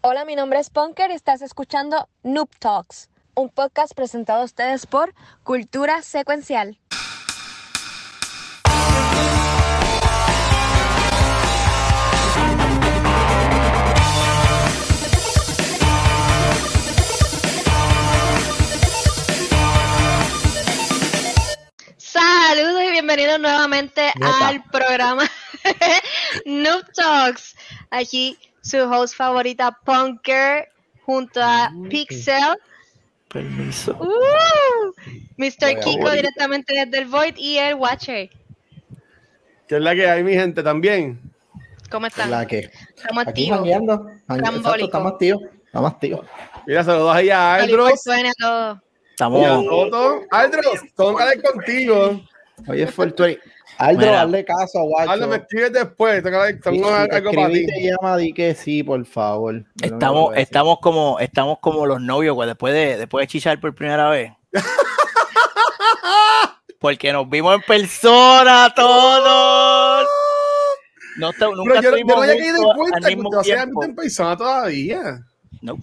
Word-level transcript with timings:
Hola, 0.00 0.24
mi 0.24 0.36
nombre 0.36 0.60
es 0.60 0.70
Punker 0.70 1.10
y 1.10 1.14
estás 1.14 1.42
escuchando 1.42 2.08
Noob 2.22 2.48
Talks, 2.60 3.10
un 3.34 3.50
podcast 3.50 3.94
presentado 3.94 4.42
a 4.42 4.44
ustedes 4.44 4.86
por 4.86 5.12
Cultura 5.42 6.02
Secuencial. 6.02 6.78
Saludos 21.96 22.82
y 22.84 22.90
bienvenidos 22.92 23.40
nuevamente 23.40 24.12
al 24.22 24.62
programa 24.70 25.28
Noob 26.48 26.84
Talks. 26.94 27.54
Aquí 27.90 28.38
su 28.62 28.78
host 28.78 29.14
favorita, 29.14 29.78
Punker, 29.84 30.68
junto 31.02 31.40
a 31.42 31.70
mm, 31.70 31.88
Pixel. 31.88 32.56
Permiso. 33.28 33.92
Uh, 34.00 34.92
Mr. 35.36 35.80
Kiko 35.80 36.10
directamente 36.10 36.74
desde 36.74 36.98
el 36.98 37.08
Void 37.08 37.36
y 37.36 37.58
el 37.58 37.74
Watcher. 37.74 38.30
¿Qué 39.66 39.76
es 39.76 39.82
la 39.82 39.94
que 39.94 40.08
hay, 40.08 40.24
mi 40.24 40.32
gente, 40.32 40.62
también? 40.62 41.20
¿Cómo 41.90 42.06
están? 42.06 42.30
La 42.30 42.46
que... 42.46 42.70
Estamos 42.96 43.26
activos. 43.26 43.68
Estamos 43.68 44.66
activos. 45.12 45.42
Estamos 45.66 45.92
activos. 45.92 46.26
Mira, 46.66 46.84
saludos 46.84 47.14
ahí 47.14 47.28
a 47.28 47.54
Aldros. 47.56 47.92
Estamos. 49.10 50.26
Aldros, 50.30 50.80
tómale 50.94 51.42
contigo. 51.42 52.22
Hoy 52.66 52.82
es 52.82 52.92
420. 52.92 53.57
Aldo, 53.78 54.06
darle 54.06 54.44
caso 54.44 54.80
a 54.80 54.82
Guacho. 54.82 55.10
Aldo, 55.10 55.28
me 55.28 55.36
escribes 55.36 55.72
después. 55.72 56.22
Tengo 56.22 56.40
algo 56.40 57.32
para 57.32 57.48
ti. 57.48 57.66
llama, 57.80 58.16
di 58.16 58.32
que 58.32 58.54
sí, 58.54 58.82
por 58.82 59.04
favor. 59.06 59.64
Estamos, 59.80 60.36
estamos, 60.36 60.78
como, 60.80 61.20
estamos 61.20 61.58
como 61.60 61.86
los 61.86 62.00
novios, 62.00 62.34
pues, 62.34 62.48
después 62.48 62.74
de, 62.74 62.96
después 62.96 63.22
de 63.22 63.28
chichar 63.28 63.60
por 63.60 63.74
primera 63.74 64.10
vez. 64.10 64.32
Porque 66.80 67.12
nos 67.12 67.28
vimos 67.28 67.54
en 67.54 67.62
persona 67.62 68.72
todos. 68.74 70.06
No, 71.16 71.32
nunca 71.32 71.80
Pero 71.80 71.82
yo, 71.82 71.96
yo 71.96 72.04
no 72.04 72.22
había 72.22 72.38
caído 72.38 72.58
en 72.58 72.76
cuenta 72.76 73.08
que 73.08 73.16
tú 73.72 73.82
en 73.82 73.96
persona 73.96 74.36
todavía. 74.36 75.26
No. 75.60 75.76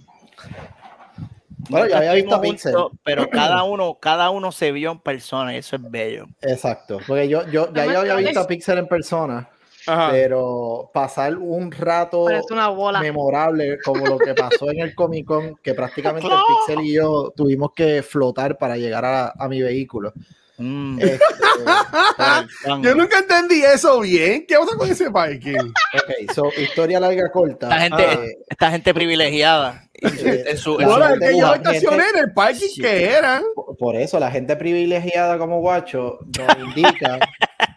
Bueno, 1.68 1.86
yo 1.86 1.94
Nunca 1.94 1.98
había 1.98 2.12
visto 2.14 2.40
Pixel. 2.40 2.74
Pero 3.04 3.28
cada 3.30 3.62
uno, 3.64 3.98
cada 4.00 4.30
uno 4.30 4.52
se 4.52 4.72
vio 4.72 4.92
en 4.92 4.98
persona 5.00 5.54
y 5.54 5.58
eso 5.58 5.76
es 5.76 5.90
bello. 5.90 6.26
Exacto. 6.42 6.98
Porque 7.06 7.28
yo, 7.28 7.46
yo 7.48 7.72
ya 7.72 7.86
yo 7.86 8.00
había 8.00 8.16
visto 8.16 8.40
a 8.40 8.46
Pixel 8.46 8.78
en 8.78 8.86
persona, 8.88 9.48
Ajá. 9.86 10.08
pero 10.10 10.90
pasar 10.92 11.36
un 11.36 11.70
rato 11.72 12.24
Parece 12.26 12.52
una 12.52 12.68
bola. 12.68 13.00
memorable 13.00 13.78
como 13.84 14.06
lo 14.06 14.18
que 14.18 14.34
pasó 14.34 14.70
en 14.70 14.80
el 14.80 14.94
Comic 14.94 15.26
Con, 15.26 15.56
que 15.56 15.74
prácticamente 15.74 16.28
el 16.32 16.38
Pixel 16.66 16.84
y 16.86 16.94
yo 16.94 17.32
tuvimos 17.36 17.70
que 17.74 18.02
flotar 18.02 18.58
para 18.58 18.76
llegar 18.76 19.04
a, 19.04 19.32
a 19.38 19.48
mi 19.48 19.62
vehículo. 19.62 20.12
Mm, 20.58 20.98
Este. 21.00 21.18
Yo 22.82 22.94
nunca 22.94 23.18
entendí 23.18 23.62
eso 23.62 24.00
bien. 24.00 24.44
¿Qué 24.46 24.56
pasa 24.56 24.76
con 24.76 24.90
ese 24.90 25.10
parking? 25.10 25.56
ok, 25.58 26.32
so, 26.34 26.48
historia 26.60 26.98
larga 27.00 27.30
corta. 27.30 27.66
esta 27.84 27.98
gente, 27.98 28.38
esta 28.48 28.70
gente 28.70 28.94
privilegiada. 28.94 29.82
eh, 30.02 30.44
En 30.48 30.58
su- 30.58 30.78
en 30.80 30.88
que 31.18 31.38
yo 31.38 31.54
estacioné 31.54 32.02
gente- 32.04 32.18
en 32.18 32.24
el 32.24 32.32
parking 32.32 32.66
Sí. 32.74 32.80
que 32.82 33.04
era. 33.10 33.42
por- 33.78 33.96
eso 33.96 34.18
la 34.20 34.30
gente 34.30 34.54
privilegiada 34.56 35.38
como 35.38 35.60
Guacho 35.60 36.18
nos 36.38 36.56
indica, 36.76 37.18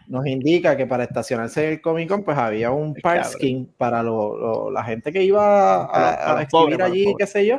nos 0.06 0.26
indica 0.26 0.76
que 0.76 0.86
para 0.86 1.04
estacionarse 1.04 1.64
en 1.64 1.70
el 1.72 1.80
Comic 1.80 2.08
Con 2.08 2.24
pues 2.24 2.36
había 2.36 2.70
un 2.72 2.94
parking 2.94 3.66
para 3.78 4.02
lo- 4.02 4.36
lo- 4.36 4.70
la 4.70 4.84
gente 4.84 5.12
que 5.12 5.22
iba 5.22 5.84
a, 5.84 6.34
a, 6.40 6.44
los 6.52 6.80
allí, 6.82 7.14
qué 7.18 7.26
sé 7.26 7.46
yo. 7.46 7.58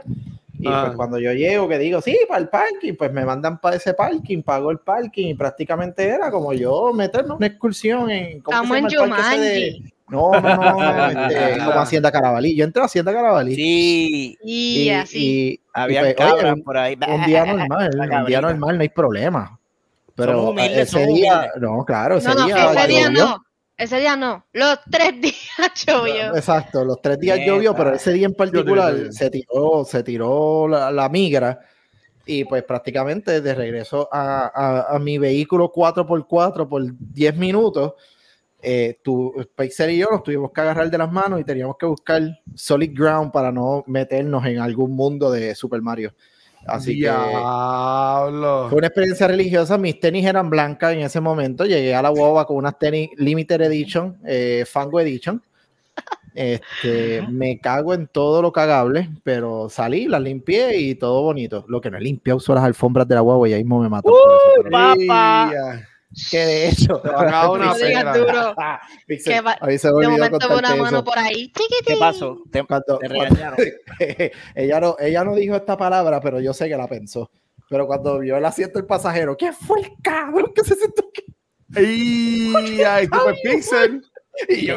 Y 0.62 0.68
Ah. 0.68 0.84
pues 0.86 0.96
cuando 0.96 1.18
yo 1.20 1.34
llego, 1.34 1.68
que 1.68 1.80
digo, 1.80 2.02
sí, 2.02 2.18
para 2.28 2.40
el 2.40 2.48
parking, 2.50 2.94
pues 2.96 3.12
me 3.12 3.26
mandan 3.26 3.60
para 3.60 3.78
ese 3.78 3.94
parking, 3.96 4.44
pago 4.44 4.70
el 4.72 4.78
parking 4.80 5.28
y 5.30 5.34
prácticamente 5.34 6.08
era 6.08 6.30
como 6.30 6.54
yo 6.54 6.94
meterme 6.94 7.34
una 7.34 7.48
excursión 7.48 8.10
en... 8.12 8.42
¿cómo 8.42 8.62
que 8.62 8.78
Estamos 8.78 9.26
se 9.28 9.68
en. 9.68 9.92
No, 10.10 10.32
no, 10.40 10.42
no, 10.42 11.06
este, 11.30 11.58
como 11.66 11.80
Hacienda 11.80 12.12
Carabalí. 12.12 12.56
Yo 12.56 12.66
entré 12.66 12.82
a 12.82 12.86
Hacienda 12.86 13.12
Carabalí. 13.14 13.56
Sí, 13.56 14.38
Y, 14.44 14.90
así. 14.90 15.18
y- 15.18 15.52
y, 15.54 15.60
había 15.74 16.02
pues, 16.16 16.16
oye, 16.34 16.56
por 16.64 16.78
ahí. 16.78 16.98
un 17.08 17.26
día 17.26 17.46
normal, 17.56 17.90
un 18.20 18.26
día 18.26 18.42
normal, 18.42 18.78
no 18.78 18.82
hay 18.82 18.90
problema. 18.90 19.58
Pero 20.16 20.50
humildes, 20.50 20.90
ese 20.94 21.08
día, 21.08 21.34
humildes. 21.40 21.52
no, 21.62 21.86
claro, 21.86 22.18
ese 22.18 22.28
no, 22.28 22.36
no, 22.36 22.46
día, 22.46 22.72
ese 22.74 22.88
día 22.88 23.10
no. 23.10 23.42
Ese 23.82 24.00
día 24.00 24.16
no. 24.16 24.46
Los 24.54 24.80
tres 24.92 25.20
días 25.20 25.36
llovió. 25.88 26.36
Exacto, 26.36 26.86
los 26.86 27.02
tres 27.02 27.20
días 27.20 27.40
llovió, 27.46 27.74
pero 27.76 27.94
ese 27.96 28.14
día 28.14 28.28
en 28.28 28.34
particular 28.36 28.94
se 29.12 29.30
tiró, 29.30 29.84
se 29.86 30.04
tiró 30.04 30.68
la, 30.68 30.92
la 30.92 31.10
migra 31.10 31.60
y 32.26 32.46
pues 32.46 32.64
prácticamente 32.64 33.42
de 33.42 33.56
regreso 33.56 34.08
a, 34.12 34.52
a- 34.54 34.96
a 34.96 35.00
mi 35.00 35.18
vehículo 35.18 35.72
4x4 35.74 36.68
por 36.70 36.84
10 37.00 37.36
minutos, 37.38 37.94
eh, 38.62 39.00
tu, 39.04 39.34
Pixel 39.56 39.90
y 39.90 39.98
yo 39.98 40.08
nos 40.12 40.22
tuvimos 40.22 40.52
que 40.52 40.62
agarrar 40.62 40.92
de 40.92 40.98
las 41.00 41.12
manos 41.12 41.42
y 41.42 41.44
teníamos 41.44 41.76
que 41.80 41.88
buscar 41.88 42.22
solid 42.54 42.92
ground 42.94 43.32
para 43.32 43.52
no 43.52 43.84
meternos 43.88 44.46
en 44.46 44.60
algún 44.60 44.92
mundo 44.92 45.32
de 45.32 45.56
Super 45.56 45.82
Mario. 45.82 46.14
Así 46.68 46.92
que 46.94 47.00
Diablo. 47.02 48.68
fue 48.70 48.78
una 48.78 48.88
experiencia 48.88 49.28
religiosa. 49.28 49.78
Mis 49.78 50.00
tenis 50.00 50.26
eran 50.26 50.50
blancas 50.50 50.94
en 50.94 51.00
ese 51.02 51.20
momento. 51.20 51.66
Llegué 51.66 51.96
a 51.96 52.02
la 52.02 52.10
guava 52.10 52.46
con 52.46 52.58
unas 52.58 52.78
tenis 52.78 53.10
Limited 53.18 53.62
Edition, 53.62 54.18
eh, 54.26 54.64
Fango 54.68 55.00
Edition. 55.00 55.42
Este, 56.34 57.22
me 57.30 57.60
cago 57.60 57.94
en 57.94 58.08
todo 58.08 58.42
lo 58.42 58.54
cagable, 58.54 59.10
pero 59.24 59.68
salí, 59.70 60.08
las 60.08 60.22
limpié 60.22 60.78
y 60.78 60.96
todo 60.96 61.24
bonito. 61.24 61.66
Lo 61.68 61.82
que 61.82 61.92
no 61.92 61.98
he 61.98 62.02
limpiado 62.02 62.40
son 62.40 62.56
las 62.56 62.64
alfombras 62.64 63.08
de 63.08 63.16
la 63.16 63.22
guagua 63.22 63.50
y 63.50 63.54
ahí 63.54 63.64
mismo 63.64 63.82
me 63.82 63.88
eso, 63.98 64.14
pero- 64.64 64.70
papá. 64.72 65.88
Que 66.30 66.38
de 66.40 66.70
hecho, 66.70 67.00
Te 67.00 67.10
van 67.10 67.28
a 67.28 67.32
dar 67.32 67.50
una 67.50 67.74
pera. 67.76 68.18
duro. 68.18 68.56
Pixel, 69.08 69.34
Que 69.34 69.42
va- 69.42 69.58
a 69.60 69.66
mí 69.68 69.78
se 69.78 69.92
me 69.92 70.02
De 70.02 70.08
momento 70.10 70.58
una 70.58 70.76
mano 70.76 70.98
eso. 70.98 71.04
por 71.06 71.18
ahí. 71.18 71.52
¿Qué 71.86 71.96
pasó? 71.98 72.44
Te, 72.52 72.64
Cuando- 72.64 72.98
te 73.00 73.08
cuando- 73.08 73.36
regañaron. 73.36 73.58
ella, 74.56 74.80
no, 74.82 74.96
ella 75.00 75.24
no 75.24 75.36
dijo 75.36 75.56
esta 75.56 75.78
palabra, 75.78 76.20
pero 76.20 76.40
yo 76.42 76.54
sé 76.54 76.68
que 76.68 76.76
la 76.76 76.88
pensó. 76.88 77.32
Pero 77.70 77.88
cuando 77.88 78.20
vio 78.20 78.36
el 78.36 78.44
asiento 78.44 78.80
del 78.80 78.86
pasajero, 78.86 79.38
¿qué 79.38 79.54
fue 79.54 79.80
el 79.82 79.92
cabrón 80.04 80.52
que 80.54 80.64
se 80.64 80.76
sentó 80.76 81.04
aquí? 81.10 81.24
Y 81.82 82.82
ay, 82.84 83.08
tipo 83.08 83.30
el 83.30 83.36
Pixel. 83.42 84.04
Y 84.50 84.66
yo, 84.66 84.76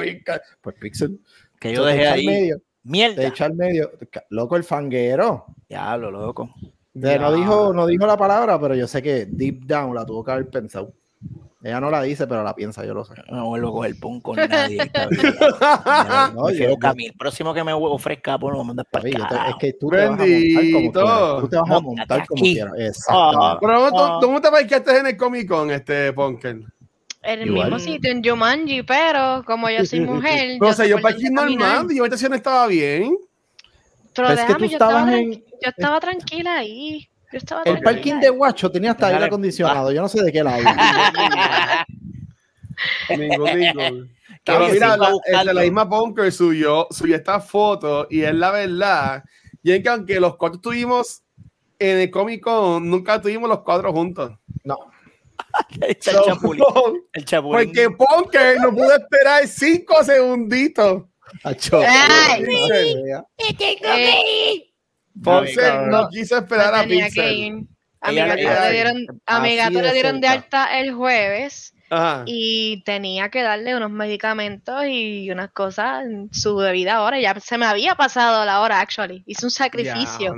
pues 0.61 0.77
Pixel, 0.81 1.21
Que 1.61 1.73
yo 1.75 1.85
dejé 1.85 2.07
ahí. 2.07 2.27
medio, 2.27 2.61
Mierda. 2.85 3.27
echa 3.27 3.47
al 3.47 3.55
medio. 3.55 3.91
Loco, 4.31 4.57
el 4.57 4.63
fanguero. 4.65 5.47
Diablo, 5.69 6.11
loco. 6.13 6.51
De- 6.93 7.19
no, 7.19 7.33
dijo, 7.33 7.73
no 7.73 7.87
dijo 7.89 8.07
la 8.07 8.17
palabra, 8.17 8.61
pero 8.61 8.77
yo 8.77 8.87
sé 8.87 9.03
que 9.03 9.27
deep 9.27 9.65
down 9.65 9.93
la 9.95 10.07
tuvo 10.07 10.23
que 10.25 10.31
haber 10.31 10.49
pensado. 10.49 10.93
Ella 11.67 11.81
no 11.81 11.91
la 11.91 12.03
dice, 12.03 12.27
pero 12.27 12.45
la 12.45 12.55
piensa, 12.55 12.85
yo 12.85 12.93
lo 12.93 13.07
sé. 13.07 13.15
No 13.31 13.47
vuelvo 13.47 13.69
a 13.69 13.73
coger 13.73 13.99
pun 13.99 14.21
con 14.21 14.37
nadie. 14.37 14.79
No, 16.35 16.51
yo- 16.51 16.77
caminar. 16.79 17.13
El 17.13 17.19
próximo 17.19 17.55
que 17.55 17.65
me 17.65 17.73
ofrezca, 17.73 18.39
por 18.39 18.53
lo 18.53 18.63
yo 18.65 18.75
te- 19.29 19.35
para 19.35 19.49
es 19.49 19.57
que 19.59 19.73
tú 19.73 19.89
te 19.89 19.97
vas 19.97 20.11
a 20.11 20.11
montar 20.11 20.27
como 20.27 20.43
Bendito. 20.83 21.01
quieras. 21.01 21.41
Tú 21.41 21.49
te 21.49 21.57
vas 21.57 21.71
a 21.71 21.81
montar 21.81 22.27
como 22.27 22.43
quieras. 22.43 22.73
Exacto. 22.79 23.43
Ah, 23.43 23.59
Pero 23.61 23.73
¿cómo 23.91 24.05
Ah. 24.05 24.19
tú- 24.21 24.27
¿cómo 24.27 24.41
te 24.43 24.51
parqueaste 24.51 24.99
en 24.99 25.07
el 25.07 25.17
Comic 25.17 25.49
Con, 25.49 25.71
este 25.71 26.13
Punker? 26.13 26.57
En 27.23 27.41
el 27.41 27.49
Igual. 27.49 27.71
mismo 27.73 27.79
sitio, 27.79 28.11
en 28.13 28.23
Jumanji, 28.23 28.83
pero 28.83 29.43
como 29.47 29.71
yo 29.71 29.87
soy 29.87 30.01
mujer. 30.01 30.59
No 30.61 30.73
sé, 30.75 30.87
yo 30.87 30.97
soporto 30.99 31.17
parking 31.17 31.35
caminar. 31.35 31.69
normal 31.77 31.97
y 31.97 32.01
mi 32.01 32.05
estación 32.05 32.35
estaba 32.35 32.67
bien. 32.67 33.17
Pero 34.15 34.29
Es 34.29 34.35
que 34.35 34.41
déjame, 34.43 34.59
tú 34.59 34.65
yo 34.67 34.73
estaba, 34.73 34.93
estabas 35.01 35.15
en- 35.15 35.33
yo 35.33 35.71
estaba 35.71 36.01
tranquila 36.01 36.57
ahí. 36.59 37.09
Yo 37.35 37.39
estaba 37.39 37.63
El 37.65 37.81
parking 37.81 38.21
de 38.21 38.29
Guacho 38.31 38.71
tenía 38.71 38.93
hasta 38.93 39.09
aire 39.09 39.25
acondicionado. 39.25 39.91
Yo 39.91 40.01
no 40.01 40.09
sé 40.09 40.23
de 40.23 40.31
qué 40.31 40.45
lado. 40.45 40.63
Que 43.09 43.17
Pero 44.45 44.69
mira, 44.69 44.93
a 44.93 44.97
la, 44.97 45.13
el 45.27 45.47
de 45.47 45.55
la 45.55 45.63
misma 45.63 45.89
Punker 45.89 46.31
subió, 46.31 46.87
subió 46.91 47.17
esta 47.17 47.41
foto 47.41 48.07
y 48.11 48.23
es 48.23 48.35
la 48.35 48.51
verdad. 48.51 49.25
Y 49.63 49.73
es 49.73 49.83
que 49.83 49.89
aunque 49.89 50.21
los 50.21 50.37
cuatro 50.37 50.57
estuvimos 50.57 51.23
en 51.79 51.99
el 52.01 52.11
Comic 52.11 52.43
Con, 52.43 52.89
nunca 52.91 53.21
tuvimos 53.21 53.49
los 53.49 53.61
cuatro 53.61 53.93
juntos. 53.93 54.33
No. 54.65 54.77
el 55.81 55.97
So, 56.01 56.25
chapulín. 56.25 56.65
El 57.13 57.25
chapulín. 57.25 57.67
porque 57.67 57.91
Punker 57.91 58.61
no 58.61 58.73
pudo 58.73 58.95
esperar 58.95 59.47
cinco 59.47 60.05
segunditos. 60.05 61.05
Acho. 61.43 61.81
Ay. 61.85 62.43
No 62.43 62.67
se 62.67 63.03
vea. 63.03 63.25
Eh, 63.39 64.74
Ponce 65.23 65.79
no 65.89 66.09
quiso 66.09 66.39
esperar 66.39 66.75
a 66.75 66.81
tenía 66.83 67.05
que 67.07 67.11
Pixel. 67.13 67.39
ir. 67.39 67.55
A 68.01 68.11
mi 68.11 68.17
gato 68.17 68.37
le 68.37 68.73
dieron, 68.73 69.07
a 69.25 69.41
mi 69.41 69.57
gato 69.57 69.79
de 69.79 69.83
le 69.83 69.93
dieron 69.95 70.21
de 70.21 70.29
alta 70.29 70.79
el 70.79 70.93
jueves 70.93 71.75
Ajá. 71.89 72.25
y 72.27 72.83
tenía 72.85 73.31
que 73.31 73.43
darle 73.43 73.75
unos 73.75 73.91
medicamentos 73.91 74.85
y 74.87 75.31
unas 75.31 75.51
cosas 75.53 76.05
en 76.05 76.29
su 76.33 76.59
debida 76.61 77.01
hora. 77.03 77.19
Ya 77.19 77.39
se 77.41 77.57
me 77.57 77.65
había 77.65 77.95
pasado 77.95 78.45
la 78.45 78.61
hora, 78.61 78.81
actually. 78.81 79.23
Hice 79.27 79.47
un 79.47 79.51
sacrificio 79.51 80.35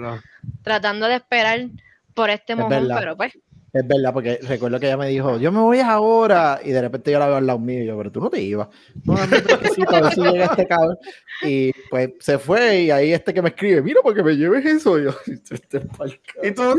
tratando 0.63 1.09
de 1.09 1.17
esperar 1.17 1.67
por 2.15 2.31
este 2.31 2.53
Es 2.53 2.69
verdad. 2.69 2.97
pero 2.99 3.17
pues. 3.17 3.33
Es 3.79 3.87
verdad, 3.87 4.13
porque 4.13 4.39
recuerdo 4.43 4.79
que 4.81 4.87
ella 4.87 4.97
me 4.97 5.09
dijo, 5.09 5.39
yo 5.39 5.51
me 5.53 5.61
voy 5.61 5.81
ahora, 5.81 6.61
y 6.65 6.71
de 6.71 6.81
repente 6.81 7.11
yo 7.11 7.19
la 7.19 7.27
veo 7.27 7.37
al 7.37 7.47
lado 7.47 7.59
mío, 7.59 7.83
y 7.83 7.87
yo, 7.87 7.97
pero 7.99 8.11
tú 8.13 8.21
no 8.21 8.31
te 8.31 8.41
ibas. 8.41 8.69
No, 9.05 9.15
brequecito, 9.15 9.95
a 9.97 10.01
ver 10.03 10.13
si 10.15 10.21
llega 10.23 10.45
este 10.47 10.67
cabrón. 10.67 10.97
Y 11.43 11.73
pues 11.91 12.11
se 12.21 12.39
fue, 12.39 12.83
y 12.83 12.91
ahí 12.91 13.13
este 13.13 13.35
que 13.35 13.43
me 13.43 13.49
escribe, 13.51 13.83
mira, 13.83 14.01
porque 14.03 14.23
me 14.23 14.35
lleves 14.37 14.65
eso. 14.65 14.99
Y 14.99 15.05
yo, 15.05 15.11
este 15.51 15.83
Y 16.43 16.51
tú, 16.53 16.63
no. 16.63 16.77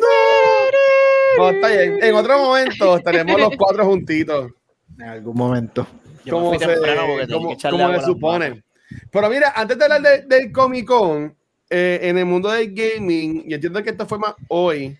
No, 1.38 1.50
está 1.50 1.68
bien. 1.68 2.00
En 2.02 2.16
otro 2.16 2.38
momento 2.40 2.98
estaremos 2.98 3.40
los 3.40 3.58
cuatro 3.58 3.86
juntitos. 3.86 4.52
En 4.98 5.06
algún 5.08 5.36
momento. 5.38 5.86
Como 6.30 6.52
se, 6.60 6.66
como- 7.38 7.48
se 8.00 8.06
supone. 8.06 8.64
Pero 9.12 9.30
mira, 9.30 9.54
antes 9.56 9.78
de 9.78 9.84
hablar 9.84 10.02
de- 10.02 10.22
del 10.24 10.52
Comic 10.52 10.86
Con, 10.88 11.36
eh, 11.70 12.00
en 12.02 12.18
el 12.18 12.26
mundo 12.26 12.50
del 12.50 12.74
gaming, 12.74 13.44
y 13.46 13.54
entiendo 13.54 13.84
que 13.84 13.90
esto 13.92 14.06
fue 14.08 14.18
más 14.18 14.34
hoy, 14.48 14.98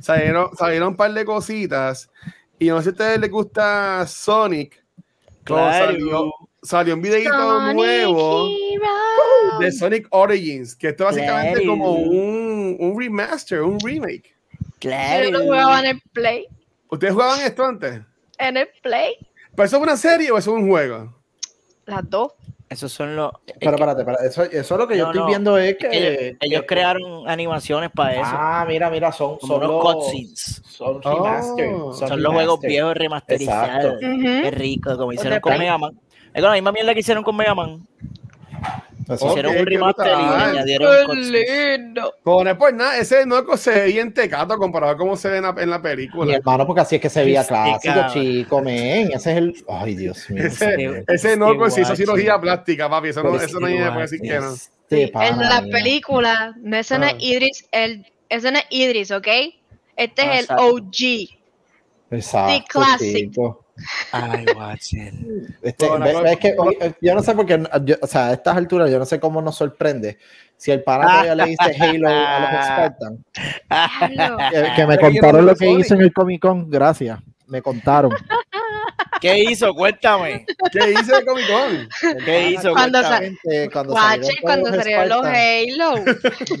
salieron, 0.00 0.54
salieron 0.56 0.88
un 0.88 0.96
par 0.96 1.12
de 1.12 1.24
cositas. 1.24 2.10
Y 2.58 2.68
no 2.68 2.78
sé 2.78 2.84
si 2.84 2.88
a 2.88 2.92
ustedes 2.92 3.20
les 3.20 3.30
gusta 3.30 4.06
Sonic. 4.06 4.82
Claro. 5.44 5.86
Salió, 5.86 6.32
salió 6.62 6.94
un 6.94 7.02
videito 7.02 7.30
Sonic 7.32 7.74
nuevo 7.76 8.48
Hero. 8.48 9.58
de 9.60 9.72
Sonic 9.72 10.06
Origins, 10.10 10.74
que 10.76 10.88
esto 10.88 11.08
es 11.08 11.16
básicamente 11.16 11.60
Claro. 11.62 11.68
como 11.78 11.92
un, 11.94 12.76
un 12.78 13.00
remaster, 13.00 13.62
un 13.62 13.78
remake. 13.80 14.34
Claro. 14.78 15.30
Yo 15.30 15.40
jugaba 15.42 15.80
en 15.80 15.86
el 15.86 16.02
Play. 16.12 16.46
¿Ustedes 16.90 17.12
jugaban 17.12 17.40
esto 17.40 17.64
antes? 17.64 18.00
En 18.38 18.56
el 18.56 18.68
Play. 18.82 19.14
¿Pero 19.54 19.66
eso 19.66 19.76
es 19.76 19.82
una 19.82 19.96
serie 19.96 20.30
o 20.30 20.38
eso 20.38 20.56
es 20.56 20.62
un 20.62 20.68
juego? 20.68 21.14
Las 21.86 22.08
dos. 22.08 22.32
Esos 22.70 22.92
son 22.92 23.16
los. 23.16 23.32
es 23.46 23.54
Pero 23.58 23.76
que- 23.76 23.82
espérate, 23.82 24.00
espérate, 24.02 24.26
eso, 24.26 24.42
eso 24.42 24.74
es 24.74 24.78
lo 24.78 24.86
que 24.86 24.98
yo 24.98 25.06
estoy 25.06 25.20
no, 25.20 25.26
viendo 25.26 25.56
es 25.56 25.70
es 25.70 25.76
que... 25.78 25.88
ellos, 25.90 26.36
ellos 26.40 26.60
que- 26.62 26.66
crearon 26.66 27.28
animaciones 27.28 27.90
para 27.90 28.12
eso. 28.14 28.22
Ah, 28.24 28.64
mira, 28.68 28.90
mira, 28.90 29.10
son, 29.10 29.38
son 29.40 29.60
los... 29.60 29.82
cutscenes. 29.82 30.62
Son 30.68 31.00
Oh. 31.02 31.14
remaster. 31.14 31.70
Son 32.08 32.22
los 32.22 32.32
juegos 32.34 32.60
viejos 32.60 32.94
remasterizados. 32.94 33.94
Exacto. 34.02 34.06
Qué 34.42 34.50
rico, 34.50 34.96
como 34.98 35.12
hicieron 35.12 35.40
con 35.40 35.50
Play. 35.52 35.60
Mega 35.60 35.78
Man. 35.78 35.98
Es 36.34 36.42
con 36.42 36.50
la 36.50 36.52
misma 36.52 36.72
mierda 36.72 36.92
que 36.94 37.00
hicieron 37.00 37.24
con 37.24 37.36
Mega 37.36 37.54
Man. 37.54 37.80
Hicieron 39.14 39.52
un 39.52 39.58
qué 39.58 39.64
remaster 39.64 40.06
y 40.06 40.10
añadieron 40.10 41.32
lindo. 41.32 42.14
Pues 42.58 42.74
nada, 42.74 42.98
ese 42.98 43.24
no 43.26 43.56
se 43.56 43.70
ve 43.72 43.86
bien 43.86 44.12
tecato 44.12 44.56
comparado 44.58 44.92
a 44.92 44.96
cómo 44.96 45.16
se 45.16 45.28
ve 45.28 45.36
en 45.38 45.44
la, 45.44 45.54
en 45.58 45.70
la 45.70 45.78
Mi 45.78 45.82
película. 45.84 46.34
hermano, 46.36 46.66
porque 46.66 46.82
así 46.82 46.96
es 46.96 47.00
que 47.02 47.08
se 47.10 47.24
veía 47.24 47.40
Este 47.40 47.54
clásico, 47.54 48.12
chico, 48.12 48.60
men. 48.62 49.10
Ese 49.12 49.32
es 49.32 49.36
el. 49.38 49.64
Ay, 49.68 49.94
Dios 49.96 50.28
mío. 50.30 50.44
Ese, 50.44 50.74
Este- 50.74 51.04
ese 51.14 51.36
no 51.36 51.52
este 51.52 51.70
se 51.70 51.80
hizo 51.82 51.96
cirugía 51.96 52.38
plástica, 52.40 52.88
papi. 52.90 53.08
Eso 53.08 53.22
no, 53.22 53.36
eso 53.36 53.58
no 53.60 53.66
este 53.68 53.82
hay 53.82 53.90
puede 53.90 54.02
decir 54.02 54.20
que 54.20 54.38
no. 54.40 54.52
Este 54.52 54.96
Sí, 54.96 55.02
el 55.02 55.10
pana, 55.10 55.36
de 55.36 55.44
la 55.68 55.72
película, 55.72 56.54
no 56.62 56.76
es 56.76 56.90
Ah. 56.92 57.12
Idris, 57.18 57.68
el, 57.72 58.06
ese 58.30 58.50
no 58.50 58.58
es 58.58 58.64
Idris, 58.70 59.10
¿ok? 59.10 59.26
Este 59.96 60.22
Ah, 60.22 60.32
es 60.34 60.38
el 60.38 60.44
exacto. 60.44 60.66
OG. 60.66 61.38
Exacto, 62.10 62.52
The 62.52 62.64
classic. 62.68 63.16
chico. 63.30 63.64
Ay, 64.12 64.44
watchen. 64.56 65.56
Este, 65.62 65.88
Bueno, 65.88 66.04
ve- 66.04 66.22
ve- 66.22 66.32
es 66.32 66.38
que, 66.38 66.56
yo 67.00 67.14
no 67.14 67.22
sé 67.22 67.34
por 67.34 67.46
qué, 67.46 67.62
yo- 67.84 67.96
o 68.00 68.06
sea, 68.06 68.28
a 68.28 68.32
estas 68.32 68.56
alturas 68.56 68.90
yo 68.90 68.98
no 68.98 69.04
sé 69.06 69.18
cómo 69.20 69.40
nos 69.42 69.56
sorprende 69.56 70.18
si 70.56 70.70
el 70.70 70.82
pana 70.82 71.04
todavía 71.06 71.34
le 71.34 71.44
dice 71.46 71.76
Halo 71.78 72.08
a 72.08 72.90
los. 72.90 73.18
Diablo. 74.10 74.38
Que, 74.50 74.72
que 74.76 74.86
me 74.86 74.96
Pero 74.96 75.08
contaron 75.12 75.46
lo 75.46 75.54
que 75.56 75.70
hizo 75.70 75.94
en 75.94 76.00
el 76.02 76.12
Comic 76.12 76.40
Con, 76.42 76.68
gracias. 76.70 77.18
Me 77.46 77.62
contaron. 77.62 78.12
¿Qué 79.20 79.42
hizo? 79.44 79.74
Cuéntame. 79.74 80.46
¿Qué 80.70 80.92
hice 80.92 81.16
de 81.16 81.24
Comic 81.24 81.44
Con? 81.48 81.88
¿Qué 82.24 82.50
hizo? 82.50 82.72
Cuando 82.72 83.02
sa- 83.02 83.20
cuando 83.72 83.92
Guache, 83.92 84.22
salieron 84.22 84.36
cuando 84.42 84.70
los 84.70 84.78
salieron 84.78 85.08
los. 85.08 85.26
Halo. 85.26 86.04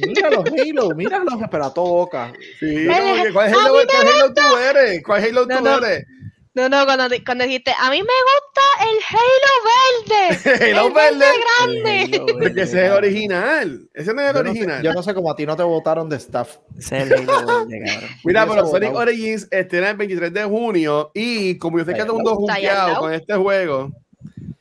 Mira 0.06 0.30
los 0.30 0.44
Halo, 0.46 0.90
mira 0.96 1.18
los 1.20 1.42
esperato 1.42 1.82
boca. 1.82 2.32
Sí, 2.58 2.88
Ay, 2.88 3.00
como 3.12 3.22
que, 3.24 3.32
¿cuál 3.32 3.46
a 3.46 3.50
Halo, 3.50 3.72
cuál 3.72 4.06
Halo 4.08 4.34
tú 4.34 4.56
eres? 4.70 5.02
¿Cuál 5.04 5.24
Halo 5.24 5.46
No, 5.46 5.58
tú 5.58 5.64
no. 5.64 5.78
eres? 5.86 6.06
No, 6.54 6.68
no, 6.68 6.84
cuando, 6.86 7.14
cuando 7.24 7.44
dijiste, 7.44 7.72
a 7.78 7.90
mí 7.90 7.98
me 7.98 8.04
gusta 8.04 8.62
el 8.84 8.98
Halo 9.14 10.34
verde. 10.48 10.70
Halo 10.80 10.86
el 10.88 10.92
verde 10.92 11.18
verde. 11.18 12.06
grande. 12.08 12.32
Porque 12.32 12.62
ese 12.62 12.84
es 12.84 12.90
el 12.90 12.92
original. 12.92 13.88
Ese 13.94 14.12
no 14.14 14.22
es 14.22 14.28
el 14.30 14.34
Yo 14.34 14.42
no, 14.42 14.44
sé, 14.44 14.50
original. 14.50 14.82
yo 14.82 14.92
no 14.92 15.02
sé 15.02 15.14
cómo 15.14 15.30
a 15.30 15.36
ti 15.36 15.46
no 15.46 15.56
te 15.56 15.62
votaron 15.62 16.08
de 16.08 16.16
staff. 16.16 16.56
Ese 16.76 16.98
es 17.02 17.10
el 17.10 17.28
Halo 17.30 17.66
verde, 17.68 17.84
cabrón. 17.86 18.10
Mira, 18.24 18.46
pero 18.46 18.66
Sonic 18.66 18.88
votado. 18.90 18.98
Origins 19.08 19.46
estrena 19.50 19.90
el 19.90 19.96
23 19.96 20.32
de 20.32 20.44
junio 20.44 21.10
y 21.14 21.58
como 21.58 21.78
yo 21.78 21.84
sé 21.84 21.92
que 21.94 22.04
todo 22.04 22.18
el 22.18 22.24
mundo 22.24 22.46
lado. 22.62 23.00
con 23.00 23.12
este 23.12 23.34
juego, 23.34 23.92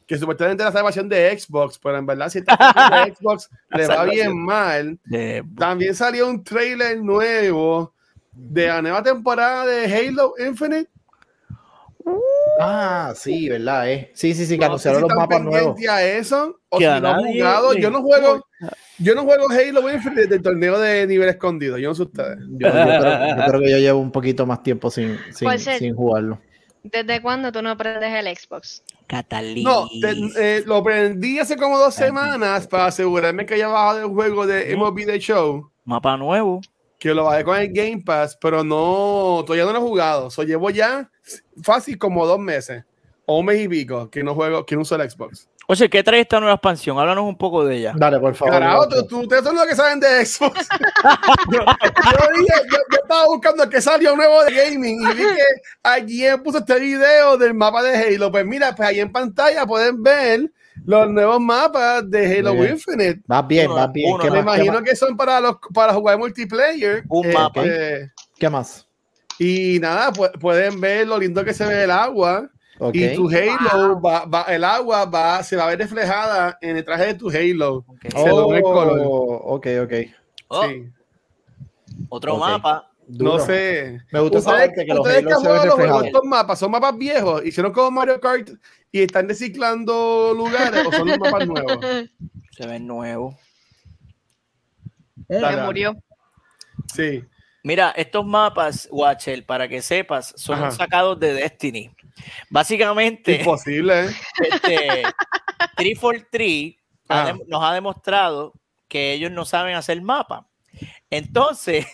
que 0.06 0.18
supuestamente 0.18 0.64
la 0.64 0.72
salvación 0.72 1.10
de 1.10 1.38
Xbox, 1.40 1.80
pero 1.82 1.98
en 1.98 2.06
verdad 2.06 2.30
si 2.30 2.40
esta 2.40 2.56
salvación 2.58 3.06
de 3.10 3.16
Xbox 3.20 3.50
le 3.72 3.88
va 3.88 4.04
bien 4.06 4.38
mal, 4.38 5.00
De- 5.06 5.44
también 5.58 5.96
salió 5.96 6.28
un 6.28 6.44
trailer 6.44 7.02
nuevo 7.02 7.94
de 8.34 8.68
la 8.68 8.82
nueva 8.84 9.02
temporada 9.02 9.66
de 9.66 9.86
Halo 9.86 10.34
Infinite. 10.38 10.90
Ah, 12.60 13.14
sí, 13.16 13.50
¿verdad? 13.50 13.92
Eh? 13.92 14.12
Sí, 14.14 14.34
sí, 14.34 14.46
sí, 14.46 14.56
que 14.56 14.62
No 14.62 14.66
anunciaron 14.68 15.02
si 15.04 15.08
los 15.08 15.18
mapas 15.18 15.42
nuevos. 15.42 15.80
a 15.90 16.04
eso 16.04 16.60
o 16.70 16.78
Que 16.80 16.86
si 16.86 16.90
a 16.90 17.00
no 17.00 17.10
han 17.10 17.22
nadie 17.24 17.40
jugado. 17.42 17.74
Yo 17.74 17.92
no 17.92 18.02
juego, 18.02 18.48
yo 18.98 19.16
no 19.16 19.24
juego 19.24 19.48
Halo 19.50 19.92
Infinite 19.94 20.22
desde 20.24 20.36
el 20.36 20.42
torneo 20.42 20.80
de 20.80 21.06
nivel 21.08 21.30
escondido. 21.30 21.78
Yo 21.78 21.90
no 21.90 21.96
sé 21.96 22.04
ustedes. 22.04 22.40
Yo, 22.52 22.68
yo 22.68 22.72
creo, 22.72 23.28
yo 23.38 23.44
creo 23.48 23.60
que 23.62 23.72
yo 23.72 23.78
llevo 23.78 24.00
un 24.00 24.12
poquito 24.12 24.46
más 24.46 24.64
tiempo 24.64 24.90
sin, 24.90 25.18
sin, 25.34 25.50
sin 25.60 25.96
jugarlo. 25.96 26.40
¿Desde 26.84 27.22
cuándo 27.22 27.52
tú 27.52 27.62
no 27.62 27.72
aprendes 27.72 28.14
el 28.14 28.36
Xbox? 28.36 28.82
Catalina. 29.08 29.70
No, 29.70 29.88
te- 30.02 30.58
eh, 30.58 30.64
lo 30.66 30.82
prendí 30.84 31.38
hace 31.40 31.58
como 31.58 31.78
dos 31.78 31.94
semanas 31.94 32.66
para 32.68 32.86
asegurarme 32.88 33.46
que 33.46 33.56
haya 33.56 33.68
bajado 33.68 34.00
el 34.00 34.08
juego 34.08 34.48
de 34.48 34.72
MLB 34.76 35.06
The 35.06 35.20
Show, 35.20 35.70
Mapa 35.86 36.16
nuevo. 36.18 36.62
que 37.00 37.14
lo 37.14 37.26
bajé 37.26 37.44
con 37.44 37.58
el 37.58 37.72
Game 37.74 38.02
Pass, 38.06 38.38
pero 38.40 38.64
no, 38.64 39.44
todavía 39.46 39.66
no 39.66 39.72
lo 39.74 39.80
he 39.80 39.82
jugado. 39.82 40.30
So, 40.30 40.44
llevo 40.44 40.70
ya 40.70 41.10
fácil 41.64 41.98
como 41.98 42.26
dos 42.26 42.40
meses 42.40 42.84
o 43.26 43.40
un 43.40 43.46
mes 43.46 43.60
y 43.62 43.68
pico 43.68 44.10
que 44.10 44.24
no 44.24 44.34
juego, 44.36 44.66
que 44.66 44.76
no 44.76 44.82
uso 44.82 44.96
el 44.96 45.10
Xbox. 45.10 45.50
Oye, 45.70 45.90
¿qué 45.90 46.02
trae 46.02 46.22
esta 46.22 46.40
nueva 46.40 46.54
expansión? 46.56 46.98
Háblanos 46.98 47.26
un 47.26 47.38
poco 47.38 47.66
de 47.66 47.76
ella. 47.76 47.94
Dale, 47.98 48.20
por 48.22 48.34
favor. 48.36 48.54
Carajo, 48.54 48.88
tú, 48.88 49.06
tú- 49.06 49.20
ustedes 49.24 49.44
son 49.44 49.54
los 49.54 49.66
que 49.66 49.76
saben 49.76 50.00
de 50.00 50.26
Xbox. 50.26 50.66
yo, 51.52 51.60
yo 51.60 52.28
dije- 52.40 52.54
yo- 52.72 52.78
yo 52.90 52.98
estaba 53.02 53.26
buscando 53.26 53.70
que 53.70 53.82
salió 53.82 54.16
nuevo 54.16 54.44
de 54.46 54.54
gaming 54.54 55.02
y 55.02 55.08
vi 55.14 55.24
que 55.24 55.44
alguien 55.84 56.42
puso 56.42 56.60
este 56.60 56.80
video 56.80 57.36
del 57.38 57.54
mapa 57.54 57.84
de 57.84 57.98
Halo. 58.16 58.32
Pues 58.32 58.46
mira, 58.46 58.74
pues 58.76 58.88
ahí 58.88 59.02
en 59.02 59.12
pantalla 59.12 59.66
pueden 59.66 60.02
ver 60.02 60.50
los 60.86 61.10
nuevos 61.10 61.42
mapas 61.42 62.10
de 62.10 62.40
Halo 62.40 62.54
bien. 62.54 62.72
Infinite. 62.72 63.22
Vas 63.28 63.46
bien, 63.46 63.70
vas 63.70 63.92
bien. 63.92 64.14
uno 64.14 64.24
¿Qué 64.24 64.32
Me 64.32 64.42
más, 64.44 64.56
qué, 64.56 64.62
imagino 64.64 64.74
más? 64.82 64.90
que 64.90 64.96
son 64.96 65.18
para 65.18 65.42
los 65.42 65.58
para 65.74 65.94
jugar 65.94 66.18
multiplayer. 66.18 67.04
Un 67.10 67.26
Este, 67.26 67.38
mapa. 67.38 67.64
¿Qué 68.40 68.50
más? 68.50 68.87
Y 69.40 69.80
nada, 69.80 70.12
pu- 70.12 70.32
pueden 70.40 70.80
ver 70.82 71.08
lo 71.08 71.18
lindo 71.20 71.44
que 71.46 71.54
se 71.54 71.66
ve 71.66 71.84
el 71.84 71.92
agua. 71.92 72.50
Y 72.94 73.16
tu 73.16 73.28
Halo, 73.30 74.00
va, 74.00 74.26
va- 74.26 74.44
el 74.44 74.64
agua 74.64 75.06
va, 75.06 75.42
se 75.44 75.56
va 75.56 75.64
a 75.64 75.68
ver 75.68 75.80
reflejada 75.80 76.58
en 76.62 76.78
el 76.78 76.86
traje 76.86 77.08
de 77.08 77.14
tu 77.16 77.30
Halo. 77.30 77.84
Ok. 77.88 78.02
se 78.12 78.24
ve 78.24 78.58
el 78.58 78.62
color. 78.64 79.00
Oh, 79.04 79.56
ok, 79.56 79.68
ok. 79.84 79.94
Oh, 80.50 80.68
Sí. 80.68 80.90
Otro 82.10 82.38
mapa. 82.38 82.92
Duro. 83.08 83.38
No 83.38 83.40
sé. 83.40 84.02
Me 84.12 84.20
gusta 84.20 84.42
parte 84.42 84.86
que 84.86 84.94
los 84.94 85.00
ustedes 85.00 85.24
que 85.26 85.30
se 85.30 85.36
ven 85.36 85.40
jugado 85.40 85.56
los 85.56 85.62
juegos, 85.64 85.78
reflejados. 85.78 86.06
estos 86.08 86.24
mapas 86.26 86.60
son 86.60 86.72
mapas 86.72 86.98
viejos, 86.98 87.46
hicieron 87.46 87.72
como 87.72 87.90
Mario 87.92 88.20
Kart 88.20 88.50
y 88.92 89.02
están 89.02 89.30
reciclando 89.30 90.34
lugares 90.36 90.86
o 90.86 90.92
son 90.92 91.08
los 91.08 91.18
mapas 91.18 91.48
nuevos. 91.48 91.78
Se 92.52 92.68
ven 92.68 92.86
nuevos. 92.86 93.34
Se 95.30 95.40
dale. 95.40 95.64
murió. 95.64 95.96
Sí. 96.94 97.24
Mira, 97.68 97.94
estos 97.98 98.26
mapas, 98.26 98.88
Watcher, 98.90 99.46
para 99.46 99.68
que 99.68 99.82
sepas, 99.82 100.34
son 100.38 100.58
Ajá. 100.58 100.72
sacados 100.72 101.20
de 101.20 101.34
Destiny. 101.34 101.92
Básicamente, 102.50 103.40
Imposible, 103.40 104.06
¿eh? 104.06 104.10
este, 104.40 105.04
343 105.76 106.76
ha 107.10 107.34
nos 107.46 107.62
ha 107.62 107.74
demostrado 107.74 108.54
que 108.88 109.12
ellos 109.12 109.32
no 109.32 109.44
saben 109.44 109.76
hacer 109.76 110.02
mapa. 110.02 110.48
Entonces, 111.10 111.86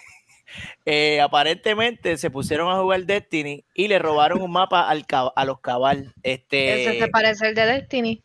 eh, 0.85 1.19
aparentemente 1.19 2.17
se 2.17 2.29
pusieron 2.29 2.69
a 2.71 2.79
jugar 2.79 3.07
Destiny 3.07 3.65
y 3.73 3.87
le 3.87 3.97
robaron 3.97 4.43
un 4.43 4.51
mapa 4.51 4.87
al 4.87 5.07
a 5.35 5.43
los 5.43 5.59
cabal. 5.59 6.13
Este, 6.21 6.83
Ese 6.83 6.99
se 6.99 7.07
parece 7.07 7.47
al 7.47 7.55
de 7.55 7.65
Destiny. 7.65 8.23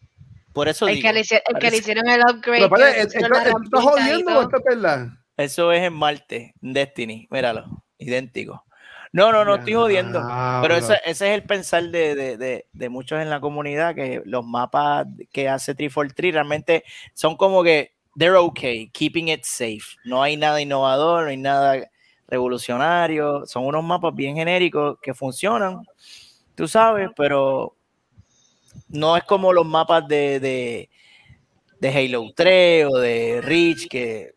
por 0.53 0.69
eso 0.69 0.87
El 0.87 0.97
digo, 0.97 1.09
que, 1.09 1.15
le, 1.15 1.21
el 1.21 1.59
que 1.59 1.71
le 1.71 1.77
hicieron 1.79 2.07
el 2.11 2.21
upgrade. 2.21 2.69
Pero, 2.69 2.69
que 2.69 2.83
espérate, 2.83 2.93
le 2.93 3.01
¿esto 3.01 3.13
pusieron 3.15 3.31
la 3.31 3.39
esto 3.39 3.49
está 3.49 3.59
rampita 3.59 3.79
y 3.79 3.83
jodiendo 3.87 4.39
o 4.39 4.43
esto 4.43 4.57
es 4.59 4.65
verdad? 4.65 5.09
Eso 5.39 5.73
es 5.73 5.83
en 5.83 5.95
Marte, 5.95 6.55
Destiny, 6.61 7.27
míralo, 7.31 7.65
idéntico. 7.99 8.65
No, 9.13 9.33
no, 9.33 9.45
no 9.45 9.55
estoy 9.55 9.73
jodiendo. 9.75 10.21
Pero 10.61 10.75
ese, 10.77 10.95
ese 11.07 11.29
es 11.31 11.35
el 11.41 11.45
pensar 11.45 11.85
de, 11.85 12.15
de- 12.15 12.37
de- 12.37 12.67
de 12.73 12.89
muchos 12.91 13.21
en 13.23 13.31
la 13.31 13.41
comunidad, 13.41 13.95
que 13.95 14.21
los 14.27 14.45
mapas 14.45 15.07
que 15.33 15.49
hace 15.49 15.75
343 15.75 16.35
realmente 16.35 16.85
son 17.15 17.37
como 17.37 17.63
que 17.63 17.95
they're 18.19 18.37
okay, 18.37 18.91
keeping 18.91 19.29
it 19.29 19.45
safe. 19.45 19.97
No 20.05 20.23
hay 20.23 20.37
nada 20.37 20.61
innovador, 20.61 21.25
no 21.25 21.31
hay 21.31 21.37
nada 21.39 21.89
revolucionario. 22.27 23.47
Son 23.47 23.65
unos 23.65 23.83
mapas 23.83 24.15
bien 24.15 24.37
genéricos 24.37 24.99
que 25.01 25.15
funcionan, 25.15 25.83
tú 26.55 26.69
sabes, 26.69 27.09
pero 27.17 27.77
no 28.89 29.17
es 29.17 29.25
como 29.25 29.53
los 29.53 29.67
mapas 29.67 30.07
de, 30.09 30.41
de, 30.41 30.91
de 31.81 31.89
Halo 31.89 32.33
3 32.35 32.87
o 32.91 32.99
de 32.99 33.41
Reach, 33.43 33.89
que 33.89 34.35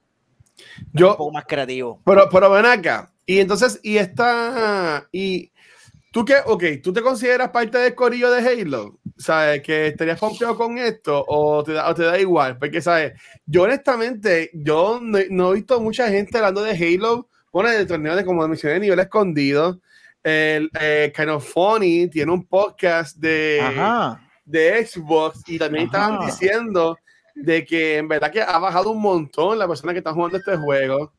es 0.77 0.83
un 0.83 0.91
Yo, 0.93 1.17
poco 1.17 1.31
más 1.31 1.45
creativo. 1.45 2.01
pero, 2.05 2.29
pero 2.29 2.49
ven 2.51 2.65
acá. 2.65 3.11
Y 3.25 3.39
entonces, 3.39 3.79
y 3.83 3.97
esta, 3.97 5.07
y 5.11 5.51
¿Tú 6.11 6.25
qué? 6.25 6.35
Ok, 6.45 6.63
¿tú 6.83 6.91
te 6.91 7.01
consideras 7.01 7.51
parte 7.51 7.77
del 7.77 7.95
corillo 7.95 8.29
de 8.31 8.45
Halo? 8.45 8.99
¿Sabes? 9.17 9.61
¿Que 9.61 9.87
estarías 9.87 10.19
confiado 10.19 10.57
con 10.57 10.77
esto 10.77 11.23
o 11.25 11.63
te, 11.63 11.71
da, 11.71 11.93
te 11.93 12.03
da 12.03 12.19
igual? 12.19 12.57
Porque, 12.57 12.81
¿sabes? 12.81 13.13
Yo 13.45 13.63
honestamente, 13.63 14.51
yo 14.53 14.99
no, 15.01 15.51
he 15.51 15.55
visto 15.55 15.79
mucha 15.79 16.09
gente 16.09 16.37
hablando 16.37 16.63
de 16.63 16.71
Halo. 16.71 17.29
Bueno, 17.53 17.69
el 17.69 17.87
torneo 17.87 18.13
de, 18.13 18.25
como 18.25 18.45
mencioné, 18.45 18.81
nivel 18.81 18.99
escondido. 18.99 19.79
El 20.21 20.69
eh, 20.81 21.13
Kind 21.15 21.29
of 21.29 21.49
Funny 21.49 22.09
tiene 22.09 22.33
un 22.33 22.45
podcast 22.45 23.15
de, 23.15 23.61
de 24.43 24.85
Xbox 24.85 25.43
y 25.47 25.57
también 25.57 25.85
estaban 25.85 26.25
diciendo 26.25 26.97
de 27.35 27.65
que 27.65 27.97
en 27.97 28.07
verdad 28.07 28.31
que 28.31 28.41
ha 28.41 28.57
bajado 28.59 28.91
un 28.91 29.01
montón 29.01 29.57
la 29.59 29.67
persona 29.67 29.93
que 29.93 29.99
está 29.99 30.13
jugando 30.13 30.37
este 30.37 30.57
juego. 30.57 31.13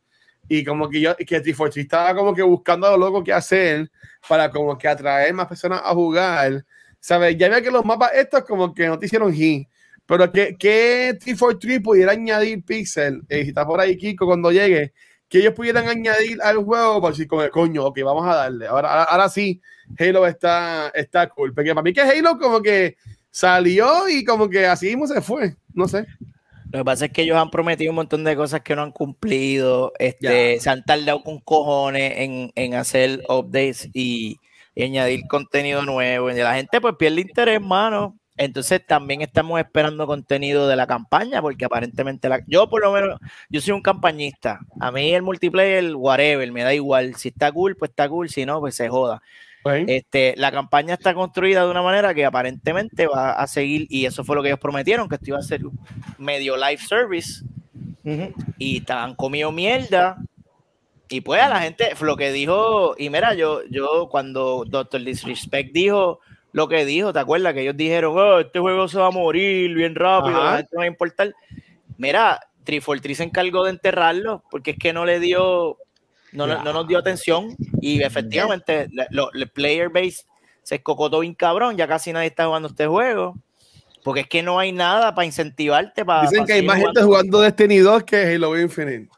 Y 0.49 0.65
como 0.65 0.89
que 0.89 1.01
yo, 1.01 1.17
que 1.17 1.41
t 1.41 1.55
estaba 1.77 2.15
como 2.15 2.35
que 2.35 2.43
buscando 2.43 2.87
a 2.87 2.91
lo 2.91 2.97
loco 2.99 3.23
que 3.25 3.33
hacer 3.33 3.91
para 4.29 4.51
como 4.51 4.77
que 4.77 4.89
atraer 4.89 5.33
más 5.35 5.47
personas 5.47 5.81
a 5.85 5.95
jugar, 5.95 6.65
¿sabes? 7.01 7.37
Ya 7.39 7.49
veo 7.49 7.63
que 7.63 7.71
los 7.71 7.85
mapas 7.85 8.13
estos 8.15 8.45
como 8.45 8.75
que 8.75 8.87
no 8.87 8.99
te 8.99 9.07
hicieron 9.07 9.33
hit, 9.33 9.69
pero 10.07 10.31
que, 10.33 10.57
que 10.59 11.19
T43 11.19 11.83
pudiera 11.83 12.13
añadir 12.13 12.65
Pixel, 12.65 13.23
eh, 13.29 13.43
si 13.43 13.49
está 13.49 13.67
por 13.67 13.81
ahí 13.81 13.97
Kiko 13.97 14.27
cuando 14.27 14.51
llegue, 14.51 14.93
que 15.29 15.39
ellos 15.39 15.55
pudieran 15.55 15.89
añadir 15.89 16.39
al 16.43 16.59
juego 16.59 17.01
para 17.01 17.13
decir, 17.13 17.27
como, 17.27 17.49
coño, 17.49 17.87
ok, 17.87 18.01
vamos 18.05 18.27
a 18.27 18.35
darle. 18.35 18.67
Ahora, 18.67 19.05
ahora, 19.05 19.29
sí, 19.31 19.63
Halo 19.99 20.27
está, 20.27 20.91
está 20.95 21.29
cool, 21.31 21.55
porque 21.55 21.71
para 21.71 21.83
mí 21.83 21.93
que 21.95 22.03
Halo 22.03 22.39
como 22.39 22.61
que 22.61 22.97
salió 23.33 24.09
y 24.09 24.25
como 24.25 24.49
que 24.49 24.67
así 24.67 24.87
mismo 24.87 25.09
se 25.09 25.21
fue, 25.21 25.57
no 25.75 25.89
sé. 25.89 26.07
Lo 26.71 26.79
que 26.79 26.85
pasa 26.85 27.05
es 27.07 27.13
que 27.13 27.23
ellos 27.23 27.37
han 27.37 27.51
prometido 27.51 27.91
un 27.91 27.97
montón 27.97 28.25
de 28.25 28.37
cosas 28.37 28.63
que 28.63 28.77
no 28.77 28.83
han 28.83 28.93
cumplido. 28.93 29.93
Este, 29.99 30.59
se 30.59 30.71
han 30.71 30.85
tardado 30.85 31.23
con 31.23 31.39
cojones 31.41 32.15
en, 32.55 32.75
hacer 32.75 33.23
updates 33.29 33.91
y, 33.93 34.39
añadir 34.75 35.27
contenido 35.29 35.83
nuevo. 35.83 36.31
Y 36.31 36.35
la 36.37 36.55
gente 36.55 36.81
pues 36.81 36.95
pierde 36.99 37.21
interés, 37.21 37.61
mano. 37.61 38.17
Entonces 38.39 38.81
también 38.87 39.21
estamos 39.21 39.61
esperando 39.61 40.07
contenido 40.07 40.67
de 40.67 40.77
la 40.77 40.87
campaña, 40.87 41.43
porque 41.43 41.67
aparentemente 41.67 42.31
la, 42.31 42.43
yo 42.47 42.71
por 42.71 42.81
lo 42.81 42.91
menos, 42.91 43.21
yo 43.51 43.61
soy 43.61 43.73
un 43.73 43.83
campañista. 43.83 44.61
A 44.81 44.91
mí 44.91 45.13
el 45.13 45.21
multiplayer, 45.21 45.95
whatever, 45.95 46.51
me 46.53 46.63
da 46.63 46.73
igual. 46.73 47.17
Si 47.17 47.29
está 47.29 47.53
cool, 47.53 47.77
pues 47.77 47.91
está 47.91 48.09
cool. 48.09 48.31
Si 48.31 48.47
no, 48.47 48.61
pues 48.61 48.75
se 48.77 48.89
joda. 48.89 49.21
Este, 49.65 50.35
la 50.37 50.51
campaña 50.51 50.95
está 50.95 51.15
construida 51.15 51.65
de 51.65 51.71
una 51.71 51.83
manera 51.83 52.15
que 52.15 52.25
aparentemente 52.25 53.07
va 53.07 53.33
a 53.33 53.47
seguir, 53.47 53.87
y 53.89 54.07
eso 54.07 54.25
fue 54.25 54.37
lo 54.37 54.43
que 54.43 54.49
ellos 54.49 54.61
prometieron, 54.61 55.09
que 55.09 55.15
esto 55.17 55.31
iba 55.31 55.39
a 55.39 55.43
ser 55.43 55.63
medio 56.19 56.57
live 56.57 56.79
service. 56.79 57.45
Y 58.59 58.79
estaban 58.79 59.15
comido 59.15 59.53
mierda. 59.53 60.17
Y 61.09 61.21
pues 61.21 61.41
a 61.43 61.49
la 61.49 61.61
gente, 61.61 61.91
lo 62.01 62.17
que 62.17 62.33
dijo, 62.33 62.95
y 62.99 63.11
mira, 63.11 63.35
yo, 63.35 63.61
yo 63.71 64.09
cuando 64.11 64.65
Doctor 64.67 65.03
Disrespect 65.03 65.73
dijo 65.73 66.21
lo 66.53 66.69
que 66.69 66.85
dijo, 66.85 67.13
¿te 67.13 67.19
acuerdas? 67.19 67.55
Que 67.55 67.63
ellos 67.63 67.77
dijeron, 67.77 68.17
oh, 68.17 68.41
este 68.41 68.59
juego 68.59 68.89
se 68.89 68.99
va 68.99 69.09
a 69.09 69.11
morir 69.11 69.75
bien 69.75 69.95
rápido, 69.95 70.35
no 70.35 70.79
va 70.79 70.83
a 70.83 70.87
importar. 70.87 71.35
Mira, 71.97 72.41
Trifortree 72.65 73.15
se 73.15 73.25
encargó 73.25 73.65
de 73.65 73.71
enterrarlo 73.71 74.43
porque 74.51 74.73
es 74.73 74.79
que 74.79 74.93
no 74.93 75.05
le 75.05 75.21
dio 75.21 75.79
no, 76.33 76.47
no, 76.47 76.73
nos 76.73 76.89
dio 76.89 76.99
atención 76.99 77.57
y 77.81 78.03
efectivamente 78.03 78.89
el 79.35 79.51
player 79.51 79.89
base 79.89 80.25
se 80.63 80.77
escocotó 80.77 81.21
bien 81.21 81.35
cabrón, 81.35 81.77
ya 81.77 81.87
casi 81.87 82.13
nadie 82.13 82.29
está 82.29 82.47
jugando 82.47 82.69
este 82.69 82.87
juego. 82.87 83.35
Porque 84.05 84.23
es 84.23 84.29
que 84.29 84.43
no 84.43 84.59
hay 84.59 84.73
nada 84.73 85.15
para 85.15 85.27
incentivarte 85.27 86.05
para. 86.05 86.29
Dicen 86.29 86.45
que 86.45 86.55
hay 86.55 86.63
más 86.63 86.79
gente 86.79 87.03
jugando 87.03 87.41
Destiny 87.41 87.79
2 87.79 88.03
que 88.03 88.35
Halo 88.35 88.59
Infinite. 88.59 89.09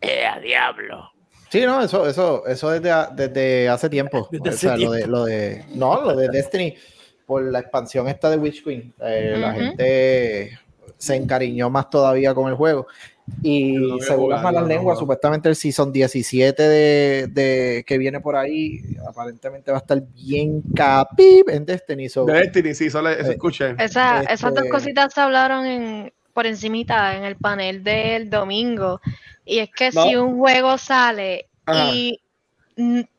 ¡Eh, 0.00 0.24
a 0.24 0.40
diablo! 0.40 1.10
Sí, 1.50 1.62
no, 1.66 1.82
eso, 1.82 2.08
eso, 2.08 2.46
eso 2.46 2.70
desde, 2.70 2.90
desde 3.14 3.68
hace 3.68 3.90
tiempo. 3.90 4.28
o 4.40 4.52
sea, 4.52 4.76
Lo, 4.78 4.92
de, 4.92 5.06
lo 5.06 5.24
de. 5.24 5.66
No, 5.74 6.00
lo 6.00 6.16
de 6.16 6.28
Destiny, 6.28 6.74
por 7.26 7.42
la 7.42 7.58
expansión 7.58 8.08
esta 8.08 8.30
de 8.30 8.38
Witch 8.38 8.64
Queen, 8.64 8.94
eh, 9.02 9.34
la 9.36 9.52
gente 9.52 10.58
se 10.96 11.16
encariñó 11.16 11.68
más 11.68 11.90
todavía 11.90 12.34
con 12.34 12.48
el 12.48 12.54
juego. 12.54 12.86
Y 13.42 13.76
según 14.00 14.30
las 14.30 14.42
malas 14.42 14.66
lenguas, 14.66 14.98
supuestamente 14.98 15.48
el 15.48 15.56
Season 15.56 15.92
17 15.92 16.62
de, 16.62 17.26
de, 17.28 17.84
que 17.86 17.98
viene 17.98 18.20
por 18.20 18.36
ahí, 18.36 18.80
aparentemente 19.08 19.70
va 19.70 19.78
a 19.78 19.80
estar 19.80 20.02
bien 20.14 20.62
capip 20.74 21.48
en 21.48 21.64
Destiny. 21.64 22.08
de 22.08 22.32
Destiny, 22.32 22.74
sí, 22.74 22.90
solo 22.90 23.10
eso 23.10 23.30
eh, 23.30 23.32
escuché. 23.32 23.74
Esa, 23.78 24.20
Esas 24.22 24.52
dos 24.52 24.64
este 24.64 24.68
cositas 24.68 25.14
se 25.14 25.20
hablaron 25.20 25.64
en, 25.64 26.12
por 26.34 26.46
encimita 26.46 27.16
en 27.16 27.24
el 27.24 27.36
panel 27.36 27.82
del 27.82 28.28
domingo. 28.28 29.00
Y 29.44 29.58
es 29.58 29.70
que 29.70 29.90
si 29.90 30.16
un 30.16 30.38
juego 30.38 30.76
sale 30.78 31.48
y 31.66 32.20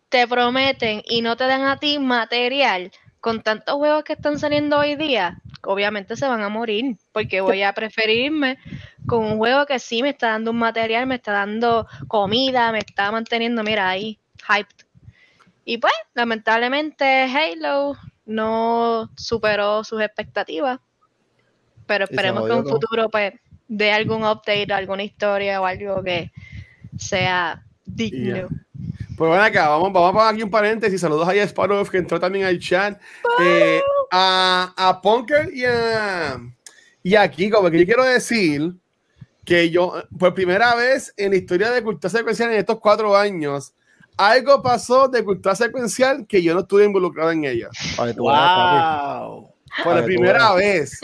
te 0.09 0.27
prometen 0.27 1.01
y 1.05 1.21
no 1.21 1.35
te 1.35 1.45
dan 1.45 1.63
a 1.63 1.77
ti 1.77 1.97
material, 1.97 2.91
con 3.21 3.43
tantos 3.43 3.75
juegos 3.75 4.03
que 4.03 4.13
están 4.13 4.39
saliendo 4.39 4.77
hoy 4.79 4.95
día, 4.95 5.39
obviamente 5.63 6.15
se 6.15 6.27
van 6.27 6.41
a 6.41 6.49
morir, 6.49 6.97
porque 7.11 7.39
voy 7.39 7.61
a 7.61 7.71
preferirme 7.71 8.57
con 9.05 9.23
un 9.23 9.37
juego 9.37 9.67
que 9.67 9.77
sí 9.77 10.01
me 10.01 10.09
está 10.09 10.29
dando 10.29 10.51
un 10.51 10.57
material, 10.57 11.05
me 11.05 11.15
está 11.15 11.31
dando 11.31 11.87
comida, 12.07 12.71
me 12.71 12.79
está 12.79 13.11
manteniendo, 13.11 13.63
mira, 13.63 13.87
ahí, 13.87 14.19
hyped. 14.49 14.85
Y 15.63 15.77
pues, 15.77 15.93
lamentablemente, 16.15 17.05
Halo 17.05 17.95
no 18.25 19.09
superó 19.15 19.83
sus 19.83 20.01
expectativas, 20.01 20.79
pero 21.85 22.05
esperemos 22.05 22.45
que 22.45 22.53
en 22.53 22.59
un 22.59 22.67
futuro, 22.67 23.09
pues, 23.09 23.33
dé 23.67 23.91
algún 23.91 24.23
update, 24.23 24.73
alguna 24.73 25.03
historia 25.03 25.61
o 25.61 25.65
algo 25.65 26.03
que 26.03 26.31
sea 26.97 27.63
digno. 27.85 28.47
Pues 29.17 29.27
bueno, 29.27 29.43
acá, 29.43 29.69
vamos, 29.69 29.93
vamos 29.93 30.09
a 30.09 30.13
poner 30.13 30.33
aquí 30.33 30.43
un 30.43 30.49
paréntesis. 30.49 31.01
Saludos 31.01 31.27
a 31.27 31.35
Sparrow, 31.35 31.85
que 31.85 31.97
entró 31.97 32.19
también 32.19 32.45
al 32.45 32.59
chat. 32.59 32.99
Eh, 33.41 33.79
a, 34.11 34.73
a 34.75 35.01
Punker 35.01 35.49
y 35.53 35.65
a, 35.65 36.39
y 37.03 37.15
a 37.15 37.29
Kiko, 37.29 37.61
porque 37.61 37.79
yo 37.79 37.85
quiero 37.85 38.03
decir 38.03 38.73
que 39.45 39.69
yo, 39.69 40.03
por 40.17 40.33
primera 40.33 40.75
vez 40.75 41.13
en 41.17 41.31
la 41.31 41.37
historia 41.37 41.71
de 41.71 41.83
cultura 41.83 42.09
secuencial 42.09 42.51
en 42.51 42.57
estos 42.57 42.79
cuatro 42.79 43.15
años, 43.15 43.73
algo 44.17 44.61
pasó 44.61 45.07
de 45.07 45.23
cultura 45.23 45.55
secuencial 45.55 46.25
que 46.27 46.41
yo 46.43 46.53
no 46.53 46.61
estuve 46.61 46.85
involucrado 46.85 47.31
en 47.31 47.45
ella. 47.45 47.69
wow. 48.17 49.51
Por 49.83 50.03
primera 50.03 50.53
vez. 50.53 50.99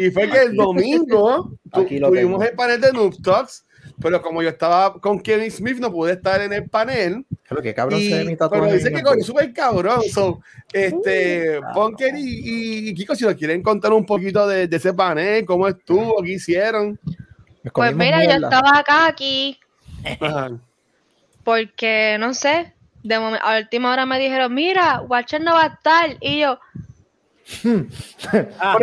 Y 0.00 0.10
fue 0.10 0.30
que 0.30 0.42
el 0.42 0.56
domingo 0.56 1.52
tuvimos 1.70 2.42
el 2.44 2.54
panel 2.54 2.80
de 2.80 2.92
Noob 2.92 3.20
Talks 3.22 3.64
pero 4.00 4.22
como 4.22 4.42
yo 4.42 4.48
estaba 4.48 4.94
con 4.94 5.20
Kevin 5.20 5.50
Smith, 5.50 5.78
no 5.78 5.92
pude 5.92 6.12
estar 6.12 6.40
en 6.40 6.52
el 6.52 6.68
panel. 6.68 7.24
Pero 7.48 7.62
qué 7.62 7.74
cabrón 7.74 8.00
y, 8.00 8.08
se 8.08 8.36
Pero 8.50 8.64
dice 8.66 8.92
que 8.92 9.02
es 9.18 9.26
súper 9.26 9.52
cabrón. 9.52 10.02
So, 10.12 10.40
este, 10.72 11.58
uh, 11.58 11.94
y, 12.16 12.88
y, 12.90 12.94
Kiko, 12.94 13.14
si 13.14 13.24
nos 13.24 13.34
quieren 13.34 13.62
contar 13.62 13.92
un 13.92 14.06
poquito 14.06 14.46
de, 14.46 14.68
de 14.68 14.76
ese 14.76 14.94
panel, 14.94 15.44
cómo 15.44 15.68
estuvo, 15.68 16.22
qué 16.22 16.32
hicieron. 16.32 16.98
Pues 17.74 17.94
mira, 17.94 18.24
yo 18.24 18.44
estaba 18.44 18.78
acá 18.78 19.06
aquí. 19.06 19.58
Porque, 21.44 22.16
no 22.18 22.32
sé, 22.32 22.74
de 23.02 23.18
momento, 23.18 23.44
a 23.44 23.58
última 23.58 23.92
hora 23.92 24.06
me 24.06 24.18
dijeron, 24.18 24.54
mira, 24.54 25.02
Watcher 25.02 25.40
no 25.40 25.54
va 25.54 25.64
a 25.64 25.66
estar. 25.66 26.16
Y 26.20 26.40
yo, 26.40 26.58
Ah, 28.58 28.76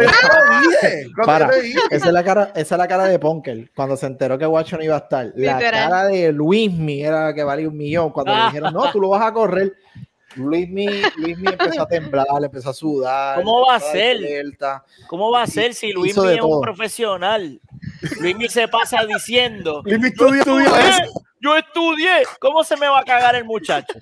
Para, 1.26 1.50
esa 1.90 2.08
es 2.08 2.14
la 2.14 2.24
cara, 2.24 2.52
esa 2.56 2.76
es 2.76 2.80
la 2.80 2.88
cara 2.88 3.06
de 3.06 3.20
Ponker 3.20 3.72
cuando 3.76 3.96
se 3.96 4.06
enteró 4.06 4.38
que 4.38 4.46
Watson 4.46 4.82
iba 4.82 4.96
a 4.96 5.00
estar. 5.00 5.32
La 5.36 5.60
cara 5.60 6.06
de 6.08 6.32
Luismi 6.32 7.04
era 7.04 7.26
la 7.26 7.34
que 7.34 7.44
valía 7.44 7.68
un 7.68 7.78
millón. 7.78 8.12
Cuando 8.12 8.36
le 8.36 8.46
dijeron, 8.46 8.74
no, 8.74 8.92
tú 8.92 9.00
lo 9.00 9.10
vas 9.10 9.24
a 9.24 9.34
correr. 9.34 9.74
Luismi, 10.36 10.88
Luismi 11.18 11.48
empezó 11.48 11.84
a 11.84 11.88
temblar, 11.88 12.26
empezó 12.42 12.70
a 12.70 12.74
sudar. 12.74 13.36
¿Cómo 13.38 13.66
va 13.66 13.76
a 13.76 13.80
ser? 13.80 14.18
¿Cómo 15.08 15.32
va 15.32 15.44
a 15.44 15.48
ser 15.48 15.74
si 15.74 15.92
Luismi 15.92 16.34
es 16.34 16.42
un 16.42 16.62
profesional? 16.62 17.60
Luismi 18.20 18.48
se 18.50 18.68
pasa 18.68 19.04
diciendo. 19.06 19.82
Luismi 19.86 20.08
estudió, 20.10 20.44
yo 21.40 21.56
estudié. 21.56 22.24
¿Cómo 22.40 22.64
se 22.64 22.76
me 22.78 22.88
va 22.88 23.00
a 23.00 23.04
cagar 23.04 23.36
el 23.36 23.46
muchacho? 23.46 23.94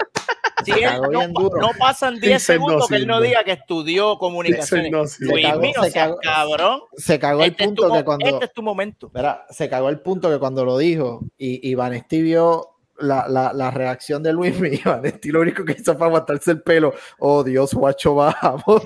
Si 0.66 0.72
no, 0.72 1.70
pasan 1.78 2.20
10 2.20 2.42
segundos 2.42 2.88
que 2.88 2.96
él 2.96 3.08
no 3.08 3.22
diga 3.22 3.44
que 3.44 3.52
estudió 3.54 4.18
comunicaciones. 4.18 5.20
Luis 5.20 5.56
mío, 5.58 5.84
se 5.84 5.92
cagó, 5.92 6.18
cabrón. 6.22 6.82
Se 6.98 7.20
cagó 7.20 7.44
el 7.44 7.52
este 7.52 7.66
punto 7.66 7.92
que 7.94 8.04
cuando. 8.04 8.26
Este 8.26 8.46
es 8.46 8.54
tu 8.54 8.64
momento. 8.64 9.12
se 9.50 9.70
cagó 9.70 9.90
el 9.90 10.00
punto 10.00 10.30
que 10.30 10.40
cuando 10.40 10.66
lo 10.66 10.78
dijo 10.78 11.22
y, 11.38 11.70
y 11.70 11.76
Vanesti 11.76 12.22
vio 12.22 12.76
la, 13.00 13.28
la, 13.28 13.52
la, 13.54 13.72
reacción 13.72 14.24
de 14.24 14.32
Luis 14.34 14.56
y 14.72 14.82
Vanesti 14.84 15.30
lo 15.30 15.42
único 15.42 15.66
que 15.66 15.74
hizo 15.74 15.98
fue 15.98 16.08
aguantarse 16.08 16.52
el 16.52 16.62
pelo. 16.62 16.94
Oh 17.20 17.44
Dios, 17.44 17.74
guacho, 17.74 18.16
vamos. 18.16 18.84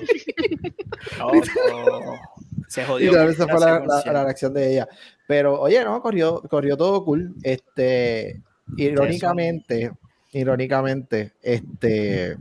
Se 2.68 2.84
jodió. 2.84 3.12
Y 3.12 3.30
esa 3.30 3.48
fue 3.48 3.58
la, 3.58 3.80
reacción 4.04 4.54
de 4.54 4.72
ella. 4.72 4.88
Pero, 5.26 5.60
oye, 5.60 5.84
no, 5.84 6.00
corrió, 6.00 6.40
corrió 6.42 6.76
todo 6.76 7.04
cool. 7.04 7.34
Este, 7.42 8.42
irónicamente, 8.76 9.90
irónicamente, 10.32 11.32
este, 11.42 12.36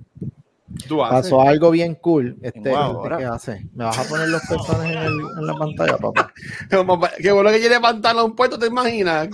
pasó 0.88 1.42
algo 1.42 1.72
bien 1.72 1.96
cool. 1.96 2.38
Este, 2.42 2.72
¿Qué 2.72 3.26
hace? 3.26 3.66
¿Me 3.74 3.86
vas 3.86 3.98
a 3.98 4.04
poner 4.04 4.30
los 4.30 4.42
personajes 4.44 4.96
en, 4.96 5.46
la 5.46 5.54
pantalla, 5.56 5.98
papá? 6.02 6.34
Qué 7.18 7.32
bueno 7.32 7.50
que 7.50 7.60
tiene 7.60 7.80
pantalón 7.80 8.36
puesto, 8.36 8.60
¿te 8.60 8.68
imaginas? 8.68 9.30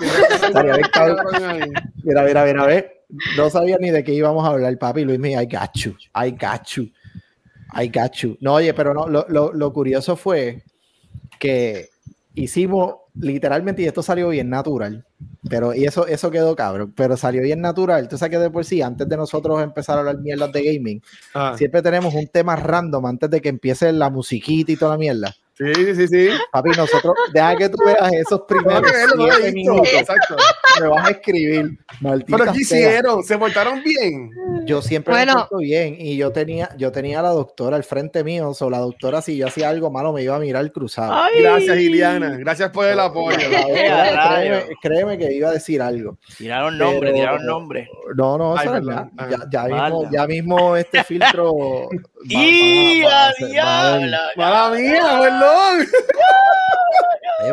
mira, 2.03 2.23
mira, 2.23 2.45
mira, 2.45 2.65
ver. 2.65 3.05
No 3.37 3.49
sabía 3.49 3.77
ni 3.79 3.91
de 3.91 4.03
qué 4.03 4.13
íbamos 4.13 4.43
a 4.45 4.49
hablar, 4.49 4.77
papi. 4.77 5.05
Luis 5.05 5.19
me 5.19 5.31
I 5.31 5.45
got 5.45 5.73
you, 5.75 5.95
I 6.15 6.31
got 6.31 6.65
you, 6.67 6.89
I 7.73 7.87
got 7.87 8.13
you. 8.13 8.37
No, 8.41 8.55
oye, 8.55 8.73
pero 8.73 8.93
no, 8.93 9.07
lo, 9.07 9.25
lo, 9.29 9.53
lo 9.53 9.73
curioso 9.73 10.15
fue 10.15 10.63
que 11.39 11.89
hicimos 12.33 12.95
literalmente, 13.19 13.81
y 13.81 13.85
esto 13.85 14.01
salió 14.01 14.29
bien 14.29 14.49
natural, 14.49 15.05
pero 15.49 15.73
y 15.73 15.85
eso, 15.85 16.07
eso 16.07 16.31
quedó 16.31 16.55
cabrón, 16.55 16.93
pero 16.95 17.17
salió 17.17 17.41
bien 17.41 17.61
natural. 17.61 18.07
Tú 18.07 18.17
sabes 18.17 18.37
que 18.37 18.43
de 18.43 18.49
por 18.49 18.65
sí, 18.65 18.81
antes 18.81 19.07
de 19.07 19.17
nosotros 19.17 19.61
empezar 19.61 19.97
a 19.97 19.99
hablar 19.99 20.19
mierdas 20.19 20.51
de 20.51 20.63
gaming, 20.63 21.01
ah. 21.33 21.55
siempre 21.57 21.81
tenemos 21.81 22.13
un 22.13 22.27
tema 22.27 22.55
random 22.55 23.05
antes 23.05 23.29
de 23.29 23.41
que 23.41 23.49
empiece 23.49 23.91
la 23.93 24.09
musiquita 24.09 24.71
y 24.71 24.75
toda 24.75 24.91
la 24.91 24.97
mierda. 24.97 25.35
Sí, 25.57 25.95
sí, 25.95 26.07
sí. 26.09 26.29
Papi, 26.51 26.71
nosotros, 26.71 27.15
deja 27.33 27.55
que 27.55 27.69
tú 27.69 27.77
veas 27.85 28.11
esos 28.11 28.41
primeros 28.41 28.91
siete 28.91 29.53
minutos. 29.53 29.87
Exacto. 29.93 30.35
Me 30.81 30.87
vas 30.87 31.07
a 31.07 31.11
escribir. 31.11 31.79
Pero 32.27 32.51
¿qué 32.51 32.59
hicieron? 32.59 33.23
¿Se 33.23 33.37
portaron 33.37 33.81
bien? 33.81 34.31
Yo 34.65 34.81
siempre 34.81 35.13
me 35.15 35.31
porto 35.31 35.57
bien 35.57 35.95
y 35.97 36.17
yo 36.17 36.31
tenía, 36.33 36.69
yo 36.77 36.91
tenía 36.91 37.19
a 37.19 37.23
la 37.23 37.29
doctora 37.29 37.77
al 37.77 37.85
frente 37.85 38.23
mío, 38.25 38.51
o 38.59 38.69
la 38.69 38.79
doctora 38.79 39.21
si 39.21 39.37
yo 39.37 39.47
hacía 39.47 39.69
algo 39.69 39.89
malo 39.89 40.11
me 40.11 40.23
iba 40.23 40.35
a 40.35 40.39
mirar 40.39 40.69
cruzado. 40.73 41.15
Gracias, 41.39 41.77
Iliana. 41.77 42.35
Gracias 42.37 42.71
por 42.71 42.87
el 42.87 42.99
apoyo. 42.99 43.37
créeme, 44.81 45.17
que 45.17 45.31
iba 45.31 45.49
a 45.49 45.53
decir 45.53 45.81
algo. 45.81 46.17
Tiraron 46.37 46.77
nombre, 46.77 47.13
tiraron 47.13 47.45
nombre. 47.45 47.89
No, 48.15 48.37
no, 48.37 48.57
Ay, 48.57 48.67
ya, 49.29 49.47
ya, 49.49 49.63
mismo, 49.63 50.11
ya 50.11 50.27
mismo 50.27 50.75
este 50.75 51.03
filtro... 51.05 51.53
¡Y 52.27 53.03
a 53.03 53.99
¡Mala 54.35 54.75
mía, 54.75 55.19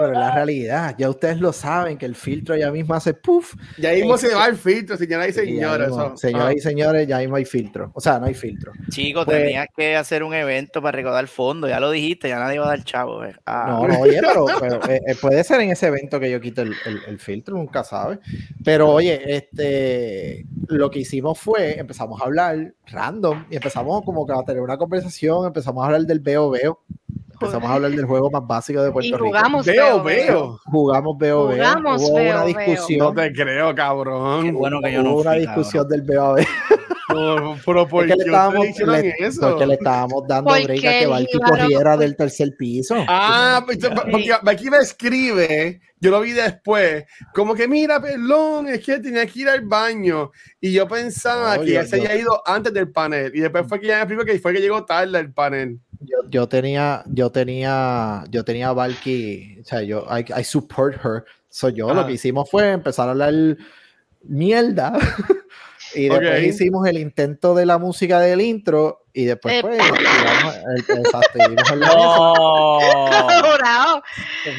pero 0.00 0.12
la 0.12 0.34
realidad, 0.34 0.94
ya 0.98 1.10
ustedes 1.10 1.38
lo 1.40 1.52
saben 1.52 1.98
que 1.98 2.06
el 2.06 2.14
filtro 2.14 2.56
ya 2.56 2.70
mismo 2.70 2.94
hace 2.94 3.14
puff. 3.14 3.54
Ya 3.78 3.92
mismo 3.92 4.16
se 4.16 4.34
va 4.34 4.46
el 4.46 4.56
filtro, 4.56 4.96
señoras 4.96 5.28
y 5.28 5.32
señores. 5.32 5.90
señoras 6.16 6.54
y 6.54 6.60
señores, 6.60 7.06
ya 7.06 7.18
mismo 7.18 7.36
hay 7.36 7.44
filtro. 7.44 7.90
O 7.94 8.00
sea, 8.00 8.18
no 8.18 8.26
hay 8.26 8.34
filtro. 8.34 8.72
Chicos, 8.90 9.24
pues, 9.24 9.38
tenías 9.38 9.66
que 9.76 9.96
hacer 9.96 10.22
un 10.22 10.34
evento 10.34 10.80
para 10.80 10.96
recaudar 10.96 11.26
fondo, 11.26 11.68
ya 11.68 11.80
lo 11.80 11.90
dijiste, 11.90 12.28
ya 12.28 12.38
nadie 12.38 12.58
va 12.58 12.66
a 12.66 12.68
dar 12.68 12.84
chavo. 12.84 13.24
Eh. 13.24 13.34
Ah. 13.46 13.66
No, 13.68 13.88
no, 13.88 14.00
oye, 14.00 14.20
pero, 14.20 14.46
eh, 14.88 15.00
eh, 15.06 15.14
puede 15.20 15.44
ser 15.44 15.60
en 15.60 15.70
ese 15.70 15.88
evento 15.88 16.18
que 16.18 16.30
yo 16.30 16.40
quito 16.40 16.62
el, 16.62 16.74
el, 16.84 17.18
filtro, 17.18 17.56
nunca 17.56 17.84
sabe. 17.84 18.18
Pero 18.64 18.90
oye, 18.90 19.36
este, 19.36 20.46
lo 20.68 20.90
que 20.90 21.00
hicimos 21.00 21.38
fue, 21.38 21.78
empezamos 21.78 22.20
a 22.20 22.24
hablar 22.24 22.74
random 22.86 23.46
y 23.50 23.56
empezamos 23.56 24.02
como 24.04 24.26
que 24.26 24.32
a 24.32 24.42
tener 24.44 24.62
una 24.62 24.76
conversación, 24.76 25.46
empezamos 25.46 25.82
a 25.82 25.86
hablar 25.86 26.02
del 26.02 26.20
veo 26.20 26.50
veo 26.50 26.80
Empezamos 27.42 27.70
a 27.70 27.74
hablar 27.74 27.90
del 27.90 28.04
juego 28.04 28.30
más 28.30 28.46
básico 28.46 28.82
de 28.82 28.92
Puerto 28.92 29.08
y 29.08 29.18
jugamos 29.18 29.66
Rico. 29.66 29.82
Veo, 29.82 30.02
veo. 30.02 30.60
Jugamos 30.64 31.18
veo, 31.18 31.48
veo. 31.48 31.56
Jugamos 31.56 32.02
Hubo 32.02 32.14
veo, 32.14 32.36
una 32.36 32.44
discusión. 32.44 32.98
No 32.98 33.14
te 33.14 33.32
creo, 33.32 33.74
cabrón. 33.74 34.44
Qué 34.44 34.52
bueno 34.52 34.80
que 34.80 34.92
yo 34.92 35.02
no 35.02 35.12
Hubo 35.12 35.20
una 35.20 35.32
discusión 35.32 35.88
del 35.88 36.02
veo, 36.02 36.34
veo. 36.34 36.46
pero 37.64 37.88
¿por 37.88 38.06
qué 38.06 38.14
le 38.14 38.24
estábamos, 38.24 38.66
le, 38.78 39.14
eso? 39.18 39.40
Porque 39.40 39.66
le 39.66 39.74
estábamos 39.74 40.26
dando 40.26 40.50
break 40.50 40.84
a 40.84 40.98
que 40.98 41.06
Valky 41.06 41.38
corriera 41.38 41.96
del 41.96 42.16
tercer 42.16 42.56
piso. 42.56 43.04
Ah, 43.08 43.62
pues, 43.64 43.78
porque 43.78 44.32
Valky 44.42 44.70
me 44.70 44.78
escribe, 44.78 45.80
yo 46.00 46.10
lo 46.10 46.20
vi 46.20 46.32
después, 46.32 47.04
como 47.34 47.54
que 47.54 47.68
mira, 47.68 48.00
perdón, 48.00 48.68
es 48.68 48.80
que 48.84 48.98
tenía 48.98 49.26
que 49.26 49.40
ir 49.40 49.48
al 49.48 49.62
baño. 49.62 50.30
Y 50.60 50.72
yo 50.72 50.88
pensaba 50.88 51.58
que 51.58 51.72
ya 51.72 51.84
se 51.84 51.96
había 51.96 52.16
ido 52.16 52.42
antes 52.46 52.72
del 52.72 52.90
panel. 52.90 53.32
Y 53.34 53.40
después 53.40 53.66
fue 53.68 53.80
que 53.80 53.88
ya 53.88 53.96
me 53.96 54.02
explicó 54.02 54.24
que 54.24 54.38
fue 54.38 54.52
que 54.52 54.60
llegó 54.60 54.84
tarde 54.84 55.18
el 55.18 55.32
panel. 55.32 55.80
Yo, 56.04 56.28
yo, 56.30 56.48
tenía, 56.48 57.04
yo 57.06 57.30
tenía, 57.30 58.24
yo 58.30 58.44
tenía 58.44 58.68
a 58.68 58.72
Valky, 58.72 59.58
o 59.60 59.64
sea, 59.64 59.82
yo, 59.82 60.06
I, 60.10 60.24
I 60.40 60.44
support 60.44 60.96
her. 61.04 61.24
soy 61.48 61.74
yo 61.74 61.92
lo 61.92 62.06
que 62.06 62.14
hicimos 62.14 62.50
fue 62.50 62.72
empezar 62.72 63.08
a 63.08 63.12
hablar 63.12 63.34
mierda. 64.22 64.92
y 65.94 66.08
después 66.08 66.46
hicimos 66.46 66.86
el 66.86 66.98
intento 66.98 67.54
de 67.54 67.66
la 67.66 67.78
música 67.78 68.20
del 68.20 68.40
intro 68.40 69.04
y 69.12 69.24
después 69.24 69.60
pues, 69.62 69.78
el, 69.78 70.98
exacto, 70.98 71.38
y 71.38 71.54
no. 71.76 72.78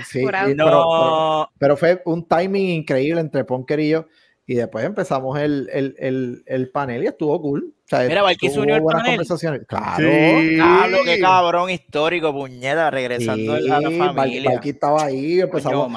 sí, 0.05 0.23
pero, 0.25 1.49
pero, 1.57 1.77
fue 1.77 2.01
un 2.05 2.27
timing 2.27 2.69
increíble 2.69 3.21
entre 3.21 3.43
Ponker 3.45 3.79
y 3.79 3.89
yo 3.89 4.07
y 4.45 4.55
después 4.55 4.83
empezamos 4.85 5.39
el, 5.39 5.69
el, 5.71 5.95
el, 5.97 6.43
el 6.45 6.69
panel 6.69 7.03
y 7.03 7.07
estuvo 7.07 7.41
cool. 7.41 7.73
O 7.85 7.87
sea, 7.87 8.07
Mira, 8.07 8.23
Valky 8.23 8.49
unió 8.57 8.75
el 8.75 8.83
panel. 8.83 9.21
Claro. 9.67 9.97
Sí. 9.97 10.55
Claro, 10.55 10.97
qué 11.05 11.19
cabrón 11.19 11.69
histórico, 11.69 12.33
puñeta, 12.33 12.91
regresando 12.91 13.53
a 13.53 13.59
la 13.59 13.91
familia. 13.91 14.51
Valky 14.51 14.69
estaba 14.69 15.05
ahí, 15.05 15.39
empezamos. 15.39 15.91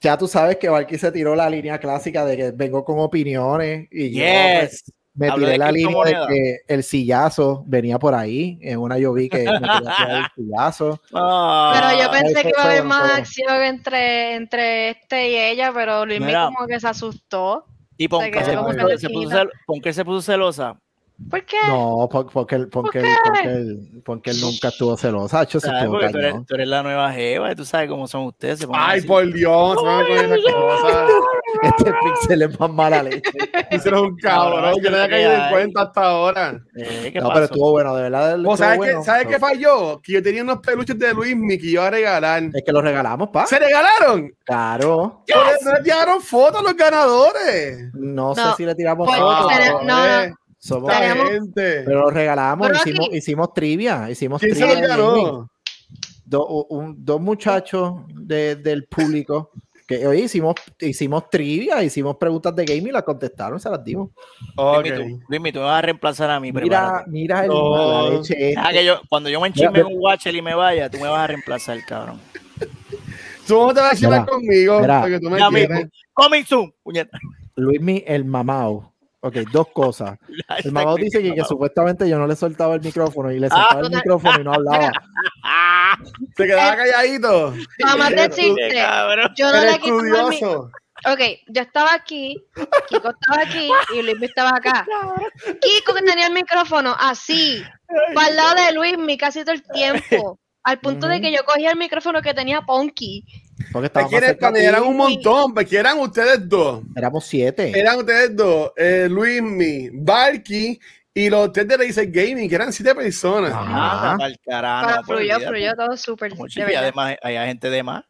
ya 0.00 0.16
tú 0.16 0.28
sabes 0.28 0.56
que 0.56 0.68
Valky 0.68 0.98
se 0.98 1.10
tiró 1.10 1.34
la 1.34 1.50
línea 1.50 1.78
clásica 1.78 2.24
de 2.24 2.36
que 2.36 2.50
vengo 2.52 2.84
con 2.84 3.00
opiniones 3.00 3.88
y 3.90 4.10
yes. 4.10 4.84
yo 4.86 4.92
me 5.14 5.30
tiré 5.30 5.58
la 5.58 5.70
línea 5.70 6.04
de 6.04 6.26
que 6.28 6.60
el 6.66 6.82
sillazo 6.82 7.62
venía 7.66 7.98
por 7.98 8.14
ahí. 8.14 8.58
En 8.60 8.80
una 8.80 8.98
yo 8.98 9.12
vi 9.12 9.28
que 9.28 9.44
me 9.44 9.52
el 9.52 9.60
sillazo. 10.34 11.00
pero 11.10 12.02
yo 12.02 12.10
pensé 12.10 12.42
que 12.42 12.48
iba 12.48 12.62
a 12.62 12.64
haber 12.64 12.84
más 12.84 13.18
acción 13.18 13.62
entre, 13.62 14.34
entre 14.34 14.90
este 14.90 15.30
y 15.30 15.36
ella, 15.36 15.72
pero 15.72 16.04
Luis 16.04 16.20
como 16.20 16.66
que 16.66 16.80
se 16.80 16.88
asustó. 16.88 17.66
¿Y 17.96 18.08
por 18.08 18.28
qué 18.28 18.42
se, 18.42 18.50
se, 19.92 20.04
puso 20.04 20.20
celosa? 20.20 20.76
¿Por 21.30 21.44
qué? 21.44 21.56
No, 21.68 22.08
porque, 22.10 22.56
él, 22.56 22.68
porque, 22.68 22.98
él, 22.98 24.02
porque, 24.04 24.30
él, 24.30 24.40
nunca 24.40 24.68
estuvo. 24.68 24.94
Hecho, 24.94 25.60
se 25.60 25.68
tú, 25.68 25.96
eres, 26.00 26.44
tú, 26.44 26.54
eres, 26.56 26.68
la 26.68 26.82
nueva 26.82 27.12
Jeva 27.12 27.52
y 27.52 27.54
tú 27.54 27.64
sabes 27.64 27.88
cómo 27.88 28.08
son 28.08 28.24
ustedes. 28.24 28.66
Ay, 28.72 29.02
por 29.02 29.32
Dios, 29.32 29.76
Este 31.62 31.92
pixel 32.02 32.42
es 32.42 32.60
más 32.60 32.70
mala 32.70 33.02
leche. 33.02 33.22
Ese 33.70 33.88
es 33.88 33.94
un 33.94 34.16
cabrón 34.16 34.74
que 34.80 34.90
no 34.90 34.96
había 34.96 35.08
caído 35.08 35.32
en 35.32 35.50
cuenta 35.50 35.82
hasta 35.82 36.02
ahora. 36.02 36.60
Eh, 36.76 37.12
no, 37.20 37.30
pero 37.32 37.44
estuvo 37.44 37.70
bueno, 37.72 37.94
de 37.96 38.02
verdad. 38.02 38.46
¿O 38.46 38.56
sabes, 38.56 38.78
bueno, 38.78 39.00
qué, 39.00 39.04
¿sabes 39.04 39.26
qué 39.26 39.38
falló? 39.38 40.00
Que 40.02 40.12
yo 40.14 40.22
tenía 40.22 40.42
unos 40.42 40.58
peluches 40.58 40.98
de 40.98 41.14
Luis 41.14 41.36
que 41.60 41.66
iba 41.66 41.86
a 41.86 41.90
regalar. 41.90 42.42
Es 42.52 42.62
que 42.64 42.72
los 42.72 42.82
regalamos, 42.82 43.28
pa. 43.28 43.46
¿Se 43.46 43.58
regalaron? 43.58 44.34
Claro. 44.44 45.24
¿No 45.64 45.72
le 45.72 45.82
tiraron 45.82 46.20
fotos 46.20 46.60
a 46.60 46.64
los 46.64 46.76
ganadores? 46.76 47.90
No, 47.94 48.34
sé 48.34 48.42
si 48.56 48.66
le 48.66 48.74
tiramos 48.74 49.06
pues, 49.06 49.18
fotos. 49.18 49.84
no. 49.84 50.34
Somos 50.58 50.90
gente. 50.94 51.82
Pero 51.84 52.00
lo 52.00 52.10
regalamos, 52.10 52.70
hicimos, 52.86 53.08
hicimos 53.12 53.52
trivia. 53.52 54.08
Hicimos 54.10 54.40
trivia. 54.40 54.96
dos 56.24 57.20
muchachos 57.20 57.96
de, 58.08 58.56
del 58.56 58.86
público 58.86 59.50
que 59.86 60.06
hoy 60.06 60.22
hicimos, 60.22 60.54
hicimos 60.80 61.28
trivia, 61.28 61.82
hicimos 61.82 62.16
preguntas 62.16 62.54
de 62.56 62.64
gaming 62.64 62.88
y 62.88 62.92
las 62.92 63.02
contestaron, 63.02 63.60
se 63.60 63.68
las 63.68 63.84
dimos. 63.84 64.10
Okay. 64.56 65.18
Luis, 65.28 65.52
tú 65.52 65.58
me 65.58 65.64
vas 65.64 65.78
a 65.78 65.82
reemplazar 65.82 66.30
a 66.30 66.40
mí. 66.40 66.52
Mira, 66.52 67.04
mira 67.06 67.44
el 67.44 67.50
oh. 67.52 68.10
leche 68.10 68.54
ah, 68.56 68.70
que 68.72 68.84
yo, 68.84 69.00
cuando 69.08 69.28
yo 69.28 69.40
me 69.40 69.48
enchisme 69.48 69.80
en 69.80 69.86
un 69.86 69.98
watcher 69.98 70.34
y 70.34 70.42
me 70.42 70.54
vaya, 70.54 70.88
tú 70.88 70.98
me 70.98 71.08
vas 71.08 71.20
a 71.20 71.26
reemplazar, 71.26 71.78
cabrón. 71.84 72.20
Tú 73.46 73.66
no 73.66 73.74
te 73.74 73.80
vas 73.80 73.92
a 73.92 73.96
chismear 73.96 74.26
conmigo. 74.26 74.80
Mira, 74.80 75.00
porque 75.02 75.20
tú 75.20 75.28
me 75.28 75.90
Coming 76.14 76.44
soon, 76.44 76.72
puñeta. 76.82 77.18
Luismi, 77.56 78.02
el 78.06 78.24
mamao 78.24 78.93
Ok, 79.24 79.36
dos 79.50 79.68
cosas. 79.72 80.18
El 80.64 80.72
mamado 80.72 80.96
dice 80.96 81.22
que, 81.22 81.44
supuestamente 81.44 82.06
yo 82.06 82.18
no 82.18 82.26
le 82.26 82.36
soltaba 82.36 82.74
el 82.74 82.82
micrófono 82.82 83.32
y 83.32 83.40
le 83.40 83.48
soltaba 83.48 83.80
el 83.80 83.90
micrófono 83.90 84.38
y 84.38 84.44
no 84.44 84.52
hablaba. 84.52 84.92
Se 86.36 86.46
quedaba 86.46 86.76
calladito. 86.76 87.54
Mamá 87.82 88.08
te 88.10 88.24
existe. 88.24 88.76
Yo 89.36 89.50
no 89.50 89.60
le 89.60 89.78
quito 89.78 90.00
el 90.00 90.56
Ok, 91.06 91.20
yo 91.48 91.62
estaba 91.62 91.92
aquí, 91.94 92.42
Kiko 92.88 93.10
estaba 93.10 93.42
aquí 93.42 93.68
y 93.94 94.02
Luis 94.02 94.22
estaba 94.22 94.50
acá. 94.50 94.86
Kiko 95.60 95.94
que 95.94 96.02
tenía 96.02 96.26
el 96.26 96.32
micrófono 96.32 96.94
así, 96.98 97.62
para 98.14 98.28
el 98.28 98.36
lado 98.36 98.54
de 98.54 98.72
Luis 98.72 99.18
casi 99.18 99.42
todo 99.42 99.54
el 99.54 99.62
tiempo. 99.62 100.38
Al 100.62 100.80
punto 100.80 101.08
de 101.08 101.20
que 101.20 101.32
yo 101.32 101.44
cogía 101.44 101.70
el 101.70 101.78
micrófono 101.78 102.22
que 102.22 102.32
tenía 102.32 102.62
Ponky 102.62 103.24
porque 103.72 104.20
eran 104.60 104.82
un 104.82 104.96
montón, 104.96 105.54
porque 105.54 105.76
eran 105.76 105.98
ustedes 105.98 106.48
dos. 106.48 106.82
Éramos 106.96 107.24
siete. 107.24 107.78
Eran 107.78 107.98
ustedes 107.98 108.34
dos, 108.34 108.72
eh, 108.76 109.08
Luismi, 109.10 109.90
Barky 109.92 110.78
y 111.12 111.30
los 111.30 111.52
tres 111.52 111.68
de 111.68 111.78
Laser 111.78 112.10
Gaming, 112.10 112.48
que 112.48 112.54
eran 112.54 112.72
siete 112.72 112.94
personas. 112.94 113.52
Ah, 113.54 114.16
carajo. 114.44 115.04
fluyó, 115.04 115.40
fluyó 115.40 115.74
todo 115.74 115.96
súper. 115.96 116.32
Y 116.56 116.74
además 116.74 117.16
hay 117.22 117.36
gente 117.46 117.70
de 117.70 117.82
más. 117.82 118.04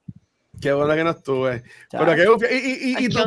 Qué 0.60 0.72
bueno 0.72 0.94
que 0.94 1.04
no 1.04 1.10
estuve. 1.10 1.62
Pero 1.90 2.38
qué, 2.38 2.54
y, 2.54 2.92
y, 2.92 3.04
y, 3.04 3.08
tú, 3.08 3.18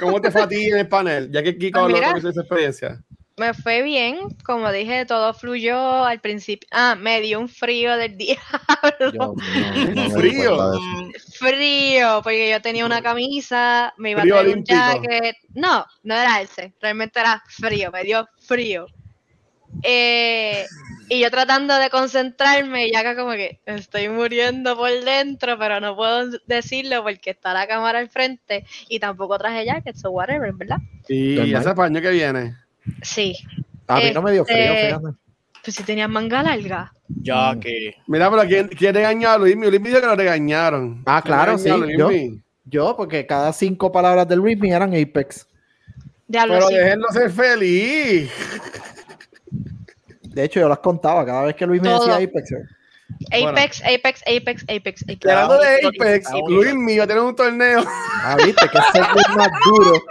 ¿cómo 0.00 0.20
te 0.20 0.30
fue 0.30 0.42
a 0.42 0.48
ti 0.48 0.66
en 0.66 0.78
el 0.78 0.88
panel? 0.88 1.30
Ya 1.30 1.42
que 1.42 1.58
Kiko 1.58 1.80
pues 1.80 1.94
habló 1.96 2.20
con 2.20 2.30
esa 2.30 2.40
experiencia 2.40 3.04
me 3.38 3.54
fue 3.54 3.82
bien, 3.82 4.36
como 4.44 4.70
dije, 4.72 5.06
todo 5.06 5.32
fluyó 5.34 6.04
al 6.04 6.20
principio. 6.20 6.68
Ah, 6.72 6.96
me 6.98 7.20
dio 7.20 7.40
un 7.40 7.48
frío 7.48 7.96
del 7.96 8.16
diablo. 8.18 9.34
frío. 10.14 10.72
Frío, 11.38 12.20
porque 12.22 12.50
yo 12.50 12.60
tenía 12.60 12.84
una 12.84 13.02
camisa, 13.02 13.92
me 13.96 14.10
iba 14.10 14.22
a 14.22 14.26
traer 14.26 14.56
un 14.56 14.64
jacket. 14.64 15.36
No, 15.54 15.84
no 16.02 16.14
era 16.14 16.40
ese, 16.40 16.74
realmente 16.80 17.20
era 17.20 17.42
frío, 17.48 17.90
me 17.92 18.04
dio 18.04 18.26
frío. 18.46 18.86
Eh, 19.82 20.64
y 21.10 21.20
yo 21.20 21.30
tratando 21.30 21.76
de 21.76 21.90
concentrarme, 21.90 22.88
y 22.88 22.94
acá 22.94 23.16
como 23.16 23.32
que 23.32 23.60
estoy 23.66 24.08
muriendo 24.08 24.76
por 24.76 24.90
dentro, 25.04 25.58
pero 25.58 25.80
no 25.80 25.96
puedo 25.96 26.38
decirlo 26.46 27.02
porque 27.02 27.30
está 27.30 27.52
la 27.54 27.66
cámara 27.66 27.98
al 27.98 28.08
frente 28.08 28.64
y 28.88 28.98
tampoco 28.98 29.38
traje 29.38 29.64
jacket, 29.64 29.96
so 29.96 30.10
whatever, 30.10 30.52
¿verdad? 30.52 30.78
Y 31.08 31.54
ese 31.54 31.74
paño 31.74 32.00
que 32.00 32.10
viene. 32.10 32.56
Sí. 33.02 33.36
A 33.86 33.96
mí 33.98 34.10
no 34.12 34.22
me 34.22 34.32
dio 34.32 34.44
frío, 34.44 34.58
Este, 34.58 34.86
fíjate. 34.86 35.16
Pues 35.64 35.76
si 35.76 35.82
tenías 35.82 36.08
manga 36.08 36.42
larga. 36.42 36.92
Ya 37.08 37.56
que. 37.60 37.94
Mira, 38.06 38.30
pero 38.30 38.42
¿quién, 38.48 38.68
quién 38.68 38.94
regañó 38.94 39.30
a 39.30 39.38
Luismi? 39.38 39.68
Luismi 39.68 39.88
dijo 39.88 40.00
que 40.00 40.06
lo 40.06 40.16
regañaron. 40.16 41.02
Ah, 41.06 41.20
¿Quién 41.22 41.34
claro, 41.34 41.58
sí, 41.58 41.70
yo. 41.96 42.10
Yo, 42.64 42.94
porque 42.96 43.26
cada 43.26 43.52
cinco 43.52 43.90
palabras 43.90 44.28
del 44.28 44.40
Luismi 44.40 44.70
eran 44.70 44.90
Apex. 44.94 45.46
Pero 46.30 46.68
sí. 46.68 46.74
déjenlo 46.74 47.08
ser 47.10 47.30
feliz. 47.30 48.30
De 50.22 50.44
hecho, 50.44 50.60
yo 50.60 50.68
las 50.68 50.78
contaba 50.80 51.24
cada 51.24 51.44
vez 51.44 51.56
que 51.56 51.66
Luis 51.66 51.80
me 51.80 51.88
Todo. 51.88 52.06
decía 52.06 52.28
Apex. 52.28 52.52
Apex, 53.32 53.82
Apex, 53.82 54.22
Apex, 54.26 54.64
Apex, 54.68 55.02
Apex. 55.02 55.24
Y 55.24 55.28
hablando 55.28 55.58
de 55.58 55.86
Apex, 55.86 56.30
la 56.30 56.98
va 56.98 57.04
a 57.04 57.06
tener 57.06 57.22
un 57.22 57.36
torneo. 57.36 57.84
Ah, 57.86 58.36
viste, 58.44 58.68
que 58.68 58.78
ese 58.78 59.00
es 59.00 59.36
más 59.36 59.48
duro. 59.64 60.02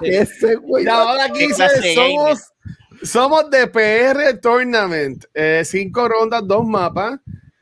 Que 0.00 0.18
ese 0.18 0.54
güey. 0.56 0.84
Y 0.84 0.88
ahora 0.88 1.24
aquí 1.24 1.46
dice, 1.46 1.94
somos, 1.94 2.52
somos 3.02 3.50
de 3.50 3.66
PR 3.66 4.38
Tournament. 4.40 5.24
Eh, 5.34 5.62
cinco 5.64 6.08
rondas, 6.08 6.42
dos 6.46 6.66
mapas. 6.66 7.18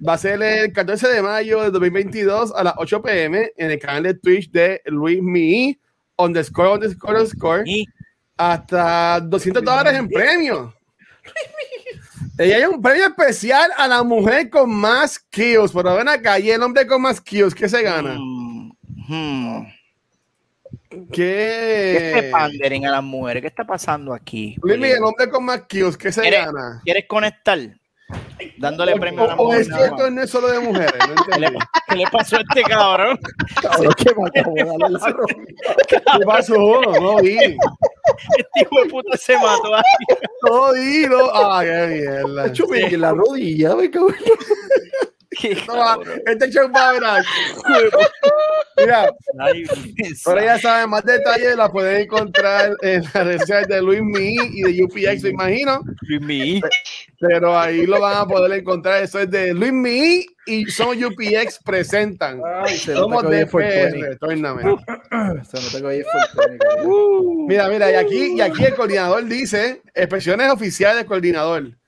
Va 0.07 0.14
a 0.14 0.18
ser 0.18 0.42
el 0.42 0.73
14 0.73 1.09
de 1.09 1.23
mayo 1.23 1.62
de 1.62 1.71
2022 1.71 2.53
a 2.57 2.64
las 2.64 2.75
8 2.77 3.03
pm 3.03 3.53
en 3.57 3.71
el 3.71 3.79
canal 3.79 4.03
de 4.03 4.14
Twitch 4.14 4.51
de 4.51 4.83
Luis 4.87 5.23
Mi, 5.23 5.79
underscore, 6.16 6.75
underscore, 6.75 7.12
underscore. 7.12 7.64
Hasta 8.37 9.21
200 9.21 9.62
dólares 9.62 9.95
en 9.95 10.09
premio. 10.09 10.75
Y 12.38 12.53
hay 12.53 12.64
un 12.64 12.81
premio 12.81 13.07
especial 13.07 13.71
a 13.77 13.87
la 13.87 14.03
mujer 14.03 14.49
con 14.49 14.73
más 14.73 15.18
kills. 15.18 15.73
Pero 15.73 15.97
ven 15.97 16.09
acá, 16.09 16.38
y 16.38 16.51
el 16.51 16.62
hombre 16.62 16.87
con 16.87 17.03
más 17.03 17.21
kills, 17.21 17.55
¿qué 17.55 17.68
se 17.68 17.83
gana? 17.83 18.16
Mm, 18.18 18.73
hmm. 19.09 19.66
¿Qué? 21.12 21.97
Este 21.97 22.31
pandering 22.31 22.87
a 22.87 22.90
las 22.90 23.03
mujeres, 23.03 23.42
¿qué 23.42 23.49
está 23.49 23.64
pasando 23.64 24.12
aquí? 24.12 24.57
Luis 24.62 24.95
el 24.95 25.03
hombre 25.03 25.29
con 25.31 25.45
más 25.45 25.62
kills, 25.62 25.97
¿qué 25.97 26.12
se 26.12 26.23
¿Quieres, 26.23 26.47
gana? 26.47 26.81
¿Quieres 26.85 27.07
conectar? 27.07 27.59
Dándole 28.59 28.96
premio 28.96 29.24
a 29.24 29.26
la 29.28 29.35
O, 29.35 29.42
o 29.42 29.44
mujer. 29.46 29.61
es 29.61 29.68
más. 29.68 30.11
no 30.12 30.22
es 30.22 30.31
solo 30.31 30.48
de 30.48 30.61
mujeres. 30.61 30.92
no 31.09 31.24
¿Qué 31.24 31.40
le, 31.40 31.50
qué 31.88 31.96
le 31.96 32.07
pasó 32.11 32.37
a 32.37 32.40
este 32.40 32.62
cabrón? 32.62 33.18
Cabrón, 33.61 33.94
ronda. 34.55 35.14
¿Qué 35.88 36.00
pasó? 36.26 36.55
No 37.00 37.16
vi. 37.20 37.37
Este 37.38 38.61
hijo 38.61 38.83
de 38.85 38.90
puta 38.90 39.16
se 39.16 39.35
mató 39.37 39.74
ahí. 39.74 39.83
No 40.42 40.72
vi. 40.72 41.07
No. 41.09 41.31
Ah, 41.33 41.62
qué 41.64 41.87
mierda. 41.87 42.52
En 42.88 43.00
la 43.00 43.12
rodilla, 43.12 43.74
me 43.76 43.90
cabrón. 43.90 44.14
Qué 45.40 45.57
No 45.66 45.77
va, 45.77 45.95
cabrón. 45.97 46.23
Este 46.27 46.51
show 46.51 46.71
va 46.71 46.88
a 46.88 46.92
ver. 46.92 47.03
Mira, 48.77 49.11
Ahora 50.27 50.45
ya 50.45 50.59
saben 50.59 50.90
más 50.90 51.05
detalles, 51.05 51.57
la 51.57 51.71
pueden 51.71 52.03
encontrar 52.03 52.77
en 52.83 53.03
las 53.03 53.12
redes 53.12 53.40
sociales 53.40 53.68
de 53.68 53.83
Luis 53.83 54.03
Mi 54.03 54.35
y 54.35 54.62
de 54.62 54.85
UPX, 54.85 55.23
me 55.23 55.31
imagino. 55.31 55.83
Luis 56.03 56.21
Mi. 56.21 56.61
Pero 57.21 57.59
ahí 57.59 57.87
lo 57.87 58.01
van 58.01 58.16
a 58.18 58.27
poder 58.27 58.59
encontrar. 58.59 59.03
Eso 59.03 59.21
es 59.21 59.31
de 59.31 59.55
Luis 59.55 59.73
Mi 59.73 60.27
y 60.47 60.66
Somos 60.66 60.97
UPX 60.97 61.61
presentan. 61.64 62.40
Ay, 62.64 62.77
Somos 62.77 63.29
de 63.29 63.42
es 63.42 63.51
420. 63.51 64.09
PR, 64.09 64.18
Tournament. 64.18 64.81
Se 65.47 65.61
nota 65.61 65.79
que 65.79 65.87
hoy 65.87 65.97
es 65.99 66.07
420, 66.12 66.59
cabrón. 66.59 67.47
Mira, 67.47 67.68
mira, 67.68 67.90
y 67.90 67.95
aquí, 67.95 68.37
y 68.37 68.40
aquí 68.40 68.64
el 68.64 68.75
coordinador 68.75 69.25
dice, 69.25 69.83
expresiones 69.95 70.51
oficiales 70.51 70.99
del 70.99 71.07
coordinador. 71.07 71.79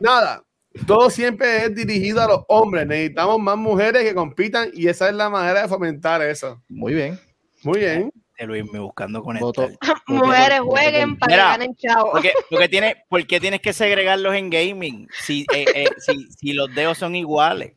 Nada, 0.00 0.42
todo 0.86 1.10
siempre 1.10 1.64
es 1.64 1.74
dirigido 1.74 2.22
a 2.22 2.28
los 2.28 2.40
hombres. 2.48 2.86
Necesitamos 2.86 3.38
más 3.40 3.56
mujeres 3.56 4.04
que 4.04 4.14
compitan 4.14 4.70
y 4.72 4.88
esa 4.88 5.08
es 5.08 5.14
la 5.14 5.30
manera 5.30 5.62
de 5.62 5.68
fomentar 5.68 6.22
eso. 6.22 6.62
Muy 6.68 6.94
bien. 6.94 7.18
Muy 7.62 7.80
bien. 7.80 8.12
De 8.38 8.46
Luis 8.46 8.64
Mi 8.72 8.78
buscando 8.78 9.20
Voto. 9.22 9.62
conectar. 9.62 9.96
Mujeres 10.06 10.60
jueguen 10.60 11.18
para 11.18 11.32
que 11.32 11.36
ganen 11.36 11.74
chavo. 11.74 12.12
Porque, 12.12 12.32
porque 12.48 12.68
tiene, 12.68 12.96
¿Por 13.08 13.26
qué 13.26 13.40
tienes 13.40 13.60
que 13.60 13.72
segregarlos 13.72 14.34
en 14.34 14.50
gaming? 14.50 15.08
Si, 15.22 15.44
eh, 15.52 15.66
eh, 15.74 15.86
si, 15.98 16.30
si 16.32 16.52
los 16.52 16.72
dedos 16.74 16.98
son 16.98 17.16
iguales. 17.16 17.72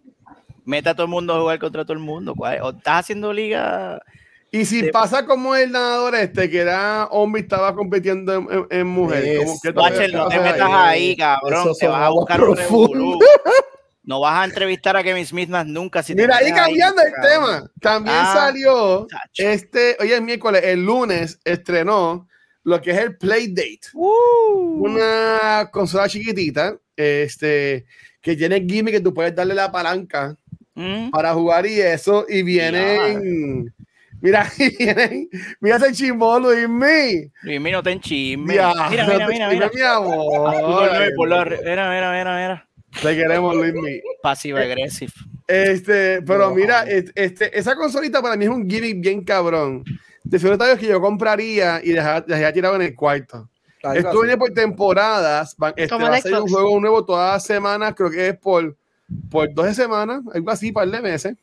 Meta 0.64 0.92
a 0.92 0.94
todo 0.94 1.06
el 1.06 1.12
mundo 1.12 1.34
a 1.34 1.40
jugar 1.40 1.60
contra 1.60 1.84
todo 1.84 1.94
el 1.94 2.00
mundo. 2.00 2.36
¿cuál? 2.36 2.62
¿O 2.62 2.70
estás 2.70 3.00
haciendo 3.02 3.34
liga? 3.34 4.00
Y 4.54 4.66
si 4.66 4.84
pasa 4.92 5.26
como 5.26 5.56
el 5.56 5.72
nadador 5.72 6.14
este, 6.16 6.50
que 6.50 6.60
era 6.60 7.06
hombre 7.12 7.40
y 7.42 7.44
estaba 7.44 7.74
compitiendo 7.74 8.34
en, 8.34 8.48
en- 8.52 8.68
en 8.70 8.88
mujeres. 8.88 9.40
Es- 9.40 9.46
como 9.46 9.60
que 9.62 9.70
Watcher, 9.70 10.14
no 10.14 10.28
te 10.28 10.38
pasa 10.38 10.52
metas 10.52 10.70
ahí, 10.74 11.16
cabrón. 11.16 11.68
Te 11.80 11.88
vas 11.88 12.02
a 12.02 12.10
buscar 12.10 12.44
un. 12.44 13.20
No 14.04 14.20
vas 14.20 14.40
a 14.42 14.46
entrevistar 14.46 14.98
a 14.98 15.04
Kevin 15.04 15.26
Smith 15.26 15.48
más 15.48 15.66
nunca. 15.66 16.02
Si 16.04 16.16
Mira, 16.16 16.36
ahí, 16.38 16.52
cambiando 16.52 17.02
el 17.02 17.14
cabrón. 17.14 17.32
tema, 17.32 17.72
también 17.80 18.16
Ah, 18.20 18.34
salió 18.34 19.08
Chacho. 19.08 19.24
este, 19.50 19.96
hoy 20.00 20.12
es 20.12 20.22
miércoles, 20.22 20.64
el 20.66 20.84
lunes 20.84 21.40
estrenó 21.46 22.28
lo 22.64 22.82
que 22.82 22.92
es 22.92 22.98
el 22.98 23.16
Playdate. 23.18 23.80
Uh. 23.94 24.86
una 24.86 25.70
consola 25.72 26.10
chiquitita, 26.10 26.76
este, 26.98 27.86
que 28.22 28.36
tiene 28.36 28.66
gimmick 28.68 28.96
que 28.96 29.02
tú 29.02 29.14
puedes 29.14 29.34
darle 29.36 29.54
la 29.56 29.72
palanca 29.72 30.36
Mm. 30.74 31.12
para 31.12 31.34
jugar 31.34 31.66
y 31.68 31.80
eso, 31.82 32.26
y 32.30 32.44
vienen, 32.44 33.74
mira, 34.22 34.48
mira 35.60 35.76
ese 35.78 35.92
chimbolo 35.94 36.52
Luis 36.54 36.70
Mi. 36.70 37.32
Luis 37.44 37.62
Mi, 37.62 37.72
no 37.72 37.84
te 37.84 37.92
enchismes. 37.92 38.56
Ya, 38.56 38.72
Mira, 38.90 39.06
mira, 39.08 39.28
mira, 39.28 39.28
chismes, 39.28 39.54
mira. 39.54 39.70
mi 39.74 39.82
amor. 39.82 40.92
Mira, 41.64 41.90
mira, 41.90 42.12
mira, 42.12 42.36
mira. 42.38 42.68
Te 43.02 43.16
queremos, 43.16 43.56
Luis 43.56 43.74
Mi. 43.74 44.02
Pasivo 44.22 44.58
agresivo. 44.58 45.14
Este, 45.48 46.22
pero 46.22 46.48
Wow. 46.50 46.56
mira, 46.56 46.84
este, 46.84 47.58
esa 47.58 47.76
consolita 47.76 48.22
para 48.22 48.36
mí 48.38 48.46
es 48.46 48.52
un 48.52 48.70
gimmick 48.70 49.02
bien 49.02 49.24
cabrón. 49.24 49.84
De 50.24 50.40
figuritas 50.40 50.78
que 50.78 50.88
yo 50.88 51.02
compraría 51.02 51.82
y 51.84 51.92
dejaría, 51.92 52.54
tirado 52.54 52.76
en 52.76 52.84
el 52.84 52.96
cuarto. 52.96 53.50
Esto 53.96 54.22
viene 54.22 54.38
por 54.38 54.52
temporadas. 54.54 55.56
van- 55.58 55.74
Este, 55.76 55.96
va 55.96 56.16
a 56.16 56.22
ser 56.22 56.36
un 56.36 56.48
juego 56.48 56.80
nuevo 56.80 57.04
todas 57.04 57.34
las 57.34 57.44
semanas. 57.46 57.94
Creo 57.98 58.12
que 58.12 58.28
es 58.30 58.38
por, 58.38 58.78
por 59.30 59.52
12 59.54 59.74
semanas, 59.74 60.22
algo 60.34 60.52
así, 60.52 60.72
par 60.72 60.88
de 60.88 61.02
meses. 61.02 61.36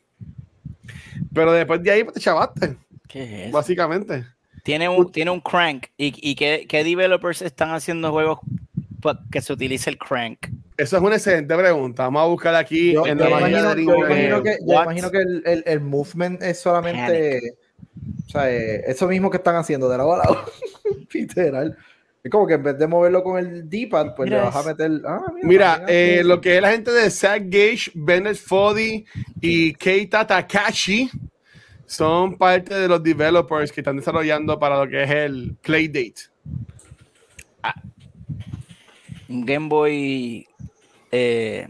Pero 1.33 1.51
después 1.53 1.81
de 1.83 1.91
ahí, 1.91 2.03
pues 2.03 2.15
te 2.15 2.19
chavaste, 2.19 2.77
¿Qué 3.07 3.23
es 3.23 3.47
eso? 3.47 3.57
básicamente. 3.57 4.25
Tiene 4.63 4.89
un, 4.89 5.11
tiene 5.11 5.31
un 5.31 5.39
crank. 5.41 5.87
¿Y, 5.97 6.13
y 6.29 6.35
qué, 6.35 6.65
qué 6.67 6.83
developers 6.83 7.41
están 7.41 7.71
haciendo 7.71 8.11
juegos 8.11 8.39
que 9.31 9.41
se 9.41 9.53
utilice 9.53 9.89
el 9.89 9.97
crank? 9.97 10.47
Eso 10.77 10.97
es 10.97 11.03
una 11.03 11.15
excelente 11.15 11.55
pregunta. 11.55 12.03
Vamos 12.03 12.21
a 12.23 12.25
buscar 12.25 12.55
aquí 12.55 12.93
Yo, 12.93 13.05
en 13.05 13.17
yo 13.17 13.25
la 13.25 13.39
imagino, 13.39 13.75
del 13.75 13.85
yo 13.85 13.95
imagino 13.95 14.43
que, 14.43 14.57
yo 14.65 14.81
imagino 14.83 15.11
que 15.11 15.17
el, 15.17 15.43
el, 15.45 15.63
el 15.65 15.79
movement 15.81 16.41
es 16.43 16.59
solamente 16.59 17.57
o 18.27 18.29
sea, 18.29 18.51
eh, 18.51 18.83
eso 18.85 19.07
mismo 19.07 19.29
que 19.29 19.37
están 19.37 19.55
haciendo 19.55 19.89
de 19.89 19.97
lado 19.97 20.13
a 20.13 20.17
lado. 20.17 20.45
Literal. 21.13 21.77
Es 22.29 22.31
como 22.31 22.45
que 22.45 22.53
en 22.53 22.61
vez 22.63 22.77
de 22.77 22.85
moverlo 22.85 23.23
con 23.23 23.39
el 23.39 23.67
D-pad, 23.67 24.13
pues 24.15 24.29
Mira 24.29 24.43
le 24.43 24.45
vas 24.51 24.55
a 24.55 24.69
meter. 24.69 24.91
Ah, 25.03 25.19
mira, 25.33 25.47
Mira, 25.47 25.77
mira, 25.79 25.85
eh, 25.91 26.19
eso. 26.19 26.27
lo 26.27 26.39
que 26.39 26.55
es 26.57 26.61
la 26.61 26.71
gente 26.71 26.91
de 26.91 27.09
Zack 27.09 27.43
Gage, 27.45 27.91
Bennett 27.95 28.37
Foddy 28.37 29.03
y 29.41 29.73
Keita 29.73 30.27
Takashi 30.27 31.09
son 31.87 32.37
parte 32.37 32.75
de 32.75 32.87
los 32.87 33.01
developers 33.01 33.71
que 33.71 33.81
están 33.81 33.97
desarrollando 33.97 34.59
para 34.59 34.77
lo 34.77 34.87
que 34.87 35.01
es 35.01 35.09
el 35.09 35.55
Playdate. 35.63 36.13
Un 39.27 39.45
Game 39.45 39.67
Boy. 39.67 40.47
eh, 41.11 41.67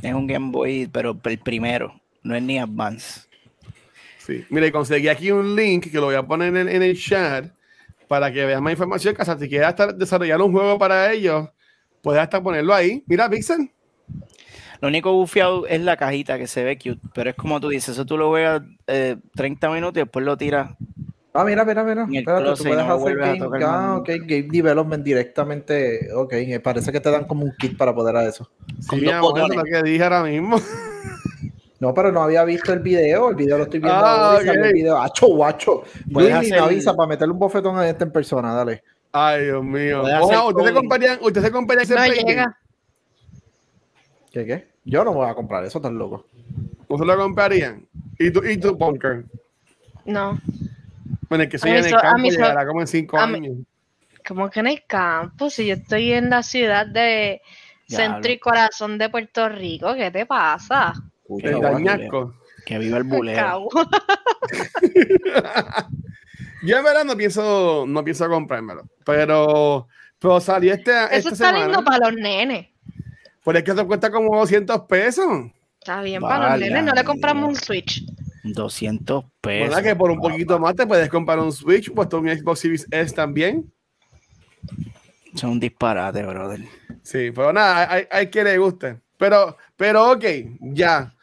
es 0.00 0.14
un 0.14 0.26
Game 0.26 0.50
Boy, 0.50 0.88
pero 0.90 1.18
el 1.24 1.38
primero. 1.40 1.92
No 2.22 2.34
es 2.34 2.42
ni 2.42 2.58
Advance. 2.58 3.28
Sí. 4.18 4.46
Mira, 4.48 4.66
y 4.66 4.70
conseguí 4.70 5.08
aquí 5.08 5.30
un 5.30 5.54
link 5.54 5.90
que 5.90 5.98
lo 5.98 6.06
voy 6.06 6.14
a 6.14 6.22
poner 6.22 6.56
en, 6.56 6.68
en 6.70 6.82
el 6.82 6.98
chat 6.98 7.52
para 8.10 8.32
que 8.32 8.44
veas 8.44 8.60
más 8.60 8.72
información. 8.72 9.14
Que 9.14 9.22
hasta 9.22 9.38
si 9.38 9.48
quieres 9.48 9.68
hasta 9.68 9.92
desarrollar 9.92 10.42
un 10.42 10.50
juego 10.50 10.76
para 10.80 11.12
ellos, 11.12 11.48
puedes 12.02 12.20
hasta 12.20 12.42
ponerlo 12.42 12.74
ahí. 12.74 13.04
Mira, 13.06 13.28
Vixen. 13.28 13.70
Lo 14.80 14.88
único 14.88 15.12
bufiado 15.12 15.64
es 15.68 15.80
la 15.80 15.96
cajita 15.96 16.36
que 16.36 16.48
se 16.48 16.64
ve 16.64 16.76
cute, 16.76 16.98
pero 17.14 17.30
es 17.30 17.36
como 17.36 17.60
tú 17.60 17.68
dices, 17.68 17.90
eso 17.90 18.04
tú 18.04 18.18
lo 18.18 18.30
juegas 18.30 18.62
eh, 18.88 19.16
30 19.36 19.70
minutos 19.70 19.98
y 19.98 20.00
después 20.00 20.24
lo 20.24 20.36
tiras. 20.36 20.72
Ah, 21.32 21.44
mira, 21.44 21.64
mira, 21.64 21.84
mira. 21.84 22.08
Espérate, 22.10 22.44
tú 22.56 22.64
puedes 22.64 22.84
no 22.84 22.94
hacer 22.94 23.22
a 23.22 23.26
game, 23.26 23.38
tocar 23.38 23.62
ah, 23.62 23.66
más 23.92 24.00
ok, 24.00 24.08
game 24.26 24.48
development 24.50 25.04
directamente. 25.04 26.12
Ok, 26.12 26.32
me 26.48 26.58
parece 26.58 26.90
que 26.90 26.98
te 26.98 27.12
dan 27.12 27.28
como 27.28 27.44
un 27.44 27.52
kit 27.60 27.76
para 27.76 27.94
poder 27.94 28.16
hacer 28.16 28.30
eso. 28.30 28.50
Con 28.88 28.98
Sí, 28.98 29.04
dos 29.04 29.14
eso 29.14 29.14
es 29.14 29.20
botones. 29.20 29.56
lo 29.56 29.62
que 29.62 29.82
dije 29.84 30.02
ahora 30.02 30.24
mismo. 30.24 30.56
No, 31.80 31.94
pero 31.94 32.12
no 32.12 32.22
había 32.22 32.44
visto 32.44 32.72
el 32.72 32.80
video. 32.80 33.30
El 33.30 33.36
video 33.36 33.56
lo 33.58 33.64
estoy 33.64 33.80
viendo 33.80 33.96
Ah, 33.98 34.32
ahora 34.32 34.42
y 34.42 34.46
sale 34.46 34.58
ok. 34.60 34.66
el 34.66 34.72
video. 34.74 34.98
¡Acho, 35.00 35.26
guacho! 35.28 35.82
Puedes 36.12 36.30
Luis, 36.34 36.50
me 36.50 36.56
hacer- 36.56 36.58
avisa 36.68 36.94
para 36.94 37.08
meterle 37.08 37.32
un 37.32 37.38
bofetón 37.40 37.78
a 37.78 37.88
este 37.88 38.04
en 38.04 38.12
persona, 38.12 38.52
dale. 38.54 38.82
Ay, 39.12 39.44
Dios 39.46 39.64
mío. 39.64 40.02
Ojalá, 40.02 40.18
hacer 40.20 40.38
¿Ustedes 40.46 40.68
se 40.68 40.74
comprarían, 40.74 41.18
ustedes 41.22 41.46
se 41.46 41.50
comprarían 41.52 41.84
ese 41.84 41.94
No 41.94 42.28
llega. 42.28 42.58
¿Qué, 44.32 44.46
qué? 44.46 44.68
Yo 44.84 45.04
no 45.04 45.12
voy 45.12 45.28
a 45.28 45.34
comprar 45.34 45.64
eso 45.64 45.80
tan 45.80 45.98
loco. 45.98 46.26
¿Ustedes 46.88 47.06
lo 47.06 47.16
comprarían? 47.22 47.86
¿Y 48.18 48.30
tú, 48.30 48.44
y 48.44 48.56
tú 48.58 48.74
Bunker? 48.76 49.24
No. 50.04 50.38
Bueno, 51.28 51.44
el 51.44 51.50
que 51.50 51.58
soy 51.58 51.70
en 51.70 51.76
el 51.78 51.88
so- 51.90 51.96
campo 51.96 52.18
so- 52.30 52.30
llegará 52.30 52.66
como 52.66 52.80
en 52.80 52.86
cinco 52.86 53.18
años. 53.18 53.56
como 54.26 54.48
que 54.50 54.60
en 54.60 54.66
el 54.68 54.84
campo, 54.86 55.50
si 55.50 55.66
yo 55.66 55.74
estoy 55.74 56.12
en 56.12 56.30
la 56.30 56.42
ciudad 56.42 56.86
de 56.86 57.40
centro 57.88 58.30
y 58.30 58.38
corazón 58.38 58.98
de 58.98 59.08
Puerto 59.08 59.48
Rico, 59.48 59.94
¿qué 59.94 60.10
te 60.10 60.26
pasa? 60.26 60.92
Que 61.38 62.78
viva 62.78 62.98
el 62.98 63.04
buleo. 63.04 63.68
yo 66.62 66.76
en 66.76 66.84
verdad 66.84 67.04
no 67.04 67.16
pienso, 67.16 67.84
no 67.86 68.04
pienso 68.04 68.28
comprármelo, 68.28 68.84
pero, 69.04 69.88
pero 70.18 70.40
salió 70.40 70.74
este. 70.74 70.92
Eso 71.12 71.30
está 71.30 71.52
lindo 71.52 71.82
para 71.84 72.10
los 72.10 72.20
nenes. 72.20 72.68
Pues 73.42 73.56
es 73.56 73.64
que 73.64 73.70
eso 73.70 73.86
cuesta 73.86 74.10
como 74.10 74.36
200 74.38 74.80
pesos. 74.82 75.50
Está 75.78 76.02
bien, 76.02 76.20
para 76.20 76.56
los 76.56 76.60
nenes 76.60 76.84
no 76.84 76.92
le 76.92 77.04
compramos 77.04 77.48
un 77.48 77.56
Switch. 77.56 78.04
200 78.44 79.24
pesos. 79.40 79.68
¿Verdad 79.68 79.82
que 79.82 79.96
por 79.96 80.10
un 80.10 80.20
poquito 80.20 80.58
más 80.58 80.74
te 80.74 80.86
puedes 80.86 81.08
comprar 81.08 81.38
un 81.38 81.52
Switch, 81.52 81.92
puesto 81.92 82.18
un 82.18 82.28
Xbox 82.28 82.60
Series 82.60 82.86
S 82.90 83.14
también? 83.14 83.72
Son 85.34 85.50
un 85.50 85.60
disparate, 85.60 86.22
brother. 86.24 86.60
Sí, 87.02 87.30
pero 87.30 87.52
nada, 87.52 87.90
hay, 87.90 88.04
hay 88.10 88.28
que 88.28 88.44
le 88.44 88.58
guste. 88.58 89.00
Pero, 89.16 89.56
pero 89.76 90.12
ok, 90.12 90.24
ya. 90.60 91.14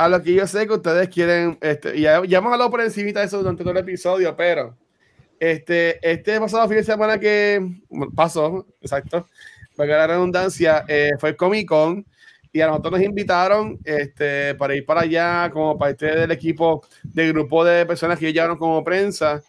A 0.00 0.08
lo 0.08 0.22
que 0.22 0.32
yo 0.32 0.46
sé 0.46 0.66
que 0.66 0.72
ustedes 0.72 1.10
quieren, 1.10 1.58
este, 1.60 2.00
ya, 2.00 2.24
ya 2.24 2.38
hemos 2.38 2.50
hablado 2.50 2.70
por 2.70 2.80
encima 2.80 3.20
de 3.20 3.26
eso 3.26 3.36
durante 3.36 3.62
todo 3.62 3.72
el 3.72 3.80
episodio, 3.80 4.34
pero 4.34 4.74
este, 5.38 5.98
este 6.00 6.40
pasado 6.40 6.66
fin 6.68 6.78
de 6.78 6.84
semana 6.84 7.20
que 7.20 7.60
pasó, 8.16 8.66
exacto, 8.80 9.26
para 9.76 9.98
la 9.98 10.06
redundancia, 10.06 10.86
eh, 10.88 11.10
fue 11.18 11.28
el 11.28 11.36
Comic 11.36 11.68
Con 11.68 12.06
y 12.50 12.62
a 12.62 12.68
nosotros 12.68 12.92
nos 12.92 13.02
invitaron 13.02 13.78
este, 13.84 14.54
para 14.54 14.74
ir 14.74 14.86
para 14.86 15.02
allá 15.02 15.50
como 15.52 15.76
parte 15.76 16.06
del 16.06 16.30
equipo 16.30 16.82
del 17.02 17.34
grupo 17.34 17.62
de 17.62 17.84
personas 17.84 18.18
que 18.18 18.32
llegaron 18.32 18.56
como 18.56 18.82
prensa 18.82 19.42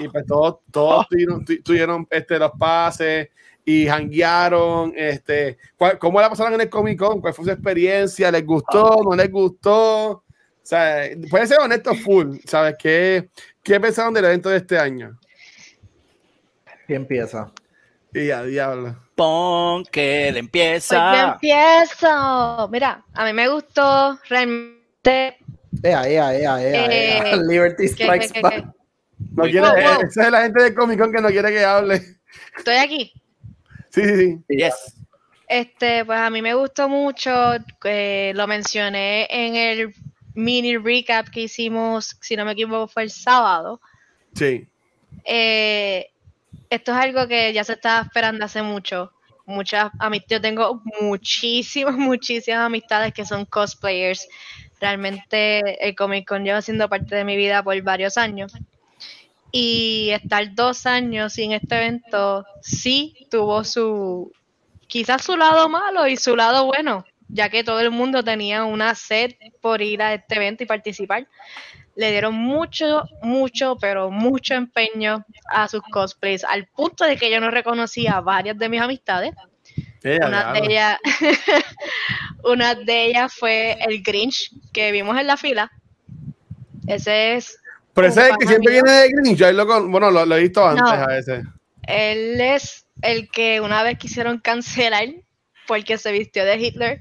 y 0.00 0.08
pues 0.08 0.24
todos, 0.24 0.60
todos 0.70 1.06
tuvieron, 1.62 2.06
este, 2.08 2.38
los 2.38 2.52
pases 2.58 3.28
y 3.68 3.86
hanguearon, 3.86 4.94
este, 4.96 5.58
¿cómo 5.98 6.22
la 6.22 6.30
pasaron 6.30 6.54
en 6.54 6.62
el 6.62 6.70
Comic 6.70 6.98
Con? 6.98 7.20
¿Cuál 7.20 7.34
fue 7.34 7.44
su 7.44 7.50
experiencia? 7.50 8.30
¿Les 8.30 8.46
gustó? 8.46 9.00
¿No 9.04 9.14
les 9.14 9.30
gustó? 9.30 10.10
O 10.10 10.24
sea, 10.62 11.02
puede 11.28 11.46
ser 11.46 11.58
honesto 11.60 11.94
full, 11.94 12.38
¿sabes? 12.46 12.76
¿Qué, 12.78 13.28
qué 13.62 13.78
pensaron 13.78 14.14
del 14.14 14.24
evento 14.24 14.48
de 14.48 14.56
este 14.56 14.78
año? 14.78 15.18
¿Quién 16.86 17.02
empieza? 17.02 17.52
Y 18.14 18.30
a 18.30 18.42
diablo. 18.42 18.96
Pon 19.14 19.84
que 19.84 20.32
le 20.32 20.38
empieza. 20.38 21.12
Pues 21.12 21.52
empiezo. 21.52 22.68
Mira, 22.72 23.04
a 23.12 23.24
mí 23.26 23.34
me 23.34 23.48
gustó 23.48 24.18
realmente. 24.30 25.36
Ea, 25.82 26.08
ea, 26.08 26.34
ea, 26.34 26.62
ea, 26.62 27.36
Liberty 27.46 27.86
Strikes 27.86 28.40
Back. 28.40 28.64
No 29.32 29.42
quiere, 29.42 29.66
Esa 30.08 30.24
es 30.24 30.30
la 30.30 30.42
gente 30.44 30.62
de 30.62 30.74
Comic 30.74 30.98
Con 30.98 31.12
que 31.12 31.20
no 31.20 31.28
quiere 31.28 31.50
que 31.50 31.62
hable. 31.62 32.02
Estoy 32.56 32.76
aquí. 32.76 33.17
Sí, 33.90 34.02
sí, 34.02 34.38
sí. 34.48 34.56
Yes. 34.56 34.94
Este, 35.48 36.04
pues 36.04 36.18
a 36.18 36.28
mí 36.28 36.42
me 36.42 36.54
gustó 36.54 36.88
mucho, 36.88 37.32
eh, 37.84 38.32
lo 38.34 38.46
mencioné 38.46 39.26
en 39.30 39.56
el 39.56 39.94
mini 40.34 40.76
recap 40.76 41.28
que 41.30 41.42
hicimos, 41.42 42.16
si 42.20 42.36
no 42.36 42.44
me 42.44 42.52
equivoco, 42.52 42.86
fue 42.86 43.04
el 43.04 43.10
sábado. 43.10 43.80
Sí. 44.34 44.68
Eh, 45.24 46.10
esto 46.70 46.92
es 46.92 46.98
algo 46.98 47.26
que 47.26 47.52
ya 47.52 47.64
se 47.64 47.72
estaba 47.72 48.02
esperando 48.02 48.44
hace 48.44 48.62
mucho. 48.62 49.12
Muchas 49.46 49.90
yo 50.28 50.40
tengo 50.40 50.82
muchísimas, 51.00 51.96
muchísimas 51.96 52.60
amistades 52.60 53.14
que 53.14 53.24
son 53.24 53.46
cosplayers. 53.46 54.28
Realmente 54.80 55.86
el 55.86 55.96
Comic 55.96 56.28
Con 56.28 56.44
lleva 56.44 56.60
siendo 56.60 56.88
parte 56.88 57.16
de 57.16 57.24
mi 57.24 57.36
vida 57.36 57.62
por 57.62 57.80
varios 57.82 58.18
años. 58.18 58.52
Y 59.60 60.10
estar 60.10 60.54
dos 60.54 60.86
años 60.86 61.32
sin 61.32 61.50
este 61.50 61.74
evento 61.74 62.46
sí 62.62 63.26
tuvo 63.28 63.64
su, 63.64 64.30
quizás 64.86 65.24
su 65.24 65.36
lado 65.36 65.68
malo 65.68 66.06
y 66.06 66.16
su 66.16 66.36
lado 66.36 66.66
bueno, 66.66 67.04
ya 67.26 67.48
que 67.48 67.64
todo 67.64 67.80
el 67.80 67.90
mundo 67.90 68.22
tenía 68.22 68.62
una 68.62 68.94
sed 68.94 69.32
por 69.60 69.82
ir 69.82 70.00
a 70.00 70.14
este 70.14 70.36
evento 70.36 70.62
y 70.62 70.66
participar 70.66 71.26
le 71.98 72.12
dieron 72.12 72.36
mucho, 72.36 73.02
mucho, 73.22 73.76
pero 73.80 74.12
mucho 74.12 74.54
empeño 74.54 75.26
a 75.50 75.66
sus 75.66 75.82
cosplays, 75.90 76.44
al 76.44 76.68
punto 76.68 77.04
de 77.04 77.16
que 77.16 77.28
yo 77.28 77.40
no 77.40 77.50
reconocía 77.50 78.12
a 78.12 78.20
varias 78.20 78.56
de 78.56 78.68
mis 78.68 78.80
amistades. 78.80 79.34
una, 80.04 80.52
de 80.52 80.60
ellas, 80.60 80.98
una 82.44 82.76
de 82.76 83.06
ellas 83.06 83.34
fue 83.34 83.76
el 83.80 84.00
Grinch 84.04 84.52
que 84.72 84.92
vimos 84.92 85.18
en 85.18 85.26
la 85.26 85.36
fila. 85.36 85.72
Ese 86.86 87.34
es. 87.34 87.58
Pero 87.98 88.08
ese 88.08 88.20
es 88.22 88.30
el 88.30 88.36
que 88.36 88.46
siempre 88.46 88.72
viene 88.72 88.90
de 88.92 89.08
Grinch. 89.08 89.90
bueno, 89.90 90.10
lo, 90.10 90.36
he 90.36 90.40
visto 90.40 90.66
antes 90.66 90.84
a 90.84 91.18
ese. 91.18 91.42
Él 91.82 92.40
es 92.40 92.86
el 93.02 93.28
que 93.28 93.60
una 93.60 93.82
vez 93.82 93.98
quisieron 93.98 94.38
cancelar 94.38 95.08
porque 95.66 95.98
se 95.98 96.12
vistió 96.12 96.44
de 96.44 96.56
Hitler 96.56 97.00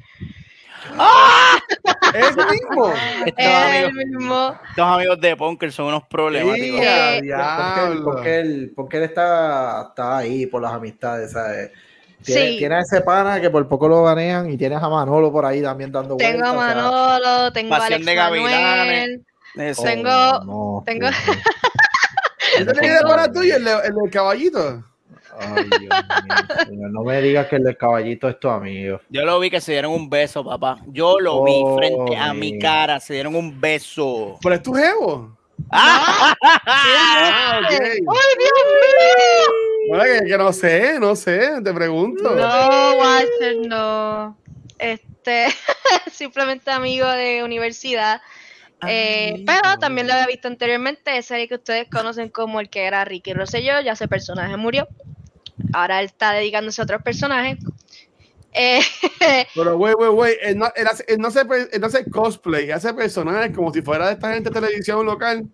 ¡Ah! 0.98 1.60
Es 2.14 2.30
el 2.30 2.36
mismo. 2.36 2.94
Estos, 3.26 3.46
amigos, 3.46 3.94
mismo. 3.94 4.60
estos 4.70 4.86
amigos 4.86 5.22
de 5.22 5.36
Punker 5.36 5.72
son 5.72 5.88
unos 5.88 6.04
problemáticos. 6.08 6.80
porque, 8.04 8.40
él, 8.40 8.74
porque, 8.76 8.98
él, 8.98 9.04
está, 9.04 9.88
está 9.90 10.18
ahí 10.18 10.46
por 10.46 10.62
las 10.62 10.74
amistades, 10.74 11.32
¿sabes? 11.32 11.72
Tiene, 12.24 12.58
tiene, 12.58 12.76
a 12.76 12.80
ese 12.80 13.02
pana 13.02 13.40
que 13.40 13.50
por 13.50 13.68
poco 13.68 13.88
lo 13.88 14.02
banean 14.02 14.50
y 14.50 14.58
tienes 14.58 14.82
a 14.82 14.90
Manolo 14.90 15.32
por 15.32 15.46
ahí 15.46 15.62
también 15.62 15.92
dando 15.92 16.16
vueltas. 16.16 16.34
Tengo 16.34 16.48
a 16.48 16.54
Manolo, 16.54 17.54
tengo 17.54 17.76
a 17.76 17.86
Alex 17.86 18.06
de 18.06 18.16
Manuel, 18.16 19.26
tengo... 19.58 20.10
Oh, 20.10 20.44
no, 20.44 20.84
tengo... 20.86 21.08
¿Este 22.58 22.74
tiene 22.74 23.00
para 23.02 23.32
tuyo, 23.32 23.56
el, 23.58 23.68
el 23.68 23.96
del 23.96 24.12
caballito? 24.12 24.84
Ay, 25.40 25.70
Dios 25.80 26.70
mío, 26.70 26.88
no 26.90 27.04
me 27.04 27.22
digas 27.22 27.48
que 27.48 27.58
el 27.58 27.64
del 27.64 27.78
caballito 27.78 28.28
es 28.28 28.40
tu 28.40 28.50
amigo. 28.50 29.00
Yo 29.10 29.24
lo 29.26 29.40
vi 29.40 29.50
que 29.50 29.62
se 29.62 29.74
dieron 29.74 29.92
un 29.92 30.10
beso, 30.10 30.44
papá. 30.44 30.80
Yo 30.88 31.20
lo 31.20 31.44
vi 31.44 31.62
oh, 31.64 31.78
frente 31.78 32.18
a 32.18 32.34
mi 32.34 32.58
cara, 32.58 33.00
se 33.00 33.14
dieron 33.14 33.36
un 33.36 33.60
beso. 33.60 34.38
¿Pero 34.42 34.56
es 34.56 34.64
tu 34.64 34.74
jevo? 34.74 35.38
¡Ah! 35.72 36.36
¡Ay, 36.66 37.66
Dios 37.70 38.52
mío! 39.92 40.28
que, 40.28 40.38
no 40.38 40.54
sé, 40.54 41.00
no 41.00 41.16
sé, 41.16 41.62
te 41.64 41.74
pregunto. 41.74 42.36
No, 42.36 42.96
Walter, 42.98 43.58
no. 43.68 44.38
Este, 44.80 45.48
simplemente 46.12 46.72
amigo 46.72 47.08
de 47.08 47.44
universidad. 47.44 48.22
Eh, 48.86 49.44
pero 49.46 49.80
también 49.80 50.08
lo 50.08 50.14
había 50.14 50.28
visto 50.28 50.48
anteriormente, 50.48 51.18
ese 51.18 51.48
que 51.48 51.56
ustedes 51.56 51.88
conocen 51.90 52.30
como 52.30 52.60
el 52.60 52.70
que 52.70 52.86
era 52.86 53.06
Ricky 53.06 53.34
Rosselló, 53.34 53.82
ya 53.82 53.94
ese 53.94 54.08
personaje 54.08 54.56
murió. 54.58 54.88
Ahora 55.74 56.00
él 56.00 56.06
está 56.06 56.34
dedicándose 56.34 56.82
a 56.82 56.84
otros 56.84 57.02
personajes. 57.02 57.58
Eh, 58.54 58.82
Pero, 59.56 59.78
güey, 59.78 59.94
güey, 59.94 60.10
güey, 60.10 60.38
él 60.42 60.58
no, 60.58 60.66
hace, 60.66 62.06
cosplay, 62.12 62.72
hace 62.72 62.94
personajes 62.94 63.56
como 63.56 63.74
si 63.74 63.82
fuera 63.82 64.08
de 64.08 64.14
esta 64.14 64.34
gente 64.34 64.50
de 64.50 64.62
televisión 64.62 65.06
local. 65.06 65.48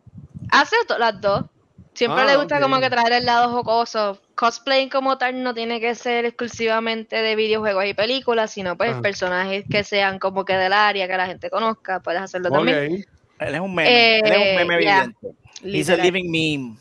Hace 0.51 0.75
las 0.97 1.19
dos. 1.21 1.45
Siempre 1.93 2.25
le 2.25 2.31
ah, 2.31 2.37
gusta 2.37 2.59
como 2.59 2.79
que 2.79 2.89
traer 2.89 3.13
el 3.13 3.25
lado 3.25 3.51
jocoso. 3.51 4.19
Cosplay 4.33 4.89
como 4.89 5.19
tal 5.19 5.43
no 5.43 5.53
tiene 5.53 5.79
que 5.79 5.93
ser 5.93 6.25
exclusivamente 6.25 7.17
de 7.17 7.35
videojuegos 7.35 7.85
y 7.85 7.93
películas, 7.93 8.51
sino 8.51 8.75
pues 8.75 8.95
ah. 8.95 9.01
personajes 9.01 9.63
que 9.69 9.83
sean 9.83 10.17
como 10.17 10.43
que 10.43 10.53
del 10.53 10.73
área, 10.73 11.07
que 11.07 11.17
la 11.17 11.27
gente 11.27 11.51
conozca, 11.51 11.99
puedes 11.99 12.21
hacerlo 12.21 12.49
también. 12.49 13.05
Él 13.47 13.55
es 13.55 13.61
un 13.61 13.73
meme, 13.73 14.19
él 14.19 14.31
es 14.31 14.37
un 14.37 14.55
meme 14.55 14.73
eh, 14.73 14.77
viviente. 14.77 15.27
He's 15.63 15.89
a 15.89 15.97
living 15.97 16.29
meme. 16.29 16.77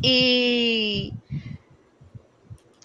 Y 0.00 1.12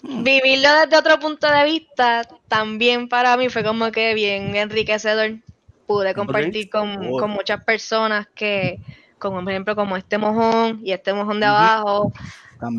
vivirlo 0.02 0.68
desde 0.80 0.96
otro 0.96 1.18
punto 1.18 1.50
de 1.50 1.64
vista 1.64 2.22
también 2.48 3.08
para 3.08 3.36
mí 3.36 3.48
fue 3.48 3.62
como 3.64 3.90
que 3.90 4.14
bien 4.14 4.54
enriquecedor. 4.56 5.38
Pude 5.86 6.14
compartir 6.14 6.70
con, 6.70 7.00
muchas 7.30 7.64
personas 7.64 8.28
que, 8.34 8.78
como 9.18 9.42
por 9.42 9.50
ejemplo, 9.50 9.74
como 9.74 9.96
este 9.96 10.18
mojón 10.18 10.80
y 10.84 10.92
este 10.92 11.12
mojón 11.12 11.40
de 11.40 11.46
abajo, 11.46 12.12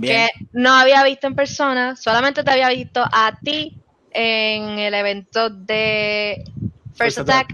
que 0.01 0.29
no 0.53 0.73
había 0.73 1.03
visto 1.03 1.27
en 1.27 1.35
persona, 1.35 1.97
solamente 1.97 2.41
te 2.43 2.51
había 2.51 2.69
visto 2.69 3.03
a 3.03 3.37
ti 3.43 3.77
en 4.11 4.79
el 4.79 4.93
evento 4.93 5.49
de 5.49 6.43
First, 6.93 7.19
Attack. 7.19 7.53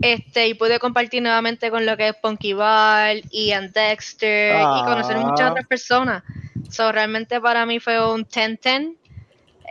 Este, 0.00 0.48
y 0.48 0.54
pude 0.54 0.78
compartir 0.78 1.22
nuevamente 1.22 1.70
con 1.70 1.86
lo 1.86 1.96
que 1.96 2.08
es 2.08 2.16
Punky 2.16 2.52
Ball, 2.52 3.22
Ian 3.30 3.72
Dexter 3.72 4.56
y 4.60 4.84
conocer 4.84 5.16
muchas 5.16 5.48
ah. 5.48 5.50
otras 5.52 5.66
personas. 5.66 6.22
So, 6.70 6.92
realmente 6.92 7.40
para 7.40 7.64
mí 7.64 7.80
fue 7.80 8.12
un 8.12 8.26
10-10. 8.26 8.96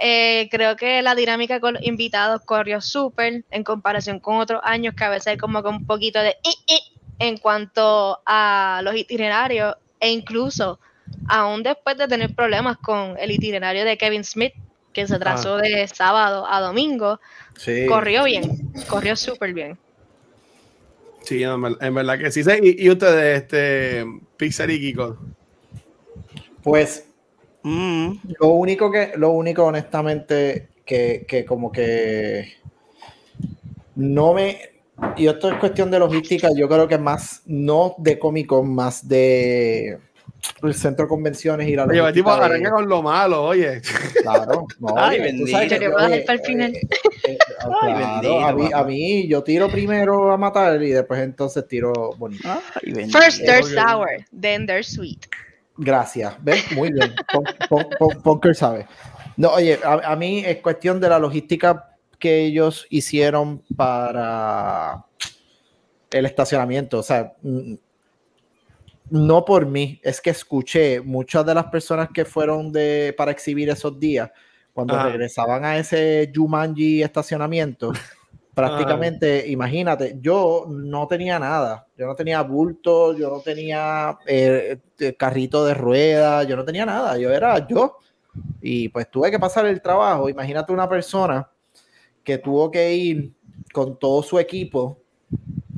Eh, 0.01 0.49
creo 0.51 0.75
que 0.75 1.01
la 1.01 1.15
dinámica 1.15 1.59
con 1.59 1.75
los 1.75 1.83
invitados 1.83 2.41
corrió 2.43 2.81
súper 2.81 3.45
en 3.49 3.63
comparación 3.63 4.19
con 4.19 4.37
otros 4.37 4.61
años 4.63 4.93
que 4.93 5.03
a 5.05 5.09
veces 5.09 5.27
hay 5.27 5.37
como 5.37 5.63
que 5.63 5.69
un 5.69 5.85
poquito 5.85 6.19
de 6.19 6.35
en 7.17 7.37
cuanto 7.37 8.19
a 8.25 8.81
los 8.83 8.93
itinerarios 8.93 9.75
e 10.01 10.11
incluso 10.11 10.79
aún 11.29 11.63
después 11.63 11.97
de 11.97 12.09
tener 12.09 12.35
problemas 12.35 12.75
con 12.77 13.15
el 13.17 13.31
itinerario 13.31 13.85
de 13.85 13.97
Kevin 13.97 14.25
Smith 14.25 14.53
que 14.91 15.07
se 15.07 15.17
trazó 15.17 15.55
ah. 15.55 15.61
de 15.61 15.87
sábado 15.87 16.45
a 16.49 16.59
domingo, 16.59 17.19
corrió 17.87 18.25
bien, 18.25 18.73
corrió 18.87 19.15
súper 19.15 19.53
bien. 19.53 19.77
Sí, 21.25 21.43
en 21.43 21.95
verdad 21.95 22.19
que 22.19 22.31
sí. 22.31 22.41
¿Y, 22.61 22.85
y 22.85 22.89
ustedes, 22.89 23.43
este, 23.43 24.05
Pixar 24.37 24.69
y 24.71 24.79
Kiko? 24.79 25.17
Pues 26.63 27.05
Mm. 27.65 28.19
Lo 28.39 28.49
único 28.49 28.91
que, 28.91 29.13
lo 29.17 29.31
único 29.31 29.65
honestamente 29.65 30.69
que, 30.85 31.25
que 31.27 31.45
como 31.45 31.71
que 31.71 32.53
no 33.95 34.35
me, 34.35 34.59
y 35.17 35.25
esto 35.25 35.49
es 35.49 35.57
cuestión 35.57 35.89
de 35.89 35.97
logística, 35.97 36.49
yo 36.55 36.69
creo 36.69 36.87
que 36.87 36.99
más, 36.99 37.41
no 37.47 37.95
de 37.97 38.19
cómico, 38.19 38.63
más 38.63 39.07
de 39.07 39.97
el 40.63 40.73
centro 40.73 41.05
de 41.05 41.09
convenciones 41.09 41.67
y 41.67 41.75
la 41.75 41.85
Oye, 41.85 42.13
tipo 42.13 42.31
arranca 42.31 42.71
con 42.71 42.87
lo 42.87 43.01
malo, 43.01 43.43
oye. 43.43 43.81
Claro, 44.21 44.67
no, 44.79 44.93
Ay, 44.97 45.19
bendito. 45.19 45.57
a, 48.73 48.83
mí, 48.83 49.27
yo 49.27 49.43
tiro 49.43 49.69
primero 49.69 50.31
a 50.31 50.37
matar 50.37 50.81
y 50.81 50.91
después 50.91 51.21
entonces 51.21 51.67
tiro 51.67 51.93
bonito. 52.17 52.49
First 53.11 53.45
they're 53.45 53.63
sour, 53.63 54.25
then 54.39 54.65
they're 54.65 54.83
sweet. 54.83 55.25
Gracias, 55.77 56.35
¿ves? 56.41 56.71
Muy 56.71 56.91
bien. 56.91 57.13
Punker 58.23 58.55
sabe. 58.55 58.87
No, 59.37 59.49
oye, 59.49 59.79
a, 59.83 60.11
a 60.11 60.15
mí 60.15 60.43
es 60.45 60.57
cuestión 60.57 60.99
de 60.99 61.09
la 61.09 61.19
logística 61.19 61.95
que 62.17 62.45
ellos 62.45 62.87
hicieron 62.89 63.61
para 63.75 65.05
el 66.11 66.25
estacionamiento. 66.25 66.99
O 66.99 67.03
sea, 67.03 67.33
no 69.09 69.45
por 69.45 69.65
mí, 69.65 69.99
es 70.03 70.21
que 70.21 70.31
escuché 70.31 71.01
muchas 71.01 71.45
de 71.45 71.53
las 71.53 71.65
personas 71.65 72.09
que 72.13 72.25
fueron 72.25 72.71
de, 72.71 73.13
para 73.17 73.31
exhibir 73.31 73.69
esos 73.69 73.99
días, 73.99 74.31
cuando 74.73 75.01
regresaban 75.01 75.63
a 75.63 75.77
ese 75.77 76.31
Jumanji 76.35 77.01
estacionamiento, 77.01 77.93
prácticamente, 78.53 79.47
imagínate, 79.47 80.17
yo 80.19 80.65
no 80.69 81.07
tenía 81.07 81.37
nada, 81.37 81.87
yo 81.97 82.07
no 82.07 82.15
tenía 82.15 82.41
bulto, 82.41 83.15
yo 83.15 83.29
no 83.29 83.39
tenía 83.41 84.17
eh, 84.25 84.79
carrito 85.17 85.65
de 85.65 85.73
ruedas, 85.73 86.47
yo 86.47 86.55
no 86.55 86.65
tenía 86.65 86.85
nada, 86.85 87.17
yo 87.17 87.31
era 87.31 87.67
yo. 87.67 87.99
Y 88.61 88.89
pues 88.89 89.09
tuve 89.09 89.31
que 89.31 89.39
pasar 89.39 89.65
el 89.65 89.81
trabajo. 89.81 90.27
Imagínate 90.27 90.73
una 90.73 90.89
persona 90.89 91.49
que 92.23 92.37
tuvo 92.37 92.71
que 92.71 92.93
ir 92.93 93.33
con 93.71 93.97
todo 93.97 94.23
su 94.23 94.39
equipo, 94.39 94.99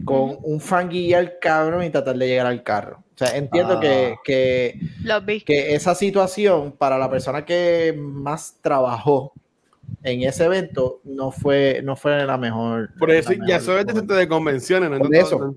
con 0.07 0.37
un 0.41 0.59
fanguilla 0.59 1.37
cabrón 1.39 1.83
y 1.83 1.89
tratar 1.89 2.17
de 2.17 2.27
llegar 2.27 2.47
al 2.47 2.63
carro. 2.63 3.03
O 3.13 3.17
sea, 3.17 3.35
entiendo 3.35 3.79
que, 3.79 4.13
ah. 4.15 4.21
que, 4.23 5.43
que, 5.45 5.75
esa 5.75 5.93
situación 5.95 6.71
para 6.71 6.97
la 6.97 7.09
persona 7.09 7.45
que 7.45 7.93
más 7.97 8.57
trabajó 8.61 9.33
en 10.03 10.21
ese 10.21 10.45
evento 10.45 11.01
no 11.03 11.31
fue, 11.31 11.81
no 11.83 11.95
fue 11.95 12.25
la 12.25 12.37
mejor. 12.37 12.91
Por 12.97 13.11
eso 13.11 13.33
ya 13.47 13.59
soy 13.59 13.83
de 13.83 13.93
de 13.93 14.27
convenciones, 14.27 14.89
¿no? 14.89 14.97
eso. 15.11 15.55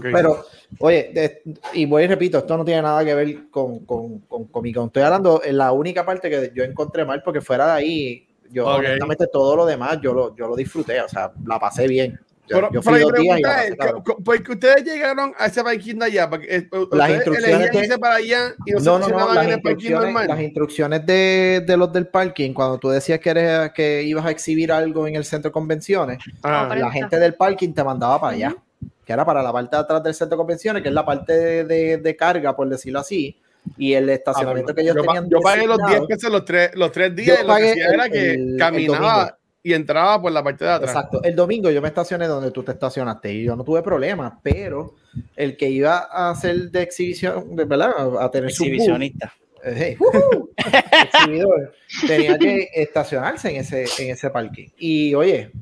Pero, 0.00 0.44
oye, 0.78 1.42
y 1.74 1.86
voy 1.86 2.04
y 2.04 2.06
repito, 2.06 2.38
esto 2.38 2.56
no 2.56 2.64
tiene 2.64 2.82
nada 2.82 3.04
que 3.04 3.14
ver 3.14 3.50
con, 3.50 3.80
con, 3.84 4.20
con 4.20 4.44
Comic 4.46 4.76
Con. 4.76 4.86
Estoy 4.86 5.02
hablando 5.02 5.42
en 5.44 5.58
la 5.58 5.72
única 5.72 6.04
parte 6.04 6.30
que 6.30 6.52
yo 6.54 6.64
encontré 6.64 7.04
mal, 7.04 7.22
porque 7.22 7.40
fuera 7.40 7.66
de 7.66 7.72
ahí, 7.72 8.28
yo 8.50 8.66
honestamente 8.66 9.26
todo 9.26 9.56
lo 9.56 9.66
demás, 9.66 9.98
yo 10.02 10.12
lo, 10.12 10.34
yo 10.34 10.48
lo 10.48 10.56
disfruté, 10.56 11.00
o 11.00 11.08
sea, 11.08 11.32
la 11.46 11.58
pasé 11.58 11.86
bien. 11.86 12.18
Pero, 12.48 12.70
yo 12.72 12.82
fui 12.82 13.00
dos 13.00 13.12
días 13.12 13.70
y 13.70 14.22
porque 14.24 14.52
ustedes 14.52 14.84
llegaron 14.84 15.32
a 15.38 15.46
ese 15.46 15.62
parking 15.62 15.94
de 15.94 16.04
allá, 16.06 16.28
porque 16.28 16.56
eh, 16.56 16.68
las 16.90 17.10
instrucciones 17.10 17.88
de, 17.88 17.98
para 17.98 18.16
allá 18.16 18.54
y 18.66 18.72
no, 18.72 18.98
no, 18.98 19.08
no, 19.08 19.32
las, 19.32 19.48
instrucciones, 19.48 20.28
las 20.28 20.40
instrucciones 20.40 21.06
de, 21.06 21.62
de, 21.64 21.76
los 21.76 21.92
del 21.92 22.08
parking, 22.08 22.52
cuando 22.52 22.78
tú 22.78 22.88
decías 22.88 23.20
que, 23.20 23.30
eres, 23.30 23.72
que 23.72 24.02
ibas 24.02 24.26
a 24.26 24.30
exhibir 24.30 24.72
algo 24.72 25.06
en 25.06 25.14
el 25.14 25.24
centro 25.24 25.50
de 25.50 25.52
convenciones, 25.52 26.18
ah. 26.42 26.74
la 26.76 26.90
gente 26.90 27.18
del 27.18 27.34
parking 27.34 27.72
te 27.72 27.84
mandaba 27.84 28.20
para 28.20 28.34
allá, 28.34 28.56
que 29.04 29.12
era 29.12 29.24
para 29.24 29.42
la 29.42 29.52
parte 29.52 29.76
de 29.76 29.82
atrás 29.82 30.02
del 30.02 30.14
centro 30.14 30.36
de 30.36 30.40
convenciones, 30.40 30.82
que 30.82 30.88
es 30.88 30.94
la 30.94 31.04
parte 31.04 31.64
de, 31.64 31.96
de 31.98 32.16
carga, 32.16 32.56
por 32.56 32.68
decirlo 32.68 32.98
así, 32.98 33.36
y 33.76 33.92
el 33.94 34.08
estacionamiento 34.10 34.72
ah, 34.72 34.74
que 34.74 34.80
ellos 34.82 34.96
tenían. 34.96 35.30
Yo 35.30 35.40
pagué 35.40 35.66
los 35.66 35.78
10 35.78 36.06
pesos 36.06 36.30
los 36.30 36.44
tres, 36.44 36.70
los 36.74 36.90
tres 36.90 37.14
días, 37.14 37.38
yo 37.40 37.46
pagué 37.46 37.68
lo 37.68 37.74
que 37.74 37.94
era 37.94 38.08
que 38.08 38.56
caminaba 38.58 39.38
y 39.62 39.74
entraba 39.74 40.20
por 40.20 40.32
la 40.32 40.42
parte 40.42 40.64
de 40.64 40.70
atrás. 40.70 40.90
Exacto. 40.90 41.22
El 41.22 41.36
domingo 41.36 41.70
yo 41.70 41.80
me 41.80 41.88
estacioné 41.88 42.26
donde 42.26 42.50
tú 42.50 42.62
te 42.62 42.72
estacionaste 42.72 43.32
y 43.32 43.44
yo 43.44 43.54
no 43.54 43.62
tuve 43.62 43.82
problemas, 43.82 44.34
pero 44.42 44.96
el 45.36 45.56
que 45.56 45.70
iba 45.70 46.08
a 46.10 46.30
hacer 46.30 46.70
de 46.70 46.82
exhibición, 46.82 47.54
de, 47.54 47.64
¿verdad? 47.64 47.92
A 48.20 48.30
tener 48.30 48.50
Exhibicionista. 48.50 49.32
Eh, 49.64 49.96
tenía 52.06 52.36
que 52.36 52.68
estacionarse 52.74 53.50
en 53.50 53.56
ese, 53.56 53.84
en 53.98 54.10
ese 54.10 54.30
parking. 54.30 54.68
Y 54.76 55.14
oye, 55.14 55.52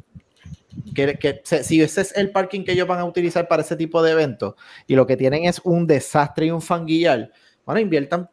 que, 0.95 1.19
que, 1.19 1.43
si 1.45 1.83
ese 1.83 2.01
es 2.01 2.17
el 2.17 2.31
parking 2.31 2.65
que 2.65 2.73
ellos 2.73 2.89
van 2.89 3.01
a 3.01 3.05
utilizar 3.05 3.47
para 3.47 3.61
ese 3.61 3.77
tipo 3.77 4.03
de 4.03 4.13
eventos 4.13 4.55
y 4.87 4.95
lo 4.95 5.07
que 5.07 5.19
tienen 5.19 5.45
es 5.45 5.61
un 5.65 5.87
desastre 5.87 6.47
y 6.47 6.51
un 6.51 6.63
fanguillar, 6.63 7.31
bueno, 7.67 7.81
inviertan 7.81 8.31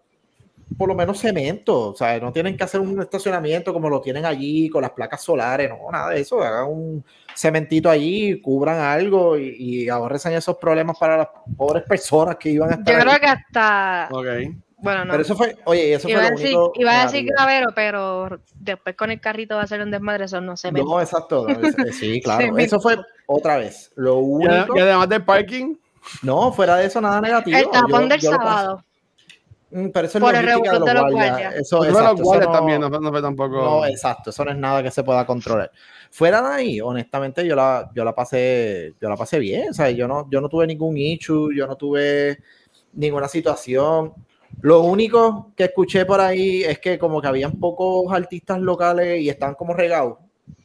por 0.76 0.90
lo 0.90 0.96
menos 0.96 1.20
cemento, 1.20 1.92
o 1.92 1.96
sea, 1.96 2.20
no 2.20 2.32
tienen 2.34 2.58
que 2.58 2.64
hacer 2.64 2.82
un 2.82 3.02
estacionamiento 3.02 3.72
como 3.74 3.90
lo 3.90 4.02
tienen 4.02 4.26
allí 4.26 4.70
con 4.70 4.82
las 4.82 4.92
placas 4.92 5.22
solares, 5.22 5.70
no, 5.70 5.92
nada 5.92 6.10
de 6.10 6.22
eso, 6.22 6.42
hagan 6.42 6.68
un 6.68 7.06
cementito 7.36 7.90
allí, 7.90 8.42
cubran 8.42 8.80
algo 8.80 9.38
y, 9.38 9.56
y 9.58 9.90
ahorren 9.90 10.34
esos 10.34 10.58
problemas 10.58 10.98
para 10.98 11.18
las 11.18 11.28
pobres 11.56 11.84
personas 11.84 12.36
que 12.36 12.50
iban 12.50 12.72
a 12.72 12.74
estar. 12.76 12.94
Yo 12.94 13.02
creo 13.02 13.20
que 13.20 13.28
hasta. 13.28 14.10
Bueno, 14.80 15.06
no. 15.06 15.12
Pero 15.12 15.24
eso 15.24 15.36
fue, 15.36 15.58
oye, 15.66 15.94
eso 15.94 16.08
iba 16.08 16.22
fue 16.22 16.30
lo 16.30 16.38
decir, 16.38 16.56
único 16.56 16.72
Iba 16.76 17.02
a 17.02 17.06
decir 17.06 17.26
gravero, 17.26 17.68
pero 17.74 18.40
después 18.60 18.96
con 18.96 19.10
el 19.10 19.20
carrito 19.20 19.56
va 19.56 19.64
a 19.64 19.68
ser 19.68 19.82
un 19.82 19.90
desmadre, 19.90 20.26
eso 20.26 20.40
no 20.40 20.56
se 20.56 20.70
ve. 20.70 20.84
No, 20.84 21.02
exacto. 21.02 21.48
Sí, 21.94 22.22
claro. 22.24 22.58
eso 22.58 22.80
fue 22.80 22.98
otra 23.26 23.58
vez. 23.58 23.92
Lo 23.96 24.18
único. 24.18 24.78
¿Y 24.78 24.80
además 24.80 25.10
del 25.10 25.24
parking? 25.24 25.76
No, 26.22 26.52
fuera 26.54 26.76
de 26.76 26.86
eso, 26.86 27.02
nada 27.02 27.20
negativo. 27.22 27.58
El 27.58 27.70
tapón 27.72 28.08
del 28.08 28.22
sábado. 28.22 28.84
Mm, 29.70 29.90
pero 29.90 30.08
eso 30.08 30.18
es 30.18 30.22
logística 30.22 30.80
de 30.80 30.94
los, 30.94 31.12
guardias. 31.12 31.56
Eso, 31.56 31.84
exacto, 31.84 32.24
los 32.24 32.46
no, 32.46 32.52
también 32.52 32.80
no, 32.80 32.90
no, 32.90 33.22
tampoco. 33.22 33.56
No, 33.56 33.86
exacto, 33.86 34.30
eso 34.30 34.46
no 34.46 34.52
es 34.52 34.58
nada 34.58 34.82
que 34.82 34.92
se 34.92 35.04
pueda 35.04 35.26
controlar. 35.26 35.72
Fuera 36.10 36.42
de 36.42 36.56
ahí, 36.56 36.82
honestamente, 36.82 37.46
yo 37.46 37.56
la, 37.56 37.90
yo 37.94 38.06
la 38.06 38.16
pasé, 38.16 38.96
yo 39.02 39.10
la 39.10 39.18
pasé 39.18 39.40
bien. 39.40 39.70
O 39.70 39.74
sea, 39.74 39.90
yo 39.90 40.08
no, 40.08 40.30
yo 40.30 40.40
no 40.40 40.48
tuve 40.48 40.66
ningún 40.68 40.98
issue, 40.98 41.54
yo 41.54 41.68
no 41.68 41.76
tuve 41.76 42.40
ninguna 42.94 43.28
situación. 43.28 44.14
Lo 44.62 44.82
único 44.82 45.52
que 45.56 45.66
escuché 45.66 46.06
por 46.06 46.22
ahí 46.22 46.64
es 46.64 46.80
que 46.80 46.98
como 46.98 47.22
que 47.22 47.28
habían 47.28 47.60
pocos 47.60 48.12
artistas 48.14 48.60
locales 48.60 49.22
y 49.22 49.30
estaban 49.30 49.56
como 49.56 49.74
regados. 49.74 50.18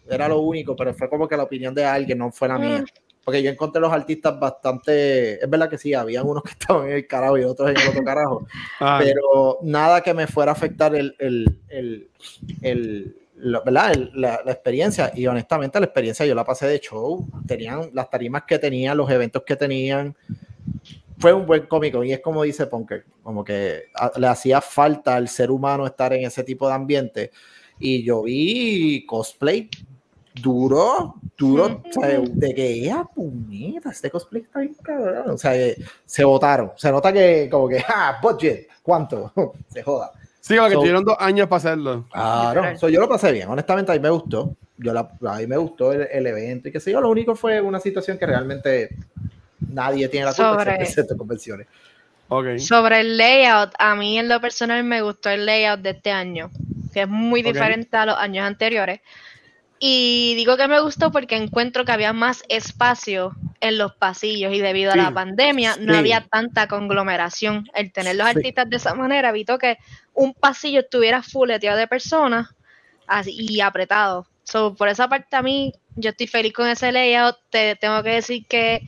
Era 0.08 0.28
lo 0.28 0.40
único, 0.40 0.76
pero 0.76 0.94
fue 0.94 1.08
como 1.08 1.26
que 1.26 1.36
la 1.36 1.42
opinión 1.42 1.74
de 1.74 1.84
alguien, 1.84 2.18
no 2.18 2.30
fue 2.30 2.48
la 2.48 2.58
mía. 2.58 2.84
Porque 3.24 3.42
yo 3.42 3.50
encontré 3.50 3.80
los 3.80 3.92
artistas 3.92 4.38
bastante, 4.38 5.42
es 5.42 5.48
verdad 5.48 5.70
que 5.70 5.78
sí, 5.78 5.94
habían 5.94 6.26
unos 6.26 6.42
que 6.44 6.50
estaban 6.50 6.88
en 6.88 6.96
el 6.96 7.06
carajo 7.06 7.38
y 7.38 7.44
otros 7.44 7.70
en 7.70 7.76
el 7.76 7.88
otro 7.88 8.04
carajo, 8.04 8.46
pero 8.98 9.58
nada 9.62 10.00
que 10.00 10.14
me 10.14 10.26
fuera 10.26 10.52
a 10.52 10.54
afectar 10.54 10.94
el, 10.94 11.14
el, 11.18 11.58
el, 11.68 12.10
el 12.62 13.16
¿verdad? 13.36 13.94
La, 14.14 14.40
la, 14.44 14.52
experiencia. 14.52 15.12
Y 15.14 15.26
honestamente 15.26 15.78
la 15.80 15.86
experiencia 15.86 16.26
yo 16.26 16.34
la 16.34 16.44
pasé 16.44 16.66
de 16.66 16.80
show, 16.80 17.26
tenían 17.46 17.90
las 17.92 18.10
tarimas 18.10 18.44
que 18.44 18.58
tenían, 18.58 18.96
los 18.96 19.10
eventos 19.10 19.42
que 19.44 19.56
tenían, 19.56 20.16
fue 21.22 21.32
un 21.32 21.46
buen 21.46 21.66
cómico 21.66 22.02
y 22.02 22.12
es 22.12 22.18
como 22.18 22.42
dice 22.42 22.66
Punker, 22.66 23.04
como 23.22 23.44
que 23.44 23.84
le 24.16 24.26
hacía 24.26 24.60
falta 24.60 25.14
al 25.14 25.28
ser 25.28 25.52
humano 25.52 25.86
estar 25.86 26.12
en 26.12 26.26
ese 26.26 26.42
tipo 26.42 26.66
de 26.66 26.74
ambiente. 26.74 27.30
Y 27.78 28.02
yo 28.02 28.22
vi 28.22 29.06
cosplay 29.06 29.70
duro, 30.34 31.14
duro, 31.36 31.82
o 31.84 31.92
sea, 31.92 32.20
de 32.20 32.54
que 32.54 32.80
ya, 32.80 33.04
puñeta, 33.04 33.90
este 33.90 34.10
cosplay 34.10 34.42
está 34.42 34.60
bien 34.60 34.74
cabrón. 34.82 35.30
O 35.30 35.38
sea, 35.38 35.52
se 36.04 36.24
votaron. 36.24 36.72
Se 36.76 36.90
nota 36.90 37.12
que, 37.12 37.48
como 37.50 37.68
que, 37.68 37.82
ah, 37.86 38.18
budget, 38.22 38.68
¿cuánto? 38.82 39.32
se 39.68 39.82
joda. 39.82 40.12
Sí, 40.40 40.56
como 40.56 40.68
que 40.68 40.74
tuvieron 40.74 41.04
dos 41.04 41.16
años 41.20 41.46
para 41.46 41.58
hacerlo. 41.58 42.06
Claro, 42.10 42.88
yo 42.88 43.00
lo 43.00 43.08
pasé 43.08 43.30
bien. 43.30 43.48
Honestamente, 43.48 43.92
a 43.92 43.94
mí 43.94 44.00
me 44.00 44.10
gustó. 44.10 44.56
Yo 44.76 44.92
la, 44.92 45.08
a 45.28 45.38
mí 45.38 45.46
me 45.46 45.56
gustó 45.56 45.92
el, 45.92 46.26
evento 46.26 46.68
y 46.68 46.72
qué 46.72 46.80
sé 46.80 46.90
yo. 46.90 47.00
Lo 47.00 47.10
único 47.10 47.36
fue 47.36 47.60
una 47.60 47.78
situación 47.78 48.18
que 48.18 48.26
realmente 48.26 48.96
nadie 49.60 50.08
tiene 50.08 50.26
la 50.26 50.34
culpa 50.34 50.64
de 50.64 51.16
convenciones. 51.16 51.68
Okay. 52.28 52.58
Sobre 52.58 53.00
el 53.00 53.18
layout, 53.18 53.74
a 53.78 53.94
mí 53.94 54.18
en 54.18 54.28
lo 54.28 54.40
personal 54.40 54.82
me 54.82 55.02
gustó 55.02 55.28
el 55.30 55.46
layout 55.46 55.80
de 55.80 55.90
este 55.90 56.10
año, 56.10 56.50
que 56.92 57.02
es 57.02 57.08
muy 57.08 57.42
diferente 57.42 57.96
a 57.96 58.06
los 58.06 58.16
años 58.16 58.44
anteriores. 58.44 59.00
Y 59.84 60.36
digo 60.36 60.56
que 60.56 60.68
me 60.68 60.78
gustó 60.78 61.10
porque 61.10 61.34
encuentro 61.34 61.84
que 61.84 61.90
había 61.90 62.12
más 62.12 62.44
espacio 62.48 63.34
en 63.58 63.78
los 63.78 63.92
pasillos 63.96 64.54
y 64.54 64.60
debido 64.60 64.92
a 64.92 64.96
la 64.96 65.10
pandemia 65.10 65.76
no 65.80 65.96
había 65.96 66.20
tanta 66.20 66.68
conglomeración. 66.68 67.68
El 67.74 67.90
tener 67.90 68.14
los 68.14 68.28
artistas 68.28 68.70
de 68.70 68.76
esa 68.76 68.94
manera 68.94 69.30
evitó 69.30 69.58
que 69.58 69.78
un 70.14 70.34
pasillo 70.34 70.82
estuviera 70.82 71.20
fuleteado 71.24 71.76
de 71.76 71.88
personas 71.88 72.54
así, 73.08 73.34
y 73.36 73.60
apretado. 73.60 74.28
So, 74.44 74.76
por 74.76 74.86
esa 74.86 75.08
parte 75.08 75.34
a 75.34 75.42
mí, 75.42 75.72
yo 75.96 76.10
estoy 76.10 76.28
feliz 76.28 76.52
con 76.52 76.68
ese 76.68 76.92
layout. 76.92 77.38
Te 77.50 77.74
tengo 77.74 78.04
que 78.04 78.10
decir 78.10 78.46
que 78.46 78.82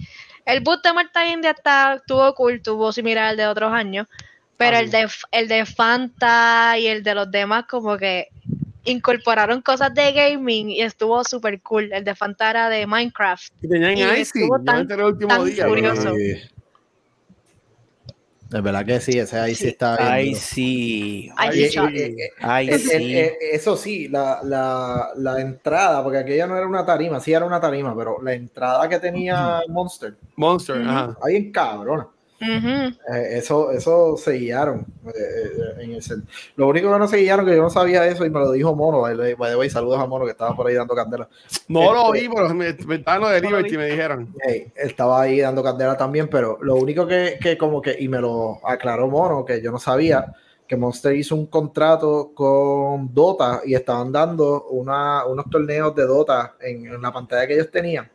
el 0.47 0.61
boot 0.61 0.85
de 0.85 0.93
Marta 0.93 1.27
India 1.27 1.51
está, 1.51 2.01
tuvo 2.07 2.33
cool, 2.37 2.63
tuvo 2.63 2.93
similar 2.93 3.25
al 3.25 3.37
de 3.37 3.49
otros 3.49 3.73
años. 3.73 4.07
Pero 4.57 4.79
el 4.79 4.93
de, 4.93 5.09
el 5.33 5.49
de 5.49 5.67
Fanta 5.67 6.79
y 6.79 6.87
el 6.87 7.03
de 7.03 7.17
los 7.17 7.29
demás, 7.29 7.65
como 7.69 7.99
que 7.99 8.29
incorporaron 8.85 9.63
cosas 9.63 9.93
de 9.95 10.13
gaming 10.13 10.71
y 10.71 10.83
estuvo 10.83 11.25
súper 11.25 11.61
cool. 11.63 11.93
El 11.93 12.05
de 12.05 12.15
Fantara 12.15 12.69
de 12.69 12.87
Minecraft. 12.87 13.53
Y 13.63 13.69
tenían 13.69 14.17
Icy, 14.19 14.21
estuvo 14.21 14.61
tan, 14.63 14.91
el 14.91 15.03
último 15.03 15.45
día, 15.45 15.67
curioso. 15.67 16.15
De 18.51 18.61
verdad 18.61 18.87
que 18.87 19.01
sí, 19.01 19.19
ese 19.19 19.37
ahí 19.39 19.55
sí, 19.55 19.69
está. 19.69 20.13
Ahí 20.13 20.35
sí. 20.37 21.29
Ahí 21.37 21.69
sí. 22.79 23.17
eso 23.51 23.77
sí, 23.77 24.07
la, 24.07 24.41
la, 24.45 25.09
la, 25.17 25.41
entrada, 25.41 26.03
porque 26.05 26.19
aquella 26.19 26.47
no 26.47 26.57
era 26.57 26.67
una 26.67 26.87
tarima, 26.87 27.19
sí 27.19 27.33
era 27.33 27.45
una 27.47 27.61
tarima, 27.61 27.97
pero 27.97 28.23
la 28.23 28.35
entrada 28.35 28.89
que 28.89 29.01
tenía 29.01 29.63
Monster. 29.69 30.15
Monster, 30.37 30.83
ajá. 30.83 31.17
Ahí 31.23 31.35
en 31.35 31.51
cabrona. 31.51 32.07
Eh, 32.41 33.39
eso, 33.39 33.71
eso 33.71 34.17
se 34.17 34.33
guiaron. 34.33 34.87
Eh, 35.07 35.77
eh, 35.79 36.01
lo 36.57 36.69
único 36.69 36.93
que 36.93 36.99
no 36.99 37.09
se 37.09 37.19
guiaron, 37.19 37.47
que 37.47 37.57
yo 37.57 37.63
no 37.63 37.71
sabía 37.71 38.07
eso 38.07 38.25
y 38.25 38.31
me 38.31 38.41
lo 38.41 38.53
dijo 38.53 38.75
Mono. 38.75 39.03
By 39.03 39.71
saludos 39.71 40.01
a 40.01 40.07
Mono 40.07 40.25
que 40.25 40.33
estaba 40.33 40.55
por 40.55 40.67
ahí 40.67 40.75
dando 40.75 40.95
candela. 40.95 41.29
No 41.69 41.93
lo 41.95 42.11
vi, 42.13 42.29
pero 42.29 42.53
me, 42.55 42.73
me 42.87 42.97
estaban 42.97 43.33
de 43.33 43.41
Liberty 43.41 43.75
y 43.75 43.79
me 43.79 43.87
dijeron. 43.87 44.35
estaba 44.77 45.23
ahí 45.23 45.41
dando 45.41 45.63
candela 45.63 45.97
también, 45.97 46.29
pero 46.29 46.59
lo 46.61 46.77
único 46.77 47.07
que, 47.07 47.39
que, 47.41 47.57
como 47.57 47.81
que, 47.81 47.97
y 47.99 48.09
me 48.09 48.21
lo 48.21 48.61
aclaró 48.67 49.09
Mono, 49.09 49.45
que 49.45 49.63
yo 49.63 49.71
no 49.71 49.79
sabía, 49.79 50.35
que 50.67 50.77
Monster 50.77 51.15
hizo 51.15 51.35
un 51.35 51.47
contrato 51.47 52.33
con 52.35 53.13
Dota 53.13 53.61
y 53.65 53.75
estaban 53.75 54.11
dando 54.11 54.65
una, 54.69 55.27
unos 55.27 55.49
torneos 55.51 55.95
de 55.95 56.07
Dota 56.07 56.57
en, 56.61 57.01
la 57.01 57.13
pantalla 57.13 57.47
que 57.47 57.55
ellos 57.55 57.71
tenían. 57.71 58.11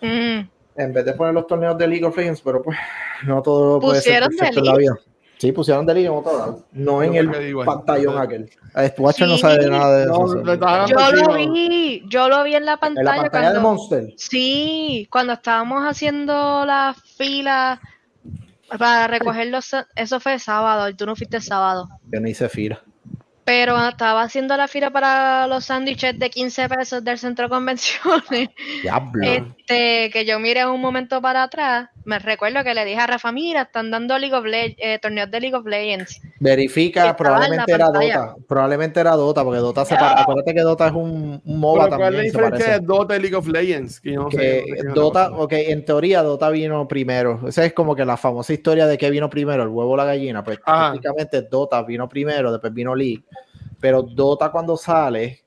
Mm 0.00 0.59
en 0.82 0.92
vez 0.92 1.04
de 1.04 1.12
poner 1.12 1.34
los 1.34 1.46
torneos 1.46 1.76
de 1.78 1.86
League 1.86 2.04
of 2.04 2.16
Legends, 2.16 2.40
pero 2.40 2.62
pues 2.62 2.78
no 3.24 3.42
todo 3.42 3.80
puede 3.80 4.00
ser 4.00 4.22
perfecto 4.28 4.60
en 4.60 4.64
la 4.64 4.76
vida. 4.76 4.98
Sí, 5.38 5.52
pusieron 5.52 5.86
de 5.86 5.94
League 5.94 6.08
en 6.08 6.14
otro 6.14 6.36
lado, 6.36 6.64
no 6.72 7.02
en 7.02 7.14
el 7.14 7.30
pantallón 7.64 8.18
aquel. 8.18 8.50
Watcher 8.98 9.26
no 9.26 9.38
sabe 9.38 9.70
nada 9.70 9.98
de 9.98 10.04
eso. 10.04 10.42
yo 10.86 11.12
lo 11.12 11.34
vi, 11.34 12.04
yo 12.08 12.28
lo 12.28 12.44
vi 12.44 12.54
en 12.54 12.66
la 12.66 12.76
pantalla. 12.76 13.10
¿En 13.10 13.16
la 13.16 13.22
pantalla 13.22 13.52
de 13.54 13.60
Monster? 13.60 14.12
Sí, 14.16 15.08
cuando 15.10 15.32
estábamos 15.32 15.82
haciendo 15.82 16.66
la 16.66 16.94
fila 17.16 17.80
para 18.78 19.06
recoger 19.06 19.48
los... 19.48 19.74
Eso 19.96 20.20
fue 20.20 20.38
sábado, 20.38 20.88
y 20.88 20.94
tú 20.94 21.06
no 21.06 21.16
fuiste 21.16 21.40
sábado. 21.40 21.88
Yo 22.12 22.20
no 22.20 22.28
hice 22.28 22.48
fila 22.48 22.82
pero 23.44 23.88
estaba 23.88 24.22
haciendo 24.22 24.56
la 24.56 24.68
fila 24.68 24.90
para 24.90 25.46
los 25.46 25.64
sándwiches 25.64 26.18
de 26.18 26.30
15 26.30 26.68
pesos 26.68 27.04
del 27.04 27.18
centro 27.18 27.46
de 27.46 27.50
convenciones. 27.50 28.48
Este, 29.22 30.10
que 30.10 30.24
yo 30.24 30.38
miré 30.38 30.66
un 30.66 30.80
momento 30.80 31.20
para 31.20 31.44
atrás, 31.44 31.88
me 32.10 32.18
recuerdo 32.18 32.62
que 32.62 32.74
le 32.74 32.84
dije 32.84 33.00
a 33.00 33.06
Rafa, 33.06 33.32
mira, 33.32 33.62
están 33.62 33.90
dando 33.90 34.18
League 34.18 34.34
of 34.34 34.44
eh, 34.46 34.98
torneos 35.00 35.30
de 35.30 35.40
League 35.40 35.56
of 35.56 35.64
Legends. 35.64 36.20
Verifica, 36.38 37.16
probablemente 37.16 37.72
era 37.72 37.86
Dota, 37.86 38.34
probablemente 38.46 39.00
era 39.00 39.12
Dota, 39.12 39.44
porque 39.44 39.60
Dota 39.60 39.84
se 39.84 39.94
para, 39.94 40.20
acuérdate 40.20 40.54
que 40.54 40.60
Dota 40.60 40.88
es 40.88 40.92
un, 40.92 41.40
un 41.44 41.60
MOBA 41.60 41.88
también. 41.88 41.98
¿Cuál 41.98 42.14
es 42.14 42.18
la 42.18 42.40
diferencia 42.40 42.78
de 42.78 42.86
Dota 42.86 43.16
y 43.16 43.20
League 43.20 43.36
of 43.36 43.48
Legends? 43.48 44.00
Que 44.00 44.12
no 44.12 44.30
sé, 44.30 44.64
Dota, 44.94 45.30
ok, 45.32 45.52
en 45.52 45.84
teoría 45.84 46.22
Dota 46.22 46.50
vino 46.50 46.86
primero. 46.86 47.40
Esa 47.48 47.64
es 47.64 47.72
como 47.72 47.96
que 47.96 48.04
la 48.04 48.16
famosa 48.16 48.52
historia 48.52 48.86
de 48.86 48.98
que 48.98 49.10
vino 49.10 49.30
primero, 49.30 49.62
el 49.62 49.68
huevo 49.68 49.92
o 49.92 49.96
la 49.96 50.04
gallina. 50.04 50.44
Pues 50.44 50.58
prácticamente 50.58 51.42
Dota 51.42 51.82
vino 51.82 52.08
primero, 52.08 52.52
después 52.52 52.74
vino 52.74 52.94
League 52.94 53.24
pero 53.80 54.02
Dota 54.02 54.50
cuando 54.50 54.76
sale, 54.76 55.42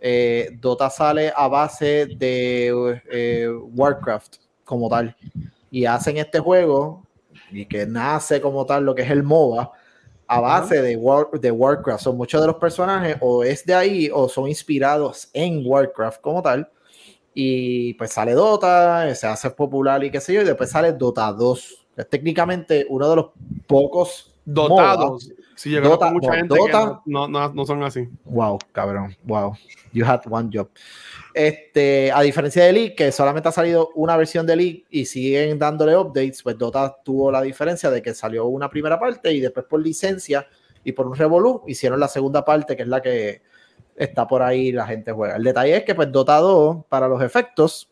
eh, 0.00 0.50
Dota 0.60 0.90
sale 0.90 1.32
a 1.34 1.48
base 1.48 2.06
de 2.16 3.00
eh, 3.10 3.48
Warcraft 3.48 4.36
como 4.64 4.88
tal. 4.88 5.16
Y 5.70 5.84
hacen 5.84 6.16
este 6.16 6.38
juego, 6.38 7.02
y 7.50 7.66
que 7.66 7.86
nace 7.86 8.40
como 8.40 8.64
tal 8.66 8.84
lo 8.84 8.94
que 8.94 9.02
es 9.02 9.10
el 9.10 9.22
MOBA, 9.22 9.72
a 10.26 10.40
base 10.40 10.82
de, 10.82 10.98
de 11.40 11.50
Warcraft. 11.50 12.02
Son 12.02 12.16
muchos 12.16 12.40
de 12.40 12.46
los 12.46 12.56
personajes 12.56 13.16
o 13.20 13.42
es 13.42 13.64
de 13.64 13.74
ahí 13.74 14.10
o 14.12 14.28
son 14.28 14.48
inspirados 14.48 15.28
en 15.32 15.62
Warcraft 15.64 16.20
como 16.20 16.42
tal. 16.42 16.70
Y 17.34 17.94
pues 17.94 18.12
sale 18.12 18.32
Dota, 18.32 19.14
se 19.14 19.26
hace 19.26 19.50
popular 19.50 20.02
y 20.04 20.10
qué 20.10 20.20
sé 20.20 20.34
yo, 20.34 20.42
y 20.42 20.44
después 20.44 20.70
sale 20.70 20.92
Dota 20.92 21.32
2. 21.32 21.86
Es 21.96 22.08
técnicamente 22.08 22.86
uno 22.88 23.08
de 23.08 23.16
los 23.16 23.26
pocos 23.66 24.34
dotados. 24.44 25.30
Sí, 25.58 25.72
yo 25.72 25.80
Dota, 25.80 26.12
mucha 26.12 26.34
gente 26.34 26.54
Dota, 26.56 27.02
no, 27.04 27.26
no, 27.26 27.52
no, 27.52 27.66
son 27.66 27.82
así. 27.82 28.08
Wow, 28.26 28.60
cabrón, 28.70 29.16
wow. 29.24 29.56
You 29.92 30.06
had 30.06 30.20
one 30.30 30.50
job. 30.52 30.68
Este, 31.34 32.12
a 32.12 32.20
diferencia 32.20 32.62
de 32.62 32.72
League, 32.72 32.94
que 32.94 33.10
solamente 33.10 33.48
ha 33.48 33.52
salido 33.52 33.90
una 33.96 34.16
versión 34.16 34.46
de 34.46 34.54
League 34.54 34.84
y 34.88 35.04
siguen 35.04 35.58
dándole 35.58 35.96
updates, 35.96 36.44
pues 36.44 36.56
Dota 36.56 36.96
tuvo 37.04 37.32
la 37.32 37.42
diferencia 37.42 37.90
de 37.90 38.00
que 38.00 38.14
salió 38.14 38.46
una 38.46 38.70
primera 38.70 39.00
parte 39.00 39.32
y 39.32 39.40
después 39.40 39.66
por 39.66 39.82
licencia 39.82 40.46
y 40.84 40.92
por 40.92 41.08
un 41.08 41.16
revolú 41.16 41.64
hicieron 41.66 41.98
la 41.98 42.06
segunda 42.06 42.44
parte, 42.44 42.76
que 42.76 42.82
es 42.82 42.88
la 42.88 43.02
que 43.02 43.42
está 43.96 44.28
por 44.28 44.42
ahí 44.42 44.70
la 44.70 44.86
gente 44.86 45.10
juega. 45.10 45.34
El 45.34 45.42
detalle 45.42 45.76
es 45.78 45.82
que 45.82 45.96
pues 45.96 46.12
Dota 46.12 46.36
2, 46.36 46.84
para 46.88 47.08
los 47.08 47.20
efectos, 47.20 47.88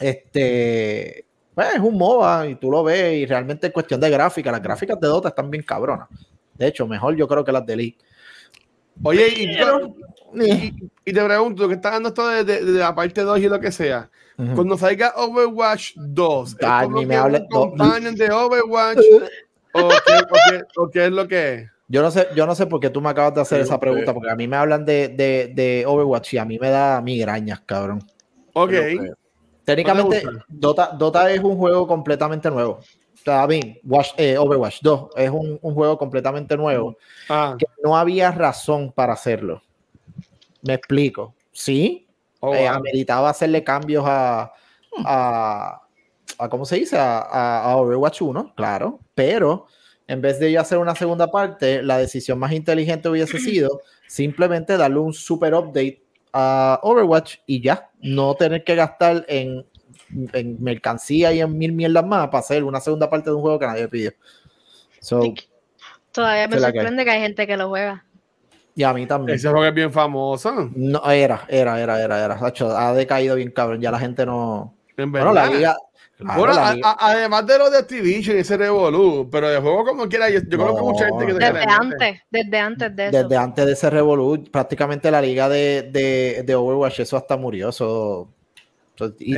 este, 0.00 1.26
pues, 1.54 1.74
es 1.76 1.80
un 1.80 1.96
MOBA 1.96 2.48
y 2.48 2.54
tú 2.56 2.72
lo 2.72 2.82
ves 2.82 3.18
y 3.18 3.24
realmente 3.24 3.68
es 3.68 3.72
cuestión 3.72 4.00
de 4.00 4.10
gráfica, 4.10 4.50
las 4.50 4.62
gráficas 4.62 4.98
de 4.98 5.06
Dota 5.06 5.28
están 5.28 5.48
bien 5.48 5.62
cabronas. 5.62 6.08
De 6.58 6.66
hecho, 6.66 6.86
mejor 6.86 7.16
yo 7.16 7.28
creo 7.28 7.44
que 7.44 7.52
las 7.52 7.64
de 7.64 7.76
League. 7.76 7.96
Oye, 9.02 9.28
y, 11.04 11.12
te 11.12 11.24
pregunto, 11.24 11.68
¿qué 11.68 11.74
está 11.74 11.92
dando 11.92 12.08
esto 12.08 12.28
de, 12.28 12.60
la 12.62 12.94
parte 12.94 13.22
2 13.22 13.38
y 13.38 13.48
lo 13.48 13.60
que 13.60 13.70
sea? 13.70 14.10
Cuando 14.54 14.76
salga 14.76 15.14
Overwatch 15.16 15.94
2, 15.96 16.56
¿es 16.60 17.06
me 17.06 17.16
hable, 17.16 17.40
de 18.12 18.30
Overwatch? 18.30 18.98
¿O 19.72 20.90
qué, 20.90 21.06
es 21.06 21.12
lo 21.12 21.26
que 21.26 21.54
es? 21.54 21.70
Yo 21.88 22.02
no 22.02 22.10
sé, 22.10 22.28
yo 22.36 22.46
no 22.46 22.54
sé 22.54 22.66
por 22.66 22.78
qué 22.78 22.90
tú 22.90 23.00
me 23.00 23.08
acabas 23.08 23.34
de 23.34 23.40
hacer 23.40 23.60
esa 23.60 23.80
pregunta, 23.80 24.12
porque 24.14 24.30
a 24.30 24.36
mí 24.36 24.46
me 24.46 24.56
hablan 24.56 24.84
de, 24.84 25.08
de, 25.08 25.84
Overwatch 25.86 26.34
y 26.34 26.38
a 26.38 26.44
mí 26.44 26.58
me 26.58 26.70
da 26.70 27.00
migrañas, 27.00 27.60
cabrón. 27.60 28.02
Ok. 28.52 28.72
técnicamente, 29.64 30.22
Dota, 30.48 30.90
Dota 30.98 31.30
es 31.30 31.40
un 31.40 31.56
juego 31.56 31.86
completamente 31.86 32.50
nuevo 32.50 32.80
bien, 33.48 33.80
eh, 34.16 34.38
Overwatch 34.38 34.78
2 34.82 35.10
es 35.16 35.30
un, 35.30 35.58
juego 35.58 35.98
completamente 35.98 36.56
nuevo 36.56 36.96
ah. 37.28 37.56
que 37.58 37.66
no 37.82 37.96
había 37.96 38.30
razón 38.30 38.92
para 38.92 39.12
hacerlo. 39.12 39.62
Me 40.62 40.74
explico. 40.74 41.34
Sí, 41.52 42.06
oh, 42.40 42.54
eh, 42.54 42.66
ameritaba 42.66 43.30
hacerle 43.30 43.64
cambios 43.64 44.04
a, 44.06 44.52
a, 45.04 45.80
¿cómo 46.50 46.64
se 46.64 46.76
dice? 46.76 46.96
A, 46.98 47.74
Overwatch 47.76 48.22
1, 48.22 48.54
claro, 48.54 49.00
pero 49.14 49.66
en 50.06 50.20
vez 50.20 50.38
de 50.40 50.52
yo 50.52 50.60
hacer 50.60 50.78
una 50.78 50.94
segunda 50.94 51.30
parte, 51.30 51.82
la 51.82 51.98
decisión 51.98 52.38
más 52.38 52.52
inteligente 52.52 53.08
hubiese 53.08 53.38
sido 53.40 53.82
simplemente 54.06 54.76
darle 54.76 54.98
un 54.98 55.12
super 55.12 55.54
update 55.54 56.02
a 56.32 56.80
Overwatch 56.82 57.36
y 57.46 57.60
ya, 57.60 57.90
no 58.00 58.34
tener 58.34 58.64
que 58.64 58.74
gastar 58.74 59.24
en 59.28 59.66
en 60.32 60.62
mercancía 60.62 61.32
y 61.32 61.40
en 61.40 61.56
mil 61.56 61.72
mierdas 61.72 62.06
más 62.06 62.28
para 62.28 62.40
hacer 62.40 62.64
una 62.64 62.80
segunda 62.80 63.08
parte 63.10 63.30
de 63.30 63.36
un 63.36 63.42
juego 63.42 63.58
que 63.58 63.66
nadie 63.66 63.88
pidió. 63.88 64.12
Todavía 66.12 66.48
me 66.48 66.58
sorprende 66.58 67.04
que 67.04 67.10
hay 67.10 67.20
gente 67.20 67.46
que 67.46 67.56
lo 67.56 67.68
juega. 67.68 68.04
Y 68.74 68.84
a 68.84 68.92
mí 68.92 69.06
también. 69.06 69.36
Ese 69.36 69.48
juego 69.48 69.64
es 69.64 69.74
bien 69.74 69.92
famoso. 69.92 70.70
No, 70.74 71.02
era, 71.10 71.44
era, 71.48 71.80
era, 71.80 72.00
era, 72.00 72.24
era. 72.24 72.38
ha 72.78 72.92
decaído 72.92 73.34
bien 73.34 73.50
cabrón. 73.50 73.80
Ya 73.80 73.90
la 73.90 73.98
gente 73.98 74.24
no. 74.24 74.72
bueno, 74.96 75.32
la 75.32 75.46
liga. 75.46 75.76
bueno, 76.20 76.54
además 76.56 77.44
de 77.46 77.58
lo 77.58 77.70
de 77.70 77.78
Activision 77.78 78.36
y 78.36 78.40
ese 78.40 78.56
Revolu, 78.56 79.28
pero 79.30 79.48
de 79.48 79.58
juego 79.58 79.84
como 79.84 80.08
quiera, 80.08 80.30
yo, 80.30 80.40
yo 80.46 80.58
conozco 80.58 80.84
mucha 80.84 81.06
gente 81.06 81.26
que 81.26 81.32
Desde 81.34 81.64
antes, 81.68 82.20
desde 82.30 82.58
antes 82.58 82.96
de 82.96 83.08
eso. 83.08 83.18
Desde 83.18 83.36
antes 83.36 83.66
de 83.66 83.72
ese 83.72 83.90
Revolu, 83.90 84.44
prácticamente 84.44 85.10
la 85.10 85.22
liga 85.22 85.48
de, 85.48 85.90
de, 85.92 86.44
de 86.44 86.54
Overwatch, 86.54 87.00
eso 87.00 87.16
hasta 87.16 87.36
murió. 87.36 87.70
Eso 87.70 88.28
y, 89.18 89.36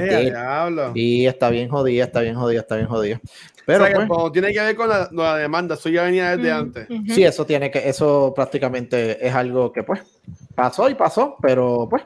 y, 0.95 1.27
está 1.27 1.51
bien 1.51 1.69
jodida, 1.69 2.05
está 2.05 2.21
bien 2.21 2.35
jodida, 2.35 2.61
está 2.61 2.77
bien 2.77 2.89
jodida. 2.89 3.21
Pero 3.67 3.87
pues, 4.09 4.33
tiene 4.33 4.53
que 4.53 4.61
ver 4.61 4.77
con 4.77 4.89
la, 4.89 5.37
demanda, 5.37 5.75
eso 5.75 5.89
ya 5.89 6.03
venía 6.03 6.37
desde 6.37 6.51
antes. 6.51 6.89
Sí, 7.09 7.25
eso 7.25 7.47
tiene 7.47 7.71
que, 7.71 7.89
eso 7.89 8.33
prácticamente 8.35 9.25
es 9.25 9.35
algo 9.35 9.73
que 9.73 9.83
pues 9.83 10.01
pasó 10.55 10.89
y 10.91 10.95
pasó, 10.95 11.37
pero 11.41 11.87
pues. 11.89 12.03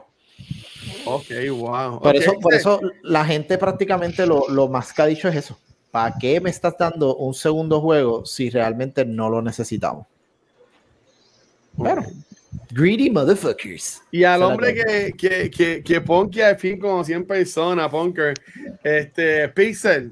Ok, 1.05 1.25
wow. 1.49 1.99
Por, 1.99 2.15
Eso, 2.15 2.33
por 2.39 2.53
eso 2.53 2.79
la 3.03 3.25
gente 3.25 3.57
prácticamente 3.57 4.25
lo, 4.25 4.47
lo 4.49 4.67
más 4.67 4.93
que 4.93 5.01
ha 5.01 5.05
dicho 5.05 5.27
es 5.27 5.35
eso. 5.35 5.57
¿Para 5.91 6.15
qué 6.19 6.41
me 6.41 6.49
estás 6.49 6.75
dando 6.77 7.15
un 7.15 7.33
segundo 7.33 7.79
juego 7.79 8.25
si 8.25 8.49
realmente 8.49 9.05
no 9.05 9.29
lo 9.29 9.41
necesitamos? 9.41 10.05
Bueno, 11.73 12.05
Greedy 12.71 13.09
motherfuckers. 13.09 14.01
Y 14.11 14.23
al 14.23 14.43
hombre 14.43 14.73
que, 14.73 15.13
que, 15.17 15.49
que, 15.49 15.83
que 15.83 16.01
Ponky 16.01 16.41
al 16.41 16.57
fin 16.57 16.79
como 16.79 17.03
100 17.03 17.25
personas, 17.25 17.89
Punker, 17.89 18.33
este, 18.83 19.49
Pixel, 19.49 20.11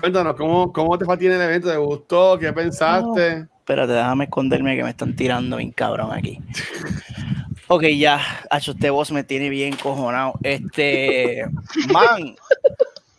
cuéntanos, 0.00 0.36
¿cómo, 0.36 0.72
cómo 0.72 0.98
te 0.98 1.04
fue 1.04 1.14
en 1.14 1.32
el 1.32 1.40
evento? 1.40 1.70
¿Te 1.70 1.76
gustó? 1.76 2.38
¿Qué 2.38 2.52
pensaste? 2.52 3.46
espérate, 3.66 3.94
déjame 3.94 4.24
esconderme 4.24 4.76
que 4.76 4.84
me 4.84 4.90
están 4.90 5.16
tirando 5.16 5.56
bien 5.56 5.72
cabrón 5.72 6.12
aquí. 6.12 6.38
ok, 7.66 7.82
ya, 7.98 8.20
hecho 8.52 8.70
este 8.70 8.90
voz 8.90 9.10
me 9.10 9.24
tiene 9.24 9.50
bien 9.50 9.74
cojonado. 9.74 10.34
Este, 10.44 11.44
man, 11.92 12.36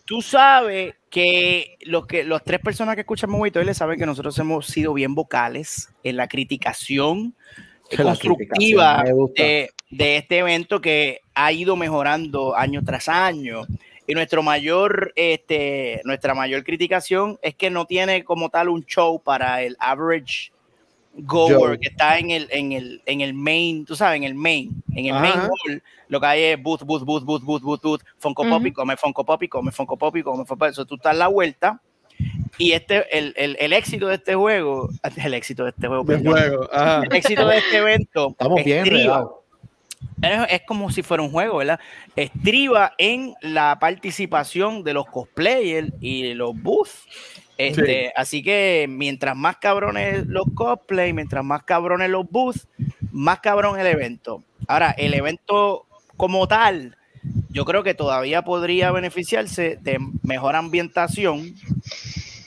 tú 0.05 0.21
sabes 0.21 0.95
que 1.09 1.77
los 1.81 2.07
que 2.07 2.23
las 2.23 2.45
tres 2.45 2.61
personas 2.61 2.95
que 2.95 3.01
escuchan 3.01 3.29
Movito 3.29 3.61
le 3.61 3.73
saben 3.73 3.99
que 3.99 4.05
nosotros 4.05 4.39
hemos 4.39 4.67
sido 4.67 4.93
bien 4.93 5.15
vocales 5.15 5.89
en 6.03 6.15
la 6.15 6.29
criticación 6.29 7.35
constructiva 7.95 9.03
de, 9.35 9.69
de, 9.89 10.17
este 10.17 10.37
evento 10.39 10.81
que 10.81 11.21
ha 11.33 11.51
ido 11.51 11.75
mejorando 11.75 12.55
año 12.55 12.83
tras 12.83 13.07
año. 13.07 13.65
Y 14.09 14.13
nuestro 14.13 14.41
mayor, 14.41 15.11
este, 15.15 16.01
nuestra 16.05 16.33
mayor 16.33 16.63
criticación 16.63 17.37
es 17.41 17.55
que 17.55 17.69
no 17.69 17.85
tiene 17.85 18.23
como 18.23 18.49
tal 18.49 18.69
un 18.69 18.85
show 18.85 19.21
para 19.21 19.61
el 19.63 19.75
average 19.79 20.51
goer 21.17 21.79
que 21.79 21.89
está 21.89 22.17
en 22.19 22.29
el, 22.29 22.47
en 22.51 22.71
el, 22.71 23.01
en 23.05 23.21
el 23.21 23.33
main, 23.33 23.85
tú 23.85 23.95
sabes, 23.95 24.17
en 24.17 24.23
el 24.23 24.35
main, 24.35 24.81
en 24.93 25.07
el 25.07 25.13
main 25.13 25.33
hall, 25.33 25.83
lo 26.07 26.19
que 26.21 26.25
hay 26.25 26.43
es 26.43 26.61
booth, 26.61 26.83
booth, 26.83 27.03
booth, 27.03 27.23
booth, 27.23 27.43
booth, 27.43 27.61
booth, 27.61 27.81
booth, 27.81 28.01
Funko 28.17 28.47
Pop 28.47 28.65
y 28.65 28.71
come 28.71 28.95
Funko 28.95 29.25
Pop 29.25 29.43
y 29.43 29.47
come 29.47 29.71
Funko 29.71 29.97
Pop 29.97 30.15
y 30.15 30.23
come 30.23 30.45
Funko 30.45 30.57
Pop. 30.57 30.69
Eso 30.69 30.85
tú 30.85 30.95
estás 30.95 31.13
en 31.13 31.19
la 31.19 31.27
vuelta 31.27 31.81
y 32.57 32.71
este, 32.71 33.17
el, 33.17 33.33
el, 33.37 33.55
el, 33.59 33.73
éxito 33.73 34.07
de 34.07 34.15
este 34.15 34.35
juego, 34.35 34.89
el 35.23 35.33
éxito 35.33 35.63
de 35.63 35.69
este 35.71 35.87
juego, 35.87 36.03
juego. 36.05 36.69
el 37.03 37.15
éxito 37.15 37.47
de 37.47 37.57
este 37.57 37.77
evento, 37.77 38.29
estamos 38.31 38.63
bien, 38.63 38.87
es, 40.21 40.31
es, 40.49 40.61
como 40.67 40.91
si 40.91 41.03
fuera 41.03 41.23
un 41.23 41.31
juego, 41.31 41.57
¿verdad? 41.57 41.79
Estriba 42.15 42.93
en 42.97 43.35
la 43.41 43.77
participación 43.79 44.83
de 44.83 44.93
los 44.93 45.05
cosplayers 45.05 45.91
y 46.01 46.33
los 46.33 46.55
booths. 46.55 47.05
Este, 47.57 48.13
Así 48.15 48.43
que 48.43 48.85
mientras 48.87 49.35
más 49.35 49.57
cabrones 49.57 50.27
los 50.27 50.45
cosplay, 50.53 51.13
mientras 51.13 51.43
más 51.43 51.63
cabrones 51.63 52.09
los 52.09 52.29
booths, 52.29 52.67
más 53.11 53.39
cabrón 53.39 53.79
el 53.79 53.87
evento. 53.87 54.43
Ahora, 54.67 54.91
el 54.91 55.13
evento 55.13 55.85
como 56.15 56.47
tal, 56.47 56.97
yo 57.49 57.65
creo 57.65 57.83
que 57.83 57.93
todavía 57.93 58.43
podría 58.43 58.91
beneficiarse 58.91 59.77
de 59.81 59.99
mejor 60.23 60.55
ambientación 60.55 61.55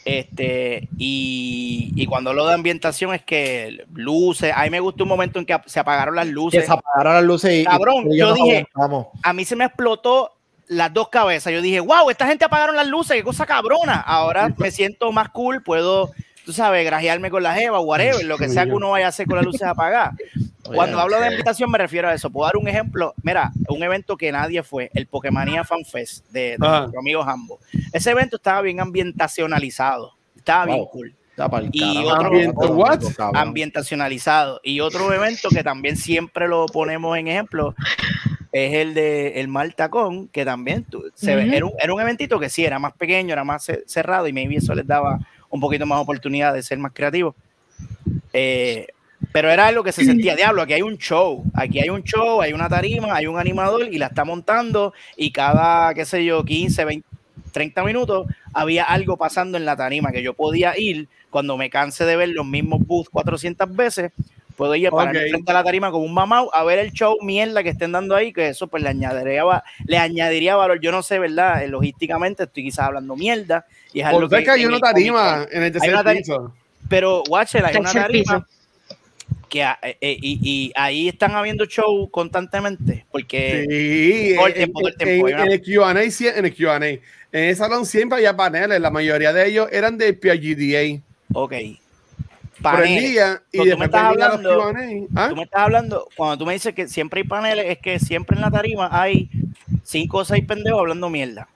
este, 0.04 0.88
y, 0.96 1.92
y, 1.94 2.06
cuando 2.06 2.30
hablo 2.30 2.46
de 2.46 2.54
ambientación 2.54 3.14
es 3.14 3.22
que 3.22 3.84
luces, 3.92 4.50
a 4.54 4.62
mí 4.64 4.70
me 4.70 4.80
gustó 4.80 5.04
un 5.04 5.10
momento 5.10 5.38
en 5.38 5.44
que 5.44 5.56
se 5.66 5.78
apagaron 5.78 6.16
las 6.16 6.26
luces. 6.26 6.64
se 6.64 6.72
apagaron 6.72 7.14
las 7.14 7.24
luces 7.24 7.60
y. 7.60 7.64
Cabrón, 7.64 8.08
yo 8.10 8.32
dije, 8.34 8.66
a 9.22 9.32
mí 9.32 9.44
se 9.44 9.56
me 9.56 9.66
explotó 9.66 10.32
las 10.68 10.92
dos 10.92 11.10
cabezas. 11.10 11.52
Yo 11.52 11.60
dije, 11.60 11.80
wow, 11.80 12.08
esta 12.08 12.26
gente 12.26 12.44
apagaron 12.44 12.76
las 12.76 12.88
luces, 12.88 13.16
qué 13.16 13.22
cosa 13.22 13.44
cabrona. 13.44 14.00
Ahora 14.00 14.54
me 14.56 14.70
siento 14.70 15.12
más 15.12 15.28
cool, 15.28 15.62
puedo, 15.62 16.10
tú 16.46 16.52
sabes, 16.52 16.84
grajearme 16.84 17.30
con 17.30 17.42
la 17.42 17.54
jeva, 17.54 17.78
whatever, 17.80 18.24
lo 18.24 18.38
que 18.38 18.48
sea 18.48 18.64
que 18.64 18.72
uno 18.72 18.90
vaya 18.90 19.06
a 19.06 19.10
hacer 19.10 19.26
con 19.26 19.36
las 19.36 19.44
luces 19.44 19.62
apagadas. 19.62 20.14
Cuando 20.74 21.00
hablo 21.00 21.18
de 21.18 21.26
ambientación 21.26 21.70
me 21.70 21.78
refiero 21.78 22.08
a 22.08 22.14
eso. 22.14 22.30
Puedo 22.30 22.46
dar 22.46 22.56
un 22.56 22.68
ejemplo. 22.68 23.14
Mira, 23.22 23.52
un 23.68 23.82
evento 23.82 24.16
que 24.16 24.32
nadie 24.32 24.62
fue, 24.62 24.90
el 24.94 25.06
Pokémonía 25.06 25.64
Fan 25.64 25.84
Fest 25.84 26.26
de, 26.30 26.52
de 26.52 26.58
nuestro 26.58 27.00
amigo 27.00 27.22
Hambo. 27.22 27.58
Ese 27.92 28.10
evento 28.10 28.36
estaba 28.36 28.62
bien 28.62 28.80
ambientacionalizado. 28.80 30.14
Estaba 30.36 30.66
bien 30.66 30.84
cool. 30.86 31.14
Y 31.72 31.96
otro 32.04 32.30
ambientacionalizado. 33.34 34.60
Y 34.62 34.80
otro 34.80 35.12
evento 35.12 35.48
que 35.48 35.62
también 35.62 35.96
siempre 35.96 36.48
lo 36.48 36.66
ponemos 36.66 37.16
en 37.16 37.28
ejemplo 37.28 37.74
es 38.52 38.74
el 38.74 38.94
de 38.94 39.40
el 39.40 39.48
Maltacón, 39.48 40.28
que 40.28 40.44
también 40.44 40.84
se 41.14 41.32
era, 41.32 41.64
un, 41.64 41.72
era 41.78 41.94
un 41.94 42.00
eventito 42.00 42.40
que 42.40 42.50
sí 42.50 42.64
era 42.64 42.78
más 42.78 42.92
pequeño, 42.94 43.32
era 43.32 43.44
más 43.44 43.70
cerrado 43.86 44.26
y 44.26 44.32
maybe 44.32 44.56
eso 44.56 44.74
les 44.74 44.86
daba 44.86 45.18
un 45.48 45.60
poquito 45.60 45.86
más 45.86 46.00
oportunidad 46.00 46.52
de 46.52 46.62
ser 46.62 46.78
más 46.78 46.92
creativos. 46.92 47.34
Eh, 48.32 48.88
pero 49.32 49.50
era 49.50 49.66
algo 49.66 49.84
que 49.84 49.92
se 49.92 50.04
sentía, 50.04 50.34
diablo, 50.34 50.62
aquí 50.62 50.72
hay 50.72 50.82
un 50.82 50.96
show, 50.96 51.44
aquí 51.54 51.78
hay 51.80 51.90
un 51.90 52.02
show, 52.02 52.40
hay 52.40 52.52
una 52.52 52.68
tarima, 52.68 53.14
hay 53.14 53.26
un 53.26 53.38
animador 53.38 53.86
y 53.92 53.98
la 53.98 54.06
está 54.06 54.24
montando 54.24 54.92
y 55.16 55.30
cada, 55.30 55.92
qué 55.94 56.04
sé 56.04 56.24
yo, 56.24 56.44
15, 56.44 56.84
20, 56.84 57.08
30 57.52 57.84
minutos 57.84 58.26
había 58.52 58.84
algo 58.84 59.16
pasando 59.16 59.58
en 59.58 59.64
la 59.64 59.76
tarima 59.76 60.10
que 60.10 60.22
yo 60.22 60.34
podía 60.34 60.78
ir 60.78 61.08
cuando 61.28 61.56
me 61.56 61.70
canse 61.70 62.04
de 62.04 62.16
ver 62.16 62.30
los 62.30 62.46
mismos 62.46 62.84
booths 62.86 63.10
400 63.10 63.76
veces, 63.76 64.12
puedo 64.56 64.74
ir 64.74 64.90
para 64.90 65.10
frente 65.10 65.50
a 65.50 65.54
la 65.54 65.64
tarima 65.64 65.90
como 65.90 66.04
un 66.04 66.12
mamau 66.12 66.50
a 66.52 66.64
ver 66.64 66.78
el 66.78 66.92
show 66.92 67.16
mierda 67.22 67.62
que 67.62 67.70
estén 67.70 67.92
dando 67.92 68.16
ahí, 68.16 68.32
que 68.32 68.48
eso 68.48 68.66
pues 68.66 68.82
le 68.82 68.90
añadiría, 68.90 69.44
le 69.86 69.96
añadiría 69.96 70.56
valor. 70.56 70.80
Yo 70.80 70.92
no 70.92 71.02
sé, 71.02 71.18
¿verdad? 71.18 71.62
Eh, 71.62 71.68
logísticamente 71.68 72.42
estoy 72.42 72.64
quizás 72.64 72.86
hablando 72.86 73.16
mierda. 73.16 73.64
Y 73.94 74.00
es 74.00 74.06
algo 74.06 74.28
que, 74.28 74.50
hay 74.50 74.66
una 74.66 74.78
tarima 74.78 75.46
en 75.50 75.62
el 75.62 75.72
tercer 75.72 75.96
piso. 76.14 76.52
Pero, 76.90 77.22
watch 77.30 77.54
hay 77.54 77.76
una 77.76 77.92
tarima 77.92 78.46
que 79.50 79.62
eh, 79.62 79.98
eh, 80.00 80.16
y, 80.20 80.72
ahí 80.74 81.08
están 81.08 81.32
habiendo 81.32 81.66
show 81.66 82.08
constantemente 82.10 83.04
porque 83.10 83.66
sí, 83.68 84.34
en, 84.34 84.72
en, 85.00 85.52
el 85.52 85.62
Q&A 85.62 85.90
en 85.90 86.44
el 86.46 86.56
Q&A 86.56 86.76
en 86.76 87.00
ese 87.32 87.56
salón 87.56 87.84
siempre 87.84 88.16
había 88.16 88.34
paneles 88.34 88.80
la 88.80 88.90
mayoría 88.90 89.32
de 89.34 89.46
ellos 89.46 89.68
eran 89.70 89.98
de 89.98 90.14
PGDA 90.14 91.02
ok. 91.34 91.54
Paneles. 92.62 93.40
y 93.52 93.70
tú 93.70 93.78
me 93.78 93.86
estás 93.86 94.04
hablando 94.04 94.72
¿ah? 95.14 95.28
tú 95.28 95.36
me 95.36 95.42
estás 95.42 95.60
hablando 95.60 96.08
cuando 96.16 96.38
tú 96.38 96.46
me 96.46 96.54
dices 96.54 96.74
que 96.74 96.88
siempre 96.88 97.20
hay 97.20 97.28
paneles 97.28 97.66
es 97.68 97.78
que 97.78 97.98
siempre 97.98 98.36
en 98.36 98.42
la 98.42 98.50
tarima 98.50 98.88
hay 98.90 99.28
cinco 99.82 100.18
o 100.18 100.24
seis 100.24 100.44
pendejos 100.46 100.80
hablando 100.80 101.10
mierda. 101.10 101.48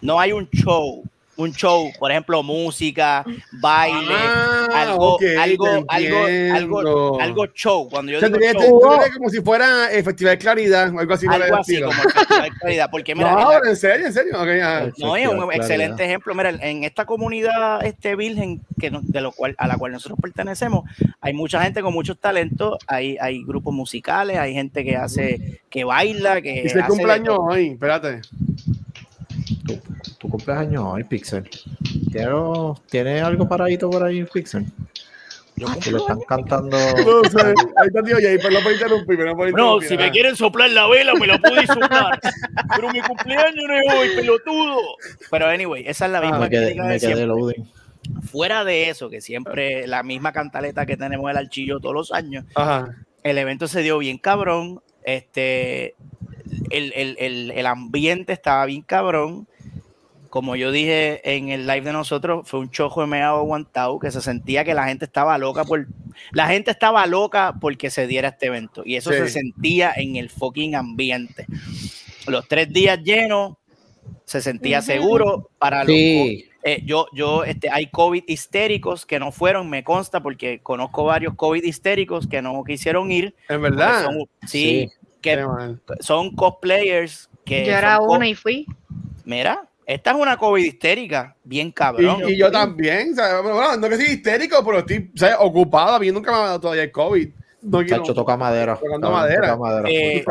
No 0.00 0.20
hay 0.20 0.32
un 0.32 0.48
show 0.50 1.04
un 1.38 1.52
show, 1.52 1.90
por 2.00 2.10
ejemplo, 2.10 2.42
música, 2.42 3.24
baile, 3.52 4.12
ah, 4.12 4.66
algo, 4.74 5.18
algo, 5.38 5.66
algo, 5.88 6.26
algo, 6.52 7.20
algo, 7.20 7.46
show. 7.54 7.88
Cuando 7.88 8.10
yo 8.10 8.20
digo 8.20 8.38
show, 8.60 9.00
como 9.16 9.30
si 9.30 9.40
fuera 9.40 9.90
el 9.92 10.02
Festival 10.02 10.32
de 10.32 10.38
Claridad 10.38 10.92
o 10.92 10.98
algo 10.98 11.14
así. 11.14 11.26
Algo 11.28 11.56
así 11.56 11.80
como 11.80 11.92
el 11.92 12.10
Festival 12.10 12.42
de 12.42 12.50
Claridad. 12.58 12.90
Porque 12.90 13.14
mira, 13.14 13.32
no, 13.34 13.64
en 13.64 13.76
serio, 13.76 14.06
en 14.08 14.12
serio. 14.12 14.32
no, 14.98 15.16
es 15.16 15.28
un 15.28 15.52
excelente 15.52 16.04
ejemplo. 16.04 16.34
Mira, 16.34 16.50
en 16.50 16.82
esta 16.82 17.06
comunidad 17.06 17.84
este 17.84 18.16
virgen 18.16 18.60
que 18.80 18.90
de 18.90 19.20
lo 19.20 19.30
cual, 19.30 19.54
a 19.58 19.68
la 19.68 19.76
cual 19.76 19.92
nosotros 19.92 20.18
pertenecemos, 20.20 20.90
hay 21.20 21.34
mucha 21.34 21.62
gente 21.62 21.82
con 21.82 21.94
muchos 21.94 22.18
talentos, 22.18 22.78
hay, 22.88 23.16
hay 23.20 23.44
grupos 23.44 23.72
musicales, 23.72 24.38
hay 24.38 24.54
gente 24.54 24.84
que 24.84 24.96
hace, 24.96 25.60
que 25.70 25.84
baila, 25.84 26.42
que. 26.42 26.64
Y 26.66 26.82
cumpleaños 26.82 27.38
hoy, 27.38 27.68
espérate 27.68 28.22
tu, 30.18 30.28
cumpleaños 30.28 30.84
hoy, 30.84 31.04
Pixel. 31.04 31.48
¿Tiene, 32.90 33.20
algo 33.20 33.48
paradito 33.48 33.90
por 33.90 34.02
ahí, 34.02 34.24
Pixel? 34.24 34.66
Que 35.82 35.90
lo 35.90 35.98
están 35.98 36.20
cantando. 36.20 36.76
No 37.04 37.24
sé, 37.24 37.46
ahí 37.46 37.86
está 37.88 38.02
tío 38.02 38.16
ahí 38.16 38.38
pero 38.38 38.60
lo 38.60 38.72
interrumpir, 38.72 39.54
No, 39.54 39.80
si 39.80 39.96
me 39.96 40.10
quieren 40.10 40.36
soplar 40.36 40.70
la 40.70 40.86
vela, 40.86 41.14
me 41.14 41.26
la 41.26 41.38
puedo 41.38 41.60
soplar. 41.66 42.20
pero 42.76 42.92
mi 42.92 43.00
cumpleaños 43.00 43.64
no 43.66 43.74
es 43.74 43.94
hoy, 43.94 44.08
pelotudo. 44.16 44.78
Pero 45.30 45.46
anyway, 45.46 45.84
esa 45.86 46.06
es 46.06 46.12
la 46.12 46.20
misma 46.20 46.46
ah, 46.46 46.48
me 46.48 47.54
Fuera 48.30 48.64
de 48.64 48.88
eso, 48.88 49.10
que 49.10 49.20
siempre 49.20 49.86
la 49.86 50.02
misma 50.02 50.32
cantaleta 50.32 50.86
que 50.86 50.96
tenemos 50.96 51.30
el 51.30 51.36
archillo 51.36 51.80
todos 51.80 51.94
los 51.94 52.12
años, 52.12 52.44
el 53.22 53.38
evento 53.38 53.68
se 53.68 53.82
dio 53.82 53.98
bien 53.98 54.18
cabrón. 54.18 54.80
Este, 55.02 55.94
el, 56.70 56.92
el, 56.94 57.16
el, 57.18 57.50
el 57.50 57.66
ambiente 57.66 58.32
estaba 58.32 58.66
bien 58.66 58.82
cabrón 58.82 59.48
como 60.28 60.56
yo 60.56 60.70
dije 60.70 61.36
en 61.36 61.48
el 61.48 61.66
live 61.66 61.82
de 61.82 61.92
nosotros, 61.92 62.48
fue 62.48 62.60
un 62.60 62.70
chojo 62.70 63.00
de 63.00 63.06
meado 63.06 63.38
aguantado 63.38 63.98
que 63.98 64.10
se 64.10 64.20
sentía 64.20 64.64
que 64.64 64.74
la 64.74 64.86
gente 64.86 65.04
estaba 65.04 65.38
loca 65.38 65.64
por 65.64 65.86
la 66.32 66.48
gente 66.48 66.70
estaba 66.70 67.06
loca 67.06 67.54
porque 67.60 67.90
se 67.90 68.06
diera 68.06 68.28
este 68.28 68.46
evento 68.46 68.82
y 68.84 68.96
eso 68.96 69.10
se 69.12 69.28
sentía 69.28 69.92
en 69.96 70.16
el 70.16 70.30
fucking 70.30 70.74
ambiente. 70.74 71.46
Los 72.26 72.46
tres 72.48 72.72
días 72.72 73.00
llenos 73.02 73.54
se 74.24 74.42
sentía 74.42 74.82
seguro 74.82 75.50
para 75.58 75.84
los 75.84 75.94
eh, 76.64 76.82
yo, 76.84 77.06
yo, 77.14 77.44
este, 77.44 77.70
hay 77.70 77.86
COVID 77.86 78.24
histéricos 78.26 79.06
que 79.06 79.18
no 79.18 79.32
fueron, 79.32 79.70
me 79.70 79.84
consta, 79.84 80.20
porque 80.20 80.60
conozco 80.60 81.04
varios 81.04 81.34
COVID 81.34 81.62
histéricos 81.62 82.26
que 82.26 82.42
no 82.42 82.62
quisieron 82.64 83.10
ir. 83.12 83.34
En 83.48 83.62
verdad. 83.62 84.08
sí, 84.46 84.90
que 85.22 85.46
son 86.00 86.34
cosplayers 86.34 87.30
que. 87.44 87.64
Yo 87.64 87.72
era 87.72 88.00
uno 88.00 88.24
y 88.24 88.34
fui. 88.34 88.66
Mira, 89.24 89.68
esta 89.88 90.10
es 90.10 90.16
una 90.18 90.36
COVID 90.36 90.62
histérica, 90.62 91.34
bien 91.44 91.72
cabrón. 91.72 92.20
Y, 92.28 92.36
yo 92.36 92.50
también, 92.50 93.14
bueno, 93.14 93.74
no 93.78 93.88
que 93.88 93.96
soy 93.96 94.04
histérico, 94.04 94.62
pero 94.62 94.80
estoy 94.80 95.10
ocupado, 95.38 95.94
a 95.94 95.98
mí 95.98 96.12
nunca 96.12 96.30
me 96.30 96.36
ha 96.36 96.40
dado 96.40 96.60
todavía 96.60 96.82
el 96.82 96.92
COVID. 96.92 97.28
No 97.62 97.82
Chacho, 97.86 98.12
toca 98.12 98.36
madera. 98.36 98.76
Tocando 98.76 99.10
madera. 99.10 99.56
Eh, 99.88 100.22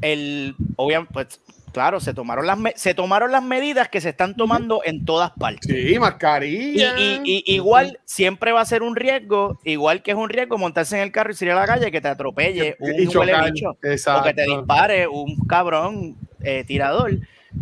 el, 0.00 0.56
obviamente, 0.74 1.12
pues, 1.14 1.40
claro, 1.72 2.00
se 2.00 2.14
tomaron, 2.14 2.48
las 2.48 2.58
se 2.74 2.92
tomaron 2.92 3.30
las 3.30 3.44
medidas 3.44 3.88
que 3.88 4.00
se 4.00 4.08
están 4.08 4.34
tomando 4.34 4.82
en 4.84 5.04
todas 5.04 5.30
partes. 5.38 5.72
Sí, 5.72 5.96
mascarilla. 6.00 6.98
Y, 6.98 7.44
igual 7.46 8.00
siempre 8.04 8.50
va 8.50 8.60
a 8.60 8.64
ser 8.64 8.82
un 8.82 8.96
riesgo, 8.96 9.60
igual 9.62 10.02
que 10.02 10.10
es 10.10 10.16
un 10.16 10.28
riesgo 10.28 10.58
montarse 10.58 10.96
en 10.96 11.02
el 11.02 11.12
carro 11.12 11.30
y 11.30 11.34
salir 11.34 11.52
a 11.52 11.60
la 11.60 11.66
calle 11.66 11.92
que 11.92 12.00
te 12.00 12.08
atropelle 12.08 12.76
un 12.80 12.96
bicho, 12.96 13.20
o 13.20 14.22
que 14.24 14.34
te 14.34 14.46
dispare 14.46 15.06
un 15.06 15.36
cabrón 15.46 16.16
eh, 16.42 16.64
tirador 16.66 17.12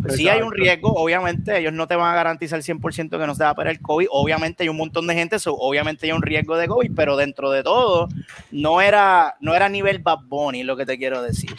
si 0.09 0.29
hay 0.29 0.41
un 0.41 0.51
riesgo, 0.51 0.93
obviamente 0.93 1.57
ellos 1.57 1.73
no 1.73 1.87
te 1.87 1.95
van 1.95 2.11
a 2.11 2.15
garantizar 2.15 2.59
100% 2.59 3.09
que 3.09 3.27
no 3.27 3.35
se 3.35 3.43
va 3.43 3.49
a 3.49 3.55
parar 3.55 3.73
el 3.73 3.81
COVID, 3.81 4.07
obviamente 4.11 4.63
hay 4.63 4.69
un 4.69 4.77
montón 4.77 5.07
de 5.07 5.15
gente, 5.15 5.37
obviamente 5.45 6.05
hay 6.05 6.11
un 6.11 6.21
riesgo 6.21 6.57
de 6.57 6.67
COVID, 6.67 6.91
pero 6.95 7.17
dentro 7.17 7.51
de 7.51 7.63
todo 7.63 8.07
no 8.51 8.81
era, 8.81 9.35
no 9.39 9.55
era 9.55 9.69
nivel 9.69 9.99
Bad 9.99 10.19
Bunny 10.27 10.63
lo 10.63 10.75
que 10.77 10.85
te 10.85 10.97
quiero 10.97 11.21
decir. 11.21 11.51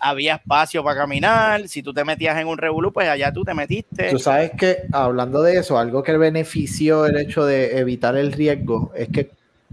Había 0.00 0.36
espacio 0.36 0.84
para 0.84 1.00
caminar, 1.00 1.68
si 1.68 1.82
tú 1.82 1.92
te 1.92 2.04
metías 2.04 2.38
en 2.38 2.48
un 2.48 2.58
revolú, 2.58 2.92
pues 2.92 3.08
allá 3.08 3.32
tú 3.32 3.44
te 3.44 3.54
metiste. 3.54 4.10
Tú 4.10 4.18
sabes 4.18 4.52
que, 4.52 4.82
hablando 4.92 5.42
de 5.42 5.58
eso, 5.58 5.78
algo 5.78 6.02
que 6.02 6.16
benefició 6.16 7.06
el 7.06 7.16
hecho 7.16 7.44
de 7.44 7.78
evitar 7.78 8.16
el 8.16 8.32
riesgo 8.32 8.92
es 8.94 9.08
que 9.08 9.30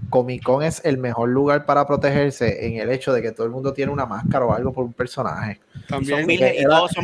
Comic 0.09 0.43
Con 0.43 0.63
es 0.63 0.81
el 0.83 0.97
mejor 0.97 1.29
lugar 1.29 1.65
para 1.65 1.85
protegerse 1.85 2.65
en 2.65 2.77
el 2.77 2.89
hecho 2.91 3.13
de 3.13 3.21
que 3.21 3.31
todo 3.31 3.45
el 3.45 3.51
mundo 3.51 3.73
tiene 3.73 3.91
una 3.91 4.05
máscara 4.05 4.45
o 4.45 4.53
algo 4.53 4.73
por 4.73 4.83
un 4.83 4.93
personaje. 4.93 5.59
también. 5.87 6.39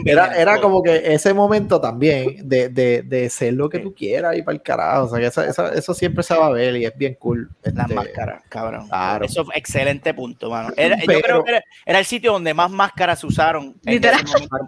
era, 0.06 0.36
era, 0.36 0.60
como 0.60 0.82
que 0.82 1.14
ese 1.14 1.34
momento 1.34 1.80
también 1.80 2.48
de, 2.48 2.70
de, 2.70 3.04
de 3.04 3.30
ser 3.30 3.54
lo 3.54 3.70
que 3.70 3.80
tú 3.80 3.94
quieras 3.94 4.36
y 4.38 4.42
para 4.42 4.56
el 4.56 4.62
carajo. 4.62 5.06
O 5.06 5.10
sea, 5.10 5.20
que 5.20 5.28
esa, 5.28 5.74
eso 5.74 5.94
siempre 5.94 6.24
se 6.24 6.36
va 6.36 6.48
a 6.48 6.52
ver 6.52 6.76
y 6.76 6.86
es 6.86 6.98
bien 6.98 7.16
cool. 7.16 7.50
Las 7.64 7.76
este, 7.76 7.96
máscaras, 7.96 8.44
cabrón. 8.50 8.88
Claro. 8.88 9.26
Eso 9.26 9.42
es 9.42 9.48
excelente 9.56 10.14
punto, 10.14 10.50
mano. 10.50 10.74
Era, 10.76 10.98
yo 10.98 11.22
creo 11.22 11.44
que 11.44 11.62
era, 11.86 12.00
el 12.00 12.06
sitio 12.06 12.34
donde 12.34 12.54
más 12.54 12.72
máscaras 12.72 13.20
se 13.20 13.28
usaron. 13.28 13.76
Literal. 13.84 14.24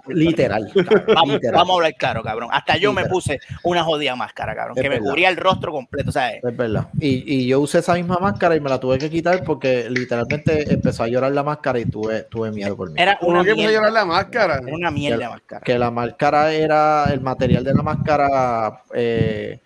Literal, 0.07 0.71
vamos, 1.13 1.39
vamos, 1.51 1.69
a 1.69 1.73
hablar 1.75 1.95
claro, 1.95 2.23
cabrón. 2.23 2.49
Hasta 2.51 2.77
yo 2.77 2.93
me 2.93 3.05
puse 3.05 3.39
una 3.63 3.83
jodida 3.83 4.15
máscara, 4.15 4.55
cabrón, 4.55 4.75
que 4.75 4.89
me 4.89 4.99
cubría 4.99 5.29
el 5.29 5.37
rostro 5.37 5.71
completo, 5.71 6.11
¿sabes? 6.11 6.43
Es 6.43 6.57
verdad. 6.57 6.87
Y, 6.99 7.23
y 7.35 7.47
yo 7.47 7.59
usé 7.59 7.79
esa 7.79 7.93
misma 7.95 8.18
máscara 8.19 8.55
y 8.55 8.59
me 8.59 8.69
la 8.69 8.79
tuve 8.79 8.97
que 8.97 9.09
quitar 9.09 9.43
porque 9.43 9.89
literalmente 9.89 10.71
empezó 10.73 11.03
a 11.03 11.07
llorar 11.07 11.31
la 11.31 11.43
máscara 11.43 11.79
y 11.79 11.85
tuve, 11.85 12.23
tuve 12.23 12.51
miedo 12.51 12.75
por 12.75 12.91
mí. 12.91 12.95
Era 13.01 13.17
una 13.21 13.43
que 13.43 13.51
empezó 13.51 13.69
a 13.69 13.71
llorar 13.71 13.91
la 13.91 14.05
máscara. 14.05 14.59
Era 14.63 14.75
una 14.75 14.91
mierda 14.91 15.17
de 15.17 15.29
máscara. 15.29 15.61
Que 15.61 15.79
la 15.79 15.91
máscara 15.91 16.53
era, 16.53 17.05
el 17.11 17.21
material 17.21 17.63
de 17.63 17.73
la 17.73 17.83
máscara, 17.83 18.83
eh, 18.93 19.59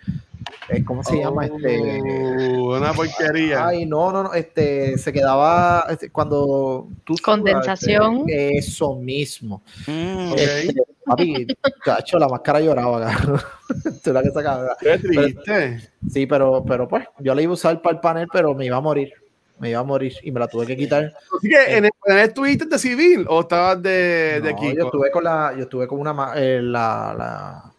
eh 0.70 0.84
¿cómo 0.84 1.04
se 1.04 1.18
llama? 1.18 1.46
Este, 1.46 2.02
uh, 2.02 2.76
una 2.76 2.94
porquería. 2.94 3.68
Ay, 3.68 3.86
no, 3.86 4.12
no, 4.12 4.24
no, 4.24 4.34
este, 4.34 4.98
se 4.98 5.12
quedaba, 5.12 5.86
este, 5.90 6.10
cuando 6.10 6.88
tú... 7.04 7.16
Condensación. 7.24 8.26
eso 8.28 8.96
mismo. 8.96 9.64
Mm, 9.88 10.34
este, 10.36 10.84
papi, 11.06 11.48
cacho, 11.84 12.18
la 12.18 12.28
máscara 12.28 12.62
lloraba, 12.62 13.16
Tú 14.04 14.14
la 14.14 14.24
que 14.24 14.32
sacaba. 14.32 14.76
Qué 14.80 14.98
triste. 15.00 15.90
sí, 16.10 16.26
pero, 16.26 16.64
pero 16.66 16.88
pues, 16.88 17.06
yo 17.20 17.34
la 17.36 17.42
iba 17.42 17.52
a 17.52 17.54
usar 17.54 17.82
para 17.82 17.96
el 17.96 18.02
panel, 18.02 18.28
pero 18.32 18.54
me 18.54 18.66
iba 18.66 18.78
a 18.78 18.82
morir 18.82 19.14
me 19.60 19.70
iba 19.70 19.80
a 19.80 19.84
morir 19.84 20.14
y 20.24 20.32
me 20.32 20.40
la 20.40 20.48
tuve 20.48 20.66
que 20.66 20.76
quitar. 20.76 21.14
Así 21.38 21.50
que 21.50 21.56
eh, 21.56 21.78
en, 21.78 21.86
el, 21.86 22.18
estuviste 22.20 22.66
de 22.66 22.78
civil 22.78 23.26
o 23.30 23.42
estabas 23.42 23.82
de, 23.82 24.42
de 24.42 24.50
aquí? 24.50 24.76
Yo 24.76 24.86
estuve 24.86 25.10
con 25.10 25.24
la, 25.24 25.54
yo 25.56 25.64
estuve 25.64 25.88
con 25.88 26.00
una 26.00 26.34
eh, 26.36 26.60
la, 26.62 27.73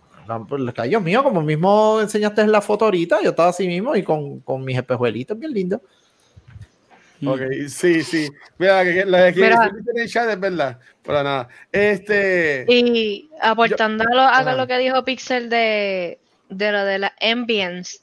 Dios 0.88 1.02
mío, 1.02 1.22
como 1.22 1.42
mismo 1.42 2.00
enseñaste 2.00 2.42
en 2.42 2.52
la 2.52 2.60
foto 2.60 2.84
ahorita, 2.86 3.22
yo 3.22 3.30
estaba 3.30 3.50
así 3.50 3.66
mismo 3.66 3.94
y 3.96 4.02
con, 4.02 4.40
con 4.40 4.64
mis 4.64 4.76
espejuelitos 4.76 5.38
bien 5.38 5.52
lindos. 5.52 5.80
Ok, 7.26 7.40
sí, 7.68 8.02
sí. 8.02 8.28
Mira, 8.58 8.84
que 8.84 9.04
la 9.06 9.22
de 9.22 9.28
aquí 9.28 9.42
en 9.42 9.98
el 9.98 10.10
chat 10.10 10.28
es 10.28 10.38
verdad. 10.38 10.78
Para 11.02 11.22
nada. 11.22 11.48
Este. 11.72 12.66
Y 12.68 13.30
aportando 13.40 14.04
a 14.18 14.54
lo 14.54 14.66
que 14.66 14.78
dijo 14.78 15.04
Pixel 15.04 15.48
de, 15.48 16.18
de 16.50 16.72
lo 16.72 16.84
de 16.84 16.98
la 16.98 17.14
ambience 17.20 18.00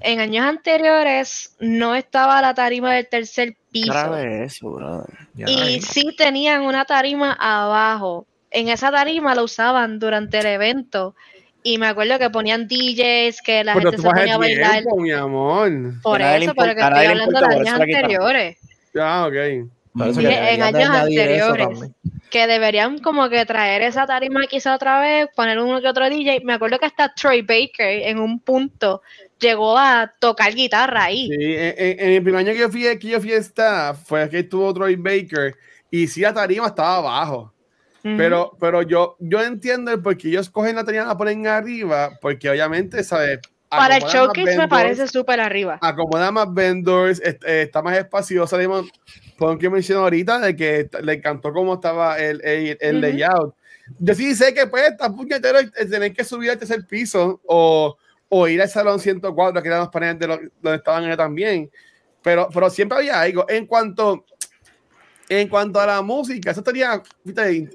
en 0.00 0.20
años 0.20 0.44
anteriores 0.46 1.56
no 1.58 1.94
estaba 1.94 2.40
la 2.40 2.54
tarima 2.54 2.94
del 2.94 3.08
tercer 3.08 3.56
piso. 3.70 4.16
Eso, 4.16 5.06
y 5.36 5.80
sí 5.80 6.14
tenían 6.16 6.62
una 6.62 6.84
tarima 6.84 7.32
abajo. 7.32 8.26
En 8.50 8.68
esa 8.68 8.90
tarima 8.90 9.34
la 9.34 9.42
usaban 9.42 9.98
durante 9.98 10.38
el 10.38 10.46
evento. 10.46 11.14
Y 11.68 11.76
me 11.76 11.88
acuerdo 11.88 12.18
que 12.18 12.30
ponían 12.30 12.66
DJs, 12.66 13.42
que 13.42 13.62
la 13.62 13.74
gente 13.74 13.98
se 13.98 14.02
ponía 14.02 14.36
a 14.36 14.38
bailar. 14.38 14.84
mi 14.96 15.12
amor. 15.12 15.70
Por 16.02 16.22
eso, 16.22 16.54
pero 16.54 16.74
que 16.74 16.80
estoy 16.80 17.04
hablando 17.04 17.40
de 17.40 17.46
años 17.46 17.68
anteriores. 17.74 18.58
Ah, 18.98 19.26
ok. 19.28 19.34
en 19.34 20.62
años 20.62 20.88
anteriores. 20.88 21.78
Que 22.30 22.46
deberían 22.46 23.00
como 23.00 23.28
que 23.28 23.44
traer 23.44 23.82
esa 23.82 24.06
tarima 24.06 24.46
quizá 24.46 24.74
otra 24.74 24.98
vez, 25.00 25.28
poner 25.36 25.58
uno 25.58 25.82
que 25.82 25.88
otro 25.88 26.08
DJ. 26.08 26.40
Me 26.42 26.54
acuerdo 26.54 26.78
que 26.78 26.86
hasta 26.86 27.12
Troy 27.12 27.42
Baker 27.42 28.08
en 28.08 28.18
un 28.18 28.40
punto 28.40 29.02
llegó 29.38 29.76
a 29.76 30.10
tocar 30.18 30.54
guitarra 30.54 31.04
ahí. 31.04 31.28
Sí, 31.28 31.36
en, 31.38 32.12
el 32.14 32.22
primer 32.22 32.46
año 32.46 32.52
que 32.54 32.60
yo 32.60 32.70
fui, 32.70 32.98
que 32.98 33.08
yo 33.08 33.20
fui 33.20 33.32
a 33.34 33.92
fue 33.92 34.26
que 34.30 34.38
estuvo 34.38 34.72
Troy 34.72 34.96
Baker 34.96 35.54
y 35.90 36.06
sí 36.06 36.22
la 36.22 36.32
tarima 36.32 36.68
estaba 36.68 36.96
abajo. 36.96 37.52
Pero, 38.16 38.56
pero 38.60 38.82
yo, 38.82 39.16
yo 39.18 39.42
entiendo 39.42 39.90
el 39.90 40.00
por 40.00 40.16
qué 40.16 40.28
ellos 40.28 40.50
cogen 40.50 40.76
la 40.76 40.84
y 40.88 40.92
la 40.94 41.16
ponen 41.16 41.46
arriba, 41.46 42.18
porque 42.20 42.48
obviamente, 42.48 43.02
¿sabes? 43.04 43.40
Para 43.68 43.98
el 43.98 44.04
showcase 44.04 44.56
me 44.56 44.68
parece 44.68 45.06
súper 45.08 45.40
arriba. 45.40 45.78
Acomoda 45.82 46.30
más 46.30 46.52
vendors, 46.52 47.20
eh, 47.22 47.38
está 47.44 47.82
más 47.82 47.96
espaciosa. 47.98 48.56
Por 49.36 49.58
que 49.58 49.68
mencionó 49.68 50.00
ahorita 50.02 50.38
de 50.38 50.56
que 50.56 50.88
le 51.02 51.12
encantó 51.14 51.52
cómo 51.52 51.74
estaba 51.74 52.18
el, 52.18 52.40
el, 52.44 52.78
el 52.80 53.00
layout. 53.00 53.54
Yo 53.98 54.14
sí 54.14 54.34
sé 54.34 54.54
que 54.54 54.66
pues 54.66 54.88
está 54.88 55.10
puñetero 55.10 55.58
tener 55.70 56.12
que 56.12 56.24
subir 56.24 56.50
al 56.50 56.58
tercer 56.58 56.86
piso 56.86 57.40
o 57.46 57.96
o 58.28 58.48
ir 58.48 58.60
al 58.60 58.68
salón 58.68 59.00
104, 59.00 59.62
que 59.62 59.68
eran 59.68 59.80
los 59.80 59.88
paneles 59.88 60.18
de 60.18 60.26
donde 60.60 60.76
estaban 60.76 61.04
ellos 61.04 61.16
también. 61.16 61.70
Pero, 62.22 62.48
pero 62.52 62.68
siempre 62.68 62.98
había 62.98 63.20
algo. 63.20 63.46
En 63.48 63.66
cuanto, 63.66 64.24
en 65.28 65.48
cuanto 65.48 65.80
a 65.80 65.86
la 65.86 66.02
música, 66.02 66.50
eso 66.50 66.60
estaría 66.60 67.02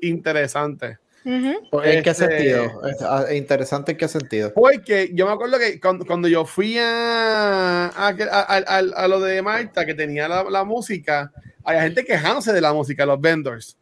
interesante. 0.01 0.97
¿En 1.25 2.03
qué 2.03 2.09
este, 2.09 2.13
sentido? 2.13 2.81
Ah, 3.01 3.25
interesante 3.33 3.93
en 3.93 3.97
qué 3.97 4.07
sentido. 4.07 4.53
Porque 4.53 5.11
yo 5.13 5.25
me 5.25 5.31
acuerdo 5.31 5.57
que 5.57 5.79
cuando, 5.79 6.27
yo 6.27 6.45
fui 6.45 6.77
a, 6.77 7.87
a, 7.87 8.07
a, 8.07 9.07
lo 9.07 9.19
de 9.21 9.41
Marta, 9.41 9.85
que 9.85 9.93
tenía 9.93 10.27
la, 10.27 10.43
la 10.43 10.63
música, 10.65 11.31
había 11.63 11.83
gente 11.83 12.03
quejándose 12.03 12.51
de 12.51 12.61
la 12.61 12.73
música, 12.73 13.05
los 13.05 13.21
vendors. 13.21 13.77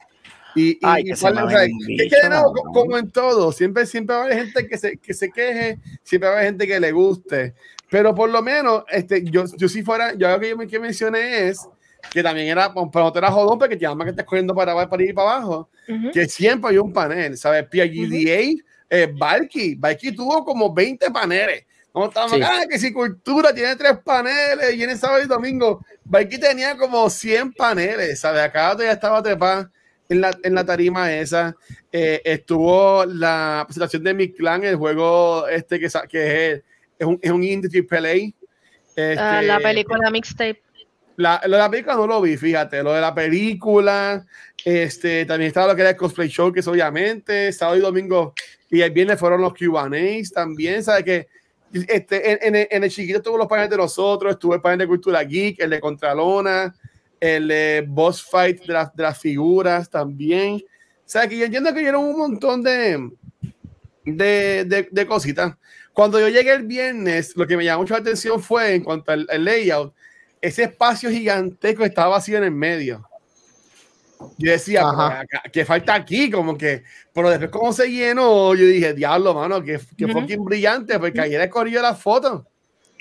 Y, 0.56 0.72
y, 0.72 1.12
como 2.74 2.98
en 2.98 3.10
todo, 3.10 3.52
siempre, 3.52 3.86
siempre 3.86 4.16
va 4.16 4.24
a 4.24 4.26
haber 4.26 4.38
gente 4.38 4.68
que 4.68 4.78
se, 4.78 4.98
que 4.98 5.14
se 5.14 5.32
queje, 5.32 5.80
siempre 6.04 6.28
va 6.28 6.36
a 6.36 6.38
haber 6.40 6.52
gente 6.52 6.68
que 6.68 6.80
le 6.80 6.92
guste, 6.92 7.54
pero 7.90 8.14
por 8.14 8.30
lo 8.30 8.42
menos, 8.42 8.84
este, 8.90 9.24
yo, 9.24 9.46
yo 9.58 9.70
si 9.70 9.82
fuera, 9.82 10.14
yo 10.14 10.30
lo 10.30 10.40
que 10.40 10.50
yo 10.50 10.58
me, 10.58 10.68
que 10.68 10.80
mencioné 10.80 11.48
es 11.48 11.68
que 12.12 12.24
también 12.24 12.48
era, 12.48 12.74
pero 12.74 13.06
no 13.06 13.12
te 13.12 13.20
era 13.20 13.32
jodón 13.32 13.60
porque 13.60 13.76
te 13.76 13.82
llaman 13.82 14.06
que 14.06 14.12
estás 14.12 14.26
corriendo 14.26 14.56
para, 14.56 14.88
para 14.90 15.04
ir 15.04 15.14
para 15.14 15.36
abajo, 15.36 15.70
que 16.14 16.26
siempre 16.28 16.72
hay 16.72 16.78
un 16.78 16.92
panel, 16.92 17.38
¿sabes? 17.38 17.66
PGDA, 17.66 18.54
uh 18.54 18.72
eh, 18.94 19.10
Valky, 19.10 19.76
Valky 19.76 20.12
tuvo 20.12 20.44
como 20.44 20.74
20 20.74 21.10
paneles. 21.12 21.66
No 21.96 22.06
estamos 22.08 22.34
ah, 22.44 22.64
que 22.70 22.78
si 22.78 22.92
cultura 22.92 23.54
tiene 23.54 23.76
tres 23.78 23.98
paneles 24.04 24.76
y 24.76 24.84
en 24.84 24.90
el 24.90 24.98
sábado 24.98 25.24
y 25.24 25.28
domingo, 25.28 25.86
Valky 26.04 26.38
tenía 26.38 26.78
como 26.78 27.10
100 27.10 27.54
paneles, 27.54 28.20
¿sabes? 28.20 28.42
Acá 28.42 28.76
ya 28.78 28.92
estaba 28.92 29.24
trepada 29.24 29.72
en 30.10 30.20
la, 30.20 30.38
en 30.44 30.56
la 30.56 30.66
tarima 30.66 31.12
esa. 31.14 31.56
Eh, 31.92 32.22
estuvo 32.26 33.06
la 33.06 33.64
presentación 33.66 34.04
de 34.04 34.14
mi 34.14 34.32
clan, 34.32 34.64
el 34.66 34.76
juego 34.76 35.48
este 35.48 35.80
que, 35.80 35.88
que 36.10 36.52
es, 36.52 36.62
es, 37.00 37.08
un, 37.08 37.20
es 37.22 37.32
un 37.32 37.44
indie 37.44 37.70
triple 37.70 38.34
ah, 39.18 39.42
la 39.42 39.60
película 39.60 40.12
mixtape. 40.12 40.62
La, 41.22 41.42
lo 41.46 41.56
de 41.56 41.62
la 41.62 41.70
película 41.70 41.96
no 41.96 42.08
lo 42.08 42.22
vi, 42.22 42.38
fíjate. 42.38 42.84
Lo 42.84 42.94
de 42.94 43.02
la 43.02 43.14
película, 43.14 44.26
este, 44.66 45.26
también 45.26 45.48
estaba 45.48 45.68
lo 45.68 45.76
que 45.76 45.82
era 45.82 45.92
el 45.92 45.98
cosplay 45.98 46.28
show, 46.28 46.52
que 46.52 46.60
es 46.62 46.68
obviamente, 46.68 47.52
sábado 47.54 47.78
y 47.78 47.82
domingo 47.82 48.34
y 48.72 48.82
el 48.82 48.92
viernes 48.92 49.20
fueron 49.20 49.42
los 49.42 49.54
QAs 49.54 50.32
también, 50.32 50.82
¿sabes? 50.82 51.04
Que 51.04 51.28
este, 51.74 52.48
en, 52.48 52.68
en, 52.70 52.84
el 52.84 52.90
chiquito 52.90 53.18
estuvo 53.18 53.38
los 53.38 53.48
paneles 53.48 53.70
de 53.70 53.78
nosotros, 53.78 54.32
estuvo 54.32 54.56
el 54.56 54.62
panel 54.62 54.80
de 54.80 54.88
Cultura 54.88 55.24
Geek, 55.24 55.60
el 55.60 55.70
de 55.70 55.80
Contralona, 55.80 56.74
el 57.20 57.86
boss 57.88 58.24
fight 58.24 58.62
de, 58.62 58.74
de, 58.74 59.04
las 59.04 59.20
figuras 59.20 59.90
también. 59.90 60.56
O 60.56 61.04
sea, 61.06 61.28
que 61.28 61.38
yo 61.38 61.46
entiendo 61.46 61.74
que 61.74 61.82
dieron 61.82 62.06
un 62.06 62.18
montón 62.18 62.64
de, 62.64 63.12
de, 64.06 64.88
de, 64.90 65.06
cositas. 65.06 65.56
Cuando 65.94 66.20
yo 66.20 66.30
llegué 66.30 66.54
el 66.54 66.64
viernes, 66.64 67.36
lo 67.36 67.46
que 67.46 67.58
me 67.58 67.66
llamó 67.66 67.82
mucho 67.82 67.94
la 67.94 68.00
atención 68.00 68.42
fue, 68.42 68.76
en 68.76 68.84
cuanto 68.84 69.12
al, 69.12 69.28
layout, 69.38 69.94
ese 70.42 70.64
espacio 70.64 71.10
gigantesco 71.10 71.86
estaba 71.86 72.10
vacío 72.10 72.38
en 72.38 72.46
el 72.46 72.52
medio. 72.52 73.08
Yo 74.38 74.52
decía, 74.52 75.26
que 75.52 75.66
falta 75.66 75.96
aquí? 75.96 76.30
Como 76.30 76.58
que, 76.58 76.84
pero 77.14 77.30
después 77.30 77.50
como 77.52 77.74
se 77.74 77.90
llenó, 77.90 78.54
yo 78.54 78.66
dije, 78.66 78.94
diablo, 78.94 79.34
mano, 79.34 79.64
que, 79.64 79.80
que 79.98 80.08
fucking 80.08 80.44
brillante, 80.44 81.00
porque 81.00 81.22
ayer 81.22 81.50
corrido 81.50 81.82
las 81.82 82.00
fotos. 82.00 82.44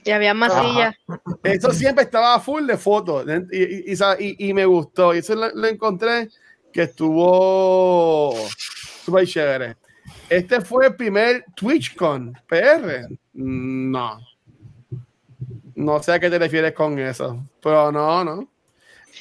Y 0.04 0.10
había 0.10 0.32
masilla. 0.32 0.94
Eso 1.42 1.72
siempre 1.72 2.04
estaba 2.04 2.40
full 2.40 2.66
de 2.66 2.78
fotos 2.78 3.26
y, 3.52 3.92
y, 3.92 4.48
y, 4.48 4.54
me 4.54 4.64
gustó. 4.64 5.14
Y 5.14 5.18
eso 5.18 5.34
lo, 5.34 5.66
encontré 5.66 6.28
que 6.72 6.82
estuvo 6.82 8.34
súper 9.04 9.26
chévere. 9.26 9.76
Este 10.28 10.60
fue 10.60 10.86
el 10.86 10.96
primer 10.96 11.44
TwitchCon 11.54 12.32
PR. 12.46 13.08
No. 13.34 14.20
No 15.80 16.02
sé 16.02 16.12
a 16.12 16.20
qué 16.20 16.28
te 16.28 16.38
refieres 16.38 16.72
con 16.72 16.98
eso. 16.98 17.42
Pero 17.62 17.90
no, 17.90 18.22
no. 18.22 18.48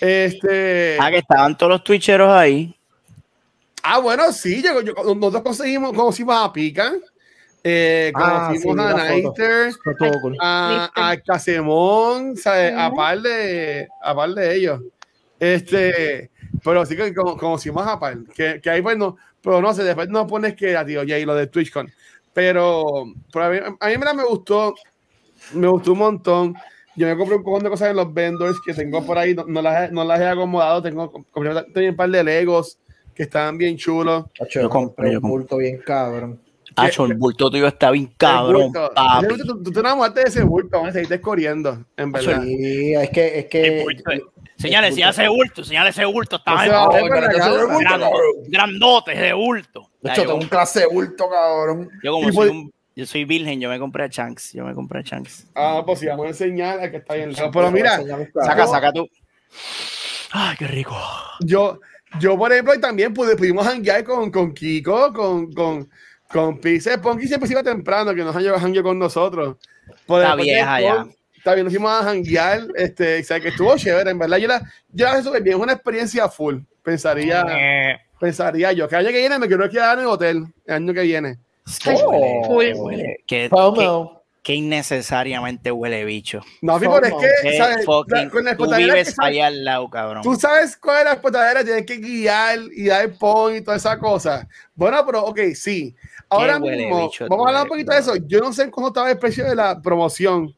Este. 0.01 0.97
Ah, 0.99 1.09
que 1.09 1.19
estaban 1.19 1.57
todos 1.57 1.71
los 1.71 1.83
Twitcheros 1.83 2.29
ahí. 2.29 2.75
Ah, 3.81 3.99
bueno, 3.99 4.31
sí. 4.33 4.61
Yo, 4.61 4.81
nosotros 5.15 5.41
conseguimos, 5.41 5.93
conocimos 5.93 6.35
a 6.35 6.51
Pika. 6.51 6.93
Eh, 7.63 8.11
ah, 8.15 8.47
conocimos 8.47 8.79
a 8.79 8.93
Nighter, 8.93 9.73
a, 10.41 10.91
a, 10.93 11.17
Casemón, 11.17 12.35
a 12.45 12.91
par 12.93 13.21
de 13.21 13.87
a 14.01 14.15
par 14.15 14.29
de 14.31 14.55
ellos. 14.55 14.81
Este, 15.39 16.29
pero 16.63 16.85
sí 16.85 16.95
que 16.95 17.13
conocimos 17.13 17.87
a 17.87 17.99
par, 17.99 18.17
que, 18.35 18.59
que 18.61 18.69
ahí 18.69 18.81
pues 18.81 18.97
no, 18.97 19.17
pero 19.41 19.61
no 19.61 19.73
sé, 19.73 19.83
después 19.83 20.09
no 20.09 20.27
pones 20.27 20.55
que 20.55 20.75
a 20.75 20.85
tío 20.85 21.03
y 21.03 21.25
lo 21.25 21.35
de 21.35 21.47
TwitchCon. 21.47 21.91
Pero, 22.33 23.05
pero 23.31 23.45
a, 23.45 23.49
mí, 23.49 23.57
a 23.79 23.87
mí 23.87 23.97
me 24.15 24.23
gustó, 24.23 24.75
me 25.53 25.67
gustó 25.67 25.93
un 25.93 25.99
montón. 25.99 26.55
Yo 26.95 27.07
me 27.07 27.15
compré 27.15 27.37
un 27.37 27.43
montón 27.43 27.63
de 27.63 27.69
cosas 27.69 27.89
en 27.91 27.95
los 27.95 28.13
vendors 28.13 28.57
que 28.65 28.73
tengo 28.73 29.05
por 29.05 29.17
ahí, 29.17 29.33
no, 29.33 29.61
las, 29.61 29.91
no 29.91 30.03
las 30.03 30.19
he 30.19 30.27
acomodado. 30.27 30.81
Tengo, 30.81 31.11
compré 31.31 31.89
un 31.89 31.95
par 31.95 32.09
de 32.09 32.23
Legos 32.23 32.77
que 33.15 33.23
estaban 33.23 33.57
bien 33.57 33.77
chulos. 33.77 34.25
yo 34.49 34.69
compré 34.69 35.17
un 35.17 35.29
bulto 35.29 35.57
bien 35.57 35.79
cabrón. 35.85 36.39
Hacho, 36.75 37.05
el 37.05 37.15
bulto 37.15 37.49
tuyo 37.49 37.67
está 37.67 37.91
bien 37.91 38.13
cabrón. 38.17 38.71
Tú, 38.73 39.63
tú, 39.63 39.71
te 39.71 39.79
enamoraste 39.79 40.21
de 40.21 40.29
ese 40.29 40.43
bulto, 40.43 40.69
vamos 40.77 40.89
a 40.89 40.93
seguirte 40.93 41.19
corriendo, 41.19 41.83
en 41.97 42.11
verdad. 42.11 42.41
Sí, 42.43 42.93
es 42.93 43.09
que, 43.09 43.39
es 43.39 43.45
que. 43.47 43.85
Señales, 44.57 44.93
señale 44.93 45.11
ese 45.11 45.27
bulto, 45.29 45.63
señale 45.63 45.89
ese 45.89 46.05
bulto. 46.05 46.35
Está 46.35 46.65
grandote 48.47 49.15
de 49.15 49.33
bulto. 49.33 49.89
De 50.01 50.11
hecho, 50.11 50.21
tengo 50.21 50.35
un 50.35 50.47
clase 50.47 50.81
de 50.81 50.87
bulto, 50.87 51.29
cabrón. 51.29 51.89
Yo 52.03 52.11
como 52.11 52.31
soy 52.31 52.49
un 52.49 52.71
yo 52.95 53.05
soy 53.05 53.25
virgen, 53.25 53.61
yo 53.61 53.69
me 53.69 53.79
compré 53.79 54.03
a 54.03 54.09
Chanks. 54.09 54.53
Yo 54.53 54.65
me 54.65 54.73
compré 54.73 54.99
a 54.99 55.03
Chanks. 55.03 55.47
Ah, 55.55 55.83
pues 55.85 55.99
sí, 55.99 56.07
vamos 56.07 56.25
a 56.25 56.29
enseñar 56.29 56.79
a 56.79 56.91
que 56.91 56.97
está 56.97 57.13
ahí 57.13 57.21
en 57.21 57.29
el 57.29 57.35
Pero 57.51 57.71
mira, 57.71 57.99
saca, 58.43 58.67
saca 58.67 58.91
tú. 58.91 59.07
Ay, 60.31 60.55
qué 60.57 60.67
rico. 60.67 60.95
Yo, 61.39 61.79
yo 62.19 62.37
por 62.37 62.51
ejemplo, 62.51 62.79
también 62.79 63.13
pude, 63.13 63.35
pudimos 63.35 63.65
hanguear 63.65 64.03
con, 64.03 64.31
con 64.31 64.53
Kiko, 64.53 65.13
con, 65.13 65.51
con, 65.53 65.89
con 66.27 66.59
Pixel. 66.59 66.99
Ponky 66.99 67.27
siempre 67.27 67.47
se 67.47 67.53
iba 67.53 67.63
temprano, 67.63 68.13
que 68.13 68.23
nos 68.23 68.35
han 68.35 68.43
llevado 68.43 68.83
con 68.83 68.99
nosotros. 68.99 69.57
está 70.07 70.35
vieja 70.35 70.81
ya. 70.81 71.07
Está 71.35 71.53
bien, 71.53 71.63
nos 71.63 71.73
fuimos 71.73 71.89
a 71.89 72.09
hanguear, 72.09 72.67
este, 72.75 73.21
o 73.21 73.23
sea, 73.23 73.39
que 73.39 73.47
estuvo 73.47 73.73
chévere, 73.77 74.11
en 74.11 74.19
verdad. 74.19 74.37
Yo 74.37 74.47
la, 74.49 74.61
yo 74.89 75.05
la 75.05 75.23
súper 75.23 75.41
bien, 75.41 75.55
es 75.55 75.63
una 75.63 75.71
experiencia 75.71 76.27
full, 76.27 76.57
pensaría, 76.83 77.45
eh. 77.49 77.97
pensaría 78.19 78.73
yo. 78.73 78.89
Que 78.89 78.95
el 78.95 79.05
año 79.05 79.13
que 79.13 79.19
viene 79.19 79.39
me 79.39 79.47
quiero 79.47 79.69
quedar 79.69 79.97
en 79.97 80.03
el 80.03 80.09
hotel, 80.09 80.45
el 80.65 80.73
año 80.73 80.93
que 80.93 81.01
viene. 81.01 81.39
Oh, 83.51 84.21
que, 84.41 84.55
innecesariamente 84.55 85.71
huele 85.71 86.05
bicho. 86.05 86.41
No, 86.61 86.79
pero 86.79 87.03
es 87.03 87.13
que, 87.41 87.57
¿sabes? 87.57 87.85
con 87.85 88.43
la 88.43 88.57
tú 88.57 88.67
vives 88.75 89.15
ahí 89.19 89.39
al 89.39 89.63
lado, 89.63 89.89
cabrón. 89.89 90.23
Tú 90.23 90.35
sabes 90.35 90.75
cuál 90.77 90.99
es 90.99 91.03
la 91.05 91.11
explotadera, 91.11 91.63
tienes 91.63 91.85
que 91.85 91.97
guiar 91.97 92.59
y 92.75 92.85
dar 92.85 93.13
point 93.17 93.61
y 93.61 93.63
toda 93.63 93.77
esa 93.77 93.99
cosa. 93.99 94.47
Bueno, 94.73 95.05
pero 95.05 95.25
ok, 95.25 95.39
sí. 95.53 95.95
Ahora 96.29 96.59
mismo, 96.59 97.11
vamos 97.29 97.45
a 97.45 97.49
hablar 97.49 97.63
un 97.63 97.69
poquito 97.69 97.91
de 97.91 97.99
eso. 97.99 98.15
Yo 98.15 98.39
no 98.39 98.53
sé 98.53 98.71
cómo 98.71 98.87
estaba 98.87 99.11
el 99.11 99.19
precio 99.19 99.45
de 99.45 99.55
la 99.55 99.79
promoción. 99.79 100.55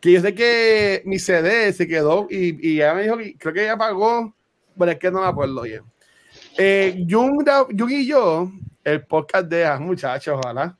Que 0.00 0.12
yo 0.12 0.20
sé 0.20 0.34
que 0.34 1.02
mi 1.04 1.18
CD 1.18 1.72
se 1.72 1.86
quedó 1.86 2.26
y, 2.28 2.70
y 2.70 2.76
ella 2.78 2.92
me 2.92 3.04
dijo 3.04 3.16
que 3.16 3.38
creo 3.38 3.54
que 3.54 3.62
ella 3.62 3.76
pagó, 3.76 4.34
pero 4.76 4.90
es 4.90 4.98
que 4.98 5.10
no 5.10 5.20
me 5.20 5.28
acuerdo 5.28 5.62
bien. 5.62 5.82
Eh, 6.58 7.06
Jung, 7.08 7.48
Jung 7.78 7.90
y 7.90 8.06
yo 8.06 8.50
el 8.84 9.04
podcast 9.04 9.46
de 9.46 9.64
ah, 9.64 9.78
muchachos, 9.78 10.38
ojalá. 10.42 10.76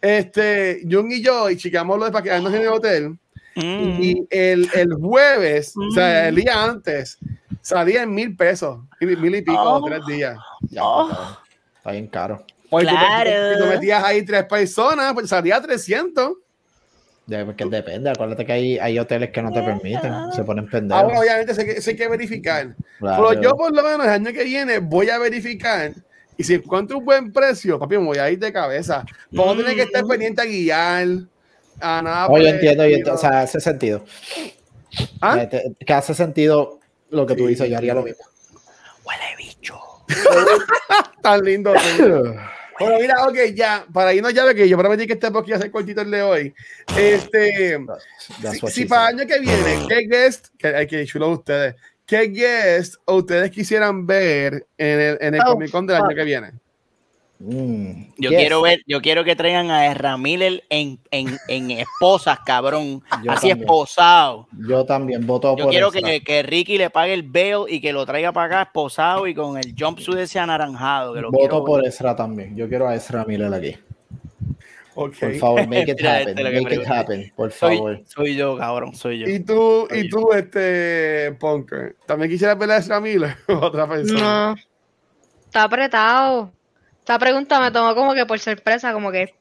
Este, 0.00 0.82
Jung 0.90 1.10
y 1.12 1.22
yo, 1.22 1.50
y 1.50 1.56
chicamos 1.56 1.98
lo 1.98 2.04
de 2.04 2.12
para 2.12 2.22
quedarnos 2.22 2.52
en 2.52 2.62
el 2.62 2.68
hotel. 2.68 3.18
Mm. 3.54 4.02
Y 4.02 4.26
el, 4.30 4.68
el 4.74 4.94
jueves, 4.94 5.74
o 5.76 5.90
sea, 5.90 6.28
el 6.28 6.34
mm. 6.34 6.36
día 6.36 6.64
antes, 6.64 7.18
salía 7.60 8.02
en 8.02 8.14
mil 8.14 8.36
pesos, 8.36 8.80
mil, 9.00 9.34
y 9.34 9.42
pico, 9.42 9.60
oh. 9.60 9.84
tres 9.84 10.00
días. 10.06 10.38
Ya, 10.70 10.82
oh. 10.84 11.38
Está 11.76 11.92
bien 11.92 12.06
caro. 12.08 12.44
Oye, 12.70 12.88
claro. 12.88 13.54
si 13.54 13.62
tú, 13.62 13.68
metías 13.68 14.04
ahí 14.04 14.24
tres 14.24 14.44
personas, 14.44 15.14
pues 15.14 15.28
salía 15.28 15.60
300. 15.60 16.32
Ya, 17.28 17.44
porque 17.44 17.64
depende, 17.64 18.10
acuérdate 18.10 18.46
que 18.46 18.52
hay, 18.52 18.78
hay 18.78 18.98
hoteles 18.98 19.30
que 19.30 19.42
no 19.42 19.50
te 19.50 19.60
permiten, 19.60 20.32
se 20.32 20.44
ponen 20.44 20.68
pendejos. 20.68 21.12
Ah, 21.12 21.18
obviamente 21.18 21.54
se 21.80 21.90
hay 21.90 21.96
que 21.96 22.08
verificar. 22.08 22.76
Pero 23.00 23.32
yo 23.40 23.56
por 23.56 23.74
lo 23.74 23.82
menos 23.82 24.06
el 24.06 24.12
año 24.12 24.32
que 24.32 24.44
viene 24.44 24.78
voy 24.78 25.10
a 25.10 25.18
verificar 25.18 25.92
y 26.38 26.44
si 26.44 26.54
encuentro 26.54 26.98
un 26.98 27.04
buen 27.04 27.32
precio, 27.32 27.78
papi, 27.78 27.96
me 27.96 28.04
voy 28.04 28.18
a 28.18 28.30
ir 28.30 28.38
de 28.38 28.52
cabeza. 28.52 29.04
No 29.30 29.54
mm. 29.54 29.64
que 29.64 29.82
estar 29.82 30.04
pendiente 30.04 30.42
a 30.42 30.44
guiar, 30.44 31.06
a 31.80 32.02
nada. 32.02 32.28
Oye, 32.28 32.50
entiendo, 32.50 32.82
entiendo, 32.84 33.14
o 33.14 33.18
sea, 33.18 33.40
hace 33.40 33.60
sentido. 33.60 34.04
¿Ah? 35.20 35.48
Que 35.48 35.92
hace 35.92 36.14
sentido 36.14 36.80
lo 37.10 37.26
que 37.26 37.34
tú 37.34 37.46
dices, 37.46 37.68
yo 37.68 37.76
haría 37.76 37.94
lo 37.94 38.02
mismo. 38.02 38.24
Huele 39.04 39.36
bicho. 39.38 39.78
Tan 41.22 41.42
lindo. 41.42 41.72
bueno, 42.78 42.98
mira, 43.00 43.26
ok, 43.26 43.36
ya, 43.54 43.86
para 43.92 44.12
irnos 44.12 44.34
ya, 44.34 44.52
que 44.54 44.68
yo 44.68 44.76
prometí 44.76 45.06
que 45.06 45.14
este 45.14 45.30
podcast 45.30 45.48
iba 45.48 45.56
a 45.56 45.60
ser 45.60 45.70
cortito 45.70 46.02
el 46.02 46.10
de 46.10 46.22
hoy. 46.22 46.54
Este, 46.96 47.78
si, 48.68 48.84
para 48.84 49.10
el 49.10 49.20
año 49.20 49.26
que 49.26 49.38
viene, 49.40 49.86
¿qué 49.88 50.06
guest? 50.06 50.48
Que 50.58 50.68
hay 50.68 50.86
que 50.86 51.04
chulo 51.06 51.30
ustedes. 51.30 51.74
¿Qué 52.06 52.28
guest 52.28 52.94
ustedes 53.04 53.50
quisieran 53.50 54.06
ver 54.06 54.66
en 54.78 55.00
el, 55.00 55.18
en 55.20 55.34
el 55.34 55.40
oh, 55.40 55.52
Comic 55.52 55.70
Con 55.72 55.86
del 55.86 55.96
año 55.96 56.14
que 56.14 56.24
viene? 56.24 56.52
Mm, 57.38 58.12
yo 58.16 58.30
quiero 58.30 58.62
ver, 58.62 58.80
yo 58.86 59.02
quiero 59.02 59.22
que 59.22 59.36
traigan 59.36 59.70
a 59.70 59.90
Ezra 59.90 60.16
Miller 60.16 60.64
en, 60.70 60.98
en, 61.10 61.36
en 61.48 61.70
esposas, 61.82 62.38
cabrón. 62.46 63.02
así 63.28 63.50
esposado. 63.50 64.46
Yo 64.66 64.86
también 64.86 65.26
voto 65.26 65.56
yo 65.56 65.68
quiero 65.68 65.90
que, 65.90 66.22
que, 66.22 66.42
Ricky 66.42 66.78
le 66.78 66.90
pague 66.90 67.12
el 67.12 67.24
bail 67.24 67.64
y 67.68 67.80
que 67.80 67.92
lo 67.92 68.06
traiga 68.06 68.32
para 68.32 68.46
acá 68.46 68.62
esposado 68.62 69.26
y 69.26 69.34
con 69.34 69.58
el 69.58 69.74
jumpsuit 69.78 70.18
ese 70.18 70.38
anaranjado. 70.38 71.12
Que 71.12 71.20
lo 71.20 71.30
voto 71.30 71.64
por 71.64 71.84
Ezra 71.84 72.14
también. 72.16 72.56
Yo 72.56 72.68
quiero 72.68 72.88
a 72.88 72.94
Ezra 72.94 73.24
Miller 73.24 73.52
aquí. 73.52 73.76
Por 74.96 75.12
favor, 75.12 75.66
make 75.68 75.90
it 75.90 76.02
happen. 76.02 76.34
make 76.34 76.74
it 76.74 76.86
happen, 76.86 77.30
por 77.36 77.50
favor. 77.50 78.00
Soy, 78.06 78.34
yo, 78.34 78.56
cabrón, 78.56 78.94
soy 78.94 79.18
yo. 79.18 79.28
¿Y 79.28 79.40
tú, 79.40 79.86
y 79.90 80.08
tú 80.08 80.32
este, 80.32 81.36
Punker? 81.38 81.96
¿También 82.06 82.30
quisieras 82.30 82.58
ver 82.58 82.70
a 82.70 82.78
Ezra 82.78 82.98
Miller? 82.98 83.36
Otra 83.46 83.86
persona. 83.86 84.54
No. 84.54 84.56
Está 85.44 85.64
apretado. 85.64 86.50
Esta 87.00 87.18
pregunta 87.18 87.60
me 87.60 87.70
tomó 87.70 87.94
como 87.94 88.14
que 88.14 88.24
por 88.24 88.38
sorpresa, 88.38 88.94
como 88.94 89.12
que. 89.12 89.34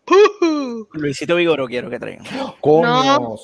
Luisito 0.91 1.37
Vigoro 1.37 1.67
quiero 1.67 1.89
que 1.89 1.99
traigan. 1.99 2.25
No. 2.65 3.37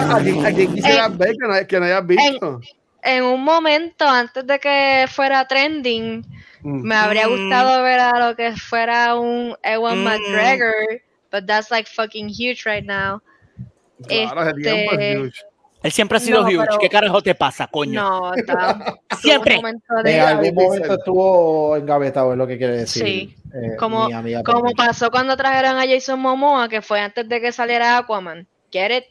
¿A 0.00 0.52
quién 0.52 0.74
quisieras 0.74 1.16
ver 1.16 1.34
que 1.40 1.48
no, 1.48 1.66
que 1.68 1.78
no 1.78 1.86
hayas 1.86 2.06
visto? 2.06 2.60
En, 2.60 2.83
en, 3.04 3.24
un 3.24 3.42
momento, 3.42 4.06
antes 4.06 4.46
de 4.46 4.58
que 4.58 5.06
fuera 5.08 5.46
trending, 5.46 6.24
me 6.62 6.94
habría 6.94 7.26
gustado 7.26 7.82
ver 7.82 8.00
a 8.00 8.18
lo 8.18 8.36
que 8.36 8.52
fuera 8.56 9.14
un 9.16 9.56
Ewan 9.62 10.00
mm. 10.00 10.04
McGregor, 10.04 11.02
but 11.30 11.46
that's 11.46 11.70
like 11.70 11.88
fucking 11.88 12.28
huge 12.28 12.64
right 12.64 12.84
now. 12.84 13.20
este... 14.08 15.30
Él 15.84 15.92
siempre 15.92 16.16
ha 16.16 16.20
sido 16.20 16.46
huge. 16.46 16.78
¿Qué 16.80 16.88
carajo 16.88 17.20
te 17.22 17.34
pasa, 17.34 17.66
coño? 17.66 18.00
No, 18.00 18.34
está. 18.34 18.96
siempre. 19.20 19.60
En 20.06 20.20
algún 20.20 20.54
momento 20.54 20.94
estuvo 20.94 21.76
engavetado, 21.76 22.32
es 22.32 22.38
lo 22.38 22.46
que 22.46 22.56
quiere 22.56 22.78
decir. 22.78 23.04
Sí. 23.04 23.36
Eh, 23.52 23.76
como, 23.78 24.08
como 24.46 24.72
pasó 24.72 25.10
cuando 25.10 25.36
trajeron 25.36 25.76
a 25.76 25.86
Jason 25.86 26.18
Momoa, 26.18 26.70
que 26.70 26.80
fue 26.80 27.00
antes 27.00 27.28
de 27.28 27.38
que 27.38 27.52
saliera 27.52 27.98
Aquaman. 27.98 28.48
¿Quieres? 28.70 29.04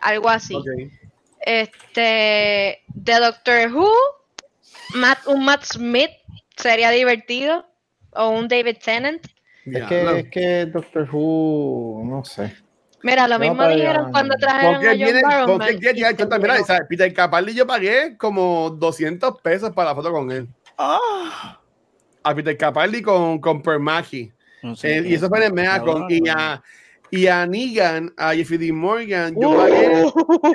Algo 0.00 0.28
así. 0.28 0.54
Este. 1.44 2.82
De 2.88 3.20
Doctor 3.20 3.72
Who 3.72 3.90
Matt, 4.94 5.26
un 5.26 5.44
Matt 5.44 5.64
Smith 5.64 6.10
sería 6.56 6.90
divertido. 6.90 7.66
O 8.14 8.28
un 8.28 8.46
David 8.46 8.76
Tennant. 8.84 9.26
Es 9.64 9.84
que, 9.86 10.18
es 10.18 10.28
que 10.28 10.66
Doctor 10.66 11.08
Who, 11.10 12.02
no 12.04 12.24
sé. 12.24 12.54
Mira, 13.02 13.26
lo 13.26 13.38
mismo 13.38 13.66
dijeron 13.66 14.12
cuando 14.12 14.34
trajeron 14.36 14.76
a 14.76 14.90
John 14.90 15.22
Barrowman. 15.22 15.78
Peter 16.88 17.12
Capaldi 17.12 17.54
yo 17.54 17.66
pagué 17.66 18.16
como 18.16 18.70
200 18.70 19.40
pesos 19.40 19.70
para 19.70 19.90
la 19.90 19.94
foto 19.94 20.12
con 20.12 20.30
él. 20.30 20.48
Ah. 20.78 21.58
A 22.22 22.34
Peter 22.34 22.56
Capaldi 22.56 23.02
con, 23.02 23.40
con 23.40 23.60
Permagi. 23.62 24.32
Eh, 24.84 25.02
y 25.06 25.14
eso 25.14 25.28
fue 25.28 25.44
en 25.44 25.58
el 25.58 25.80
con, 25.82 26.06
y, 26.08 26.28
a, 26.28 26.62
y 27.12 27.26
a 27.26 27.46
Negan, 27.46 28.10
a 28.16 28.34
Jeffrey 28.34 28.56
D. 28.56 28.72
Morgan, 28.72 29.36
yo 29.38 29.54
pagué, 29.54 30.06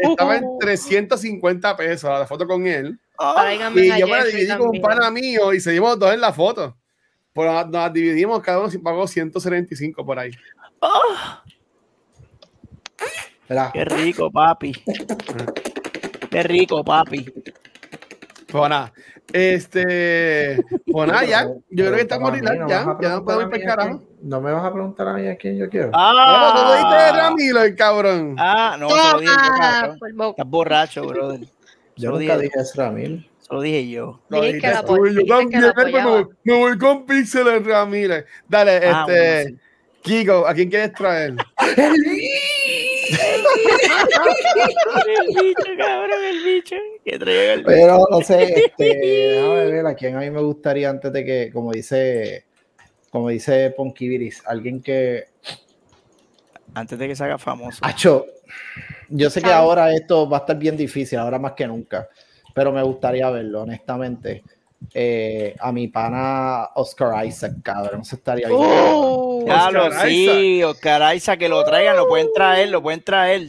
estaba 0.01 0.37
en 0.37 0.43
350 0.59 1.77
pesos 1.77 2.09
la 2.09 2.25
foto 2.25 2.47
con 2.47 2.65
él. 2.65 2.99
Ah, 3.19 3.53
y 3.53 3.99
yo 3.99 4.07
me 4.07 4.17
la 4.17 4.23
dividí 4.23 4.57
con 4.57 4.69
un 4.69 4.81
pana 4.81 5.11
mío 5.11 5.53
y 5.53 5.59
seguimos 5.59 5.99
dos 5.99 6.11
en 6.11 6.19
la 6.19 6.33
foto. 6.33 6.75
Pues 7.31 7.67
nos, 7.67 7.93
dividimos, 7.93 8.41
cada 8.41 8.59
uno 8.59 8.69
pagó 8.83 9.07
175 9.07 10.03
por 10.03 10.17
ahí. 10.17 10.31
Oh. 10.79 11.15
Qué 13.73 13.85
rico, 13.85 14.31
papi. 14.31 14.83
Qué 16.31 16.41
rico, 16.41 16.83
papi. 16.83 17.31
Pues 18.47 18.69
nada, 18.69 18.91
este, 19.31 20.57
pues 20.91 21.07
nada, 21.07 21.23
ya, 21.23 21.45
yo 21.69 21.85
creo 21.85 21.93
que 21.93 22.01
estamos 22.01 22.29
ahorita, 22.31 22.55
ya, 22.67 22.97
ya 22.99 23.09
no 23.09 23.23
podemos 23.23 23.55
ir 23.59 23.63
carajo. 23.63 24.01
No 24.27 24.41
me 24.41 24.51
vas 24.51 24.65
a 24.65 24.73
preguntar 24.73 25.07
a 25.07 25.13
mí 25.13 25.25
a 25.25 25.37
quién 25.37 25.57
yo 25.57 25.69
quiero. 25.69 25.89
Ah, 25.93 26.53
no, 26.53 26.61
tú 26.61 26.71
dijiste 26.73 27.11
Ramiro, 27.13 27.63
el 27.63 27.75
cabrón. 27.77 28.35
Ah, 28.37 28.75
no, 28.77 28.89
se 28.89 29.13
lo 29.13 29.19
dije, 29.21 29.33
Estás 30.31 30.47
borracho, 30.49 31.07
brother. 31.07 31.47
Yo 31.95 32.11
nunca 32.11 32.37
dije 32.37 32.59
Ramírez. 32.75 33.25
Lo 33.49 33.61
dije 33.61 33.89
yo. 33.89 34.19
Lo 34.27 34.41
dije 34.41 34.59
que 34.59 34.67
la 34.67 34.83
yo 34.85 35.73
también 35.73 36.27
me, 36.43 36.53
voy 36.53 36.77
con 36.77 37.05
Pixel 37.05 37.47
en 37.47 37.63
Ramírez. 37.65 38.25
Dale, 38.47 38.81
ah, 38.83 39.05
este. 39.07 39.55
Kiko, 40.01 40.45
¿a 40.45 40.53
quién 40.53 40.69
quieres 40.69 40.93
traer? 40.93 41.33
el 41.77 41.93
bicho, 45.27 45.63
cabrón, 45.77 46.23
el 46.23 46.43
bicho. 46.43 46.75
Que 47.03 47.17
traiga 47.17 47.53
el 47.53 47.63
Pero 47.63 48.05
no 48.11 48.21
sé, 48.21 48.43
este, 48.43 48.73
déjame 48.77 49.71
ver 49.71 49.87
a 49.87 49.95
quién 49.95 50.17
a 50.17 50.19
mí 50.19 50.29
me 50.29 50.41
gustaría 50.41 50.89
antes 50.89 51.11
de 51.13 51.25
que, 51.25 51.49
como 51.51 51.71
dice, 51.71 52.46
como 53.09 53.29
dice 53.29 53.71
Ponkiviris, 53.71 54.43
alguien 54.45 54.81
que. 54.81 55.25
Antes 56.73 56.99
de 56.99 57.07
que 57.07 57.15
se 57.15 57.23
haga 57.23 57.37
famoso. 57.37 57.79
Acho, 57.81 58.25
yo 59.09 59.29
sé 59.29 59.41
que 59.41 59.51
ahora 59.51 59.93
esto 59.93 60.29
va 60.29 60.37
a 60.37 60.39
estar 60.41 60.57
bien 60.57 60.77
difícil, 60.77 61.17
ahora 61.17 61.39
más 61.39 61.53
que 61.53 61.65
nunca, 61.65 62.07
pero 62.53 62.71
me 62.71 62.83
gustaría 62.83 63.29
verlo, 63.29 63.61
honestamente. 63.61 64.43
eh, 64.93 65.55
a 65.59 65.71
mi 65.71 65.87
pana 65.87 66.69
Oscar 66.75 67.25
Isaac, 67.25 67.53
cabrón. 67.63 68.01
Eso 68.01 68.15
estaría 68.15 68.47
bien. 68.47 68.59
Uh, 68.59 69.45
Oscar 69.49 70.07
sí, 70.07 70.63
Oscar 70.63 71.15
Isaac, 71.15 71.39
que 71.39 71.49
lo 71.49 71.63
traigan, 71.63 71.95
lo 71.95 72.07
pueden 72.07 72.31
traer, 72.33 72.69
lo 72.69 72.81
pueden 72.81 73.03
traer. 73.03 73.47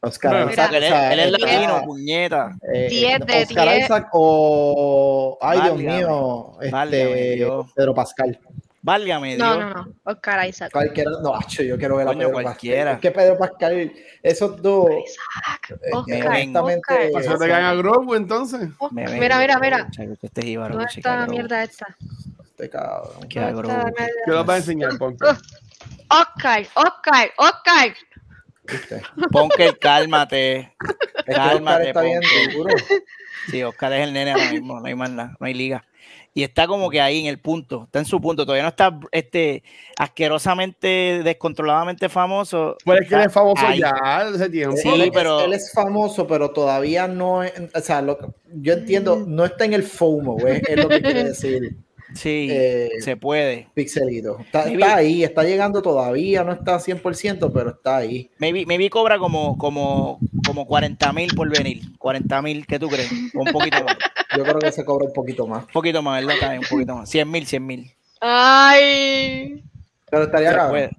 Oscar 0.00 0.50
Isaac, 0.52 0.72
él, 0.74 0.84
es 1.18 1.32
latino, 1.32 1.82
puñeta. 1.84 2.56
10 2.72 3.26
de 3.26 3.42
Oscar 3.42 3.78
Isaac 3.78 4.08
o. 4.12 5.38
Ay, 5.40 5.60
Dios 5.62 5.78
mío. 5.78 6.52
Este, 6.60 7.48
Pedro 7.74 7.94
Pascal. 7.94 8.38
Válgame 8.86 9.34
Dios. 9.34 9.40
No, 9.40 9.58
no, 9.58 9.74
no. 9.74 9.94
Oscar 10.04 10.48
Isaac. 10.48 10.70
Cualquiera, 10.70 11.10
no, 11.20 11.34
acho, 11.34 11.64
yo 11.64 11.76
quiero 11.76 11.96
ver 11.96 12.06
a 12.06 12.12
Pedro 12.12 12.30
cualquiera. 12.30 12.92
Pascal. 12.92 12.94
Es 12.94 13.00
que 13.00 13.10
Pedro 13.10 13.36
Pascal, 13.36 13.92
esos 14.22 14.62
dos. 14.62 14.88
Isaac. 15.04 15.70
Eh, 15.70 15.90
Oscar, 15.92 16.62
Oscar. 16.62 17.10
Pues 17.10 17.26
te 17.26 17.48
caen 17.48 17.64
a 17.64 17.74
Grogu 17.74 18.14
entonces. 18.14 18.68
mira, 18.92 19.40
mira, 19.40 19.58
mira. 19.58 19.88
Este 19.90 20.52
es 20.52 20.56
¿Dónde 20.56 20.84
está 20.84 21.16
la 21.16 21.26
mierda 21.26 21.64
esta? 21.64 21.96
Este 22.44 22.70
cabrón. 22.70 23.28
¿Qué 23.28 23.40
¿Qué 23.40 24.30
nos 24.30 24.48
va 24.48 24.54
a 24.54 24.56
enseñar, 24.58 24.96
Ponker? 24.98 25.30
Oscar, 26.08 26.64
Oscar, 26.74 27.30
Oscar. 27.38 27.92
Ponker, 29.32 29.78
cálmate. 29.80 30.76
Cálmate, 31.26 31.88
está 31.88 32.02
bien. 32.02 32.20
Sí, 33.50 33.64
Oscar 33.64 33.92
es 33.94 34.06
el 34.06 34.12
nene 34.12 34.30
ahora 34.30 34.52
mismo, 34.52 34.78
no 34.78 34.86
hay 34.86 34.94
más 34.94 35.10
nada, 35.10 35.36
no 35.40 35.46
hay 35.46 35.54
liga 35.54 35.84
y 36.36 36.42
está 36.42 36.66
como 36.66 36.90
que 36.90 37.00
ahí 37.00 37.20
en 37.20 37.26
el 37.28 37.38
punto, 37.38 37.84
está 37.86 37.98
en 37.98 38.04
su 38.04 38.20
punto, 38.20 38.44
todavía 38.44 38.62
no 38.62 38.68
está 38.68 39.00
este 39.10 39.62
asquerosamente, 39.96 41.22
descontroladamente 41.24 42.10
famoso. 42.10 42.76
Pues 42.84 43.00
es 43.00 43.08
que 43.08 43.14
él 43.14 43.20
es 43.22 43.32
famoso 43.32 43.64
ya 43.74 43.90
hace 44.18 44.50
tiempo. 44.50 44.76
Sí, 44.76 44.86
él, 44.86 45.10
pero 45.14 45.40
él 45.40 45.54
es 45.54 45.72
famoso, 45.72 46.26
pero 46.26 46.50
todavía 46.50 47.08
no, 47.08 47.38
o 47.38 47.80
sea, 47.80 48.02
lo, 48.02 48.34
yo 48.52 48.74
entiendo, 48.74 49.24
no 49.26 49.46
está 49.46 49.64
en 49.64 49.72
el 49.72 49.82
FOMO, 49.82 50.36
es 50.46 50.76
lo 50.76 50.90
que 50.90 51.00
quiere 51.00 51.24
decir. 51.30 51.74
Sí, 52.14 52.48
eh, 52.50 52.90
se 53.00 53.16
puede. 53.16 53.68
Pixelito. 53.74 54.38
Está, 54.40 54.94
ahí, 54.94 55.24
está 55.24 55.42
llegando 55.42 55.82
todavía, 55.82 56.44
no 56.44 56.52
está 56.52 56.78
100%, 56.78 57.50
pero 57.52 57.70
está 57.70 57.96
ahí. 57.98 58.30
Maybe, 58.38 58.64
maybe 58.66 58.88
cobra 58.90 59.18
como, 59.18 59.58
como, 59.58 60.20
como 60.46 60.66
40 60.66 61.12
mil 61.12 61.34
por 61.34 61.48
venir. 61.50 61.82
40 61.98 62.42
mil, 62.42 62.66
¿qué 62.66 62.78
tú 62.78 62.88
crees? 62.88 63.10
un 63.34 63.46
poquito 63.46 63.82
más. 63.84 63.96
Yo 64.36 64.44
creo 64.44 64.58
que 64.58 64.72
se 64.72 64.84
cobra 64.84 65.06
un 65.06 65.12
poquito 65.12 65.46
más. 65.46 65.64
Un 65.64 65.72
poquito 65.72 66.02
más, 66.02 66.24
¿verdad? 66.24 66.40
También, 66.40 66.60
un 66.60 66.68
poquito 66.68 66.94
más. 66.94 67.10
100 67.10 67.30
mil, 67.30 67.46
100 67.46 67.66
mil. 67.66 67.92
Ay. 68.20 69.62
Pero 70.08 70.24
estaría 70.24 70.50
acá. 70.50 70.90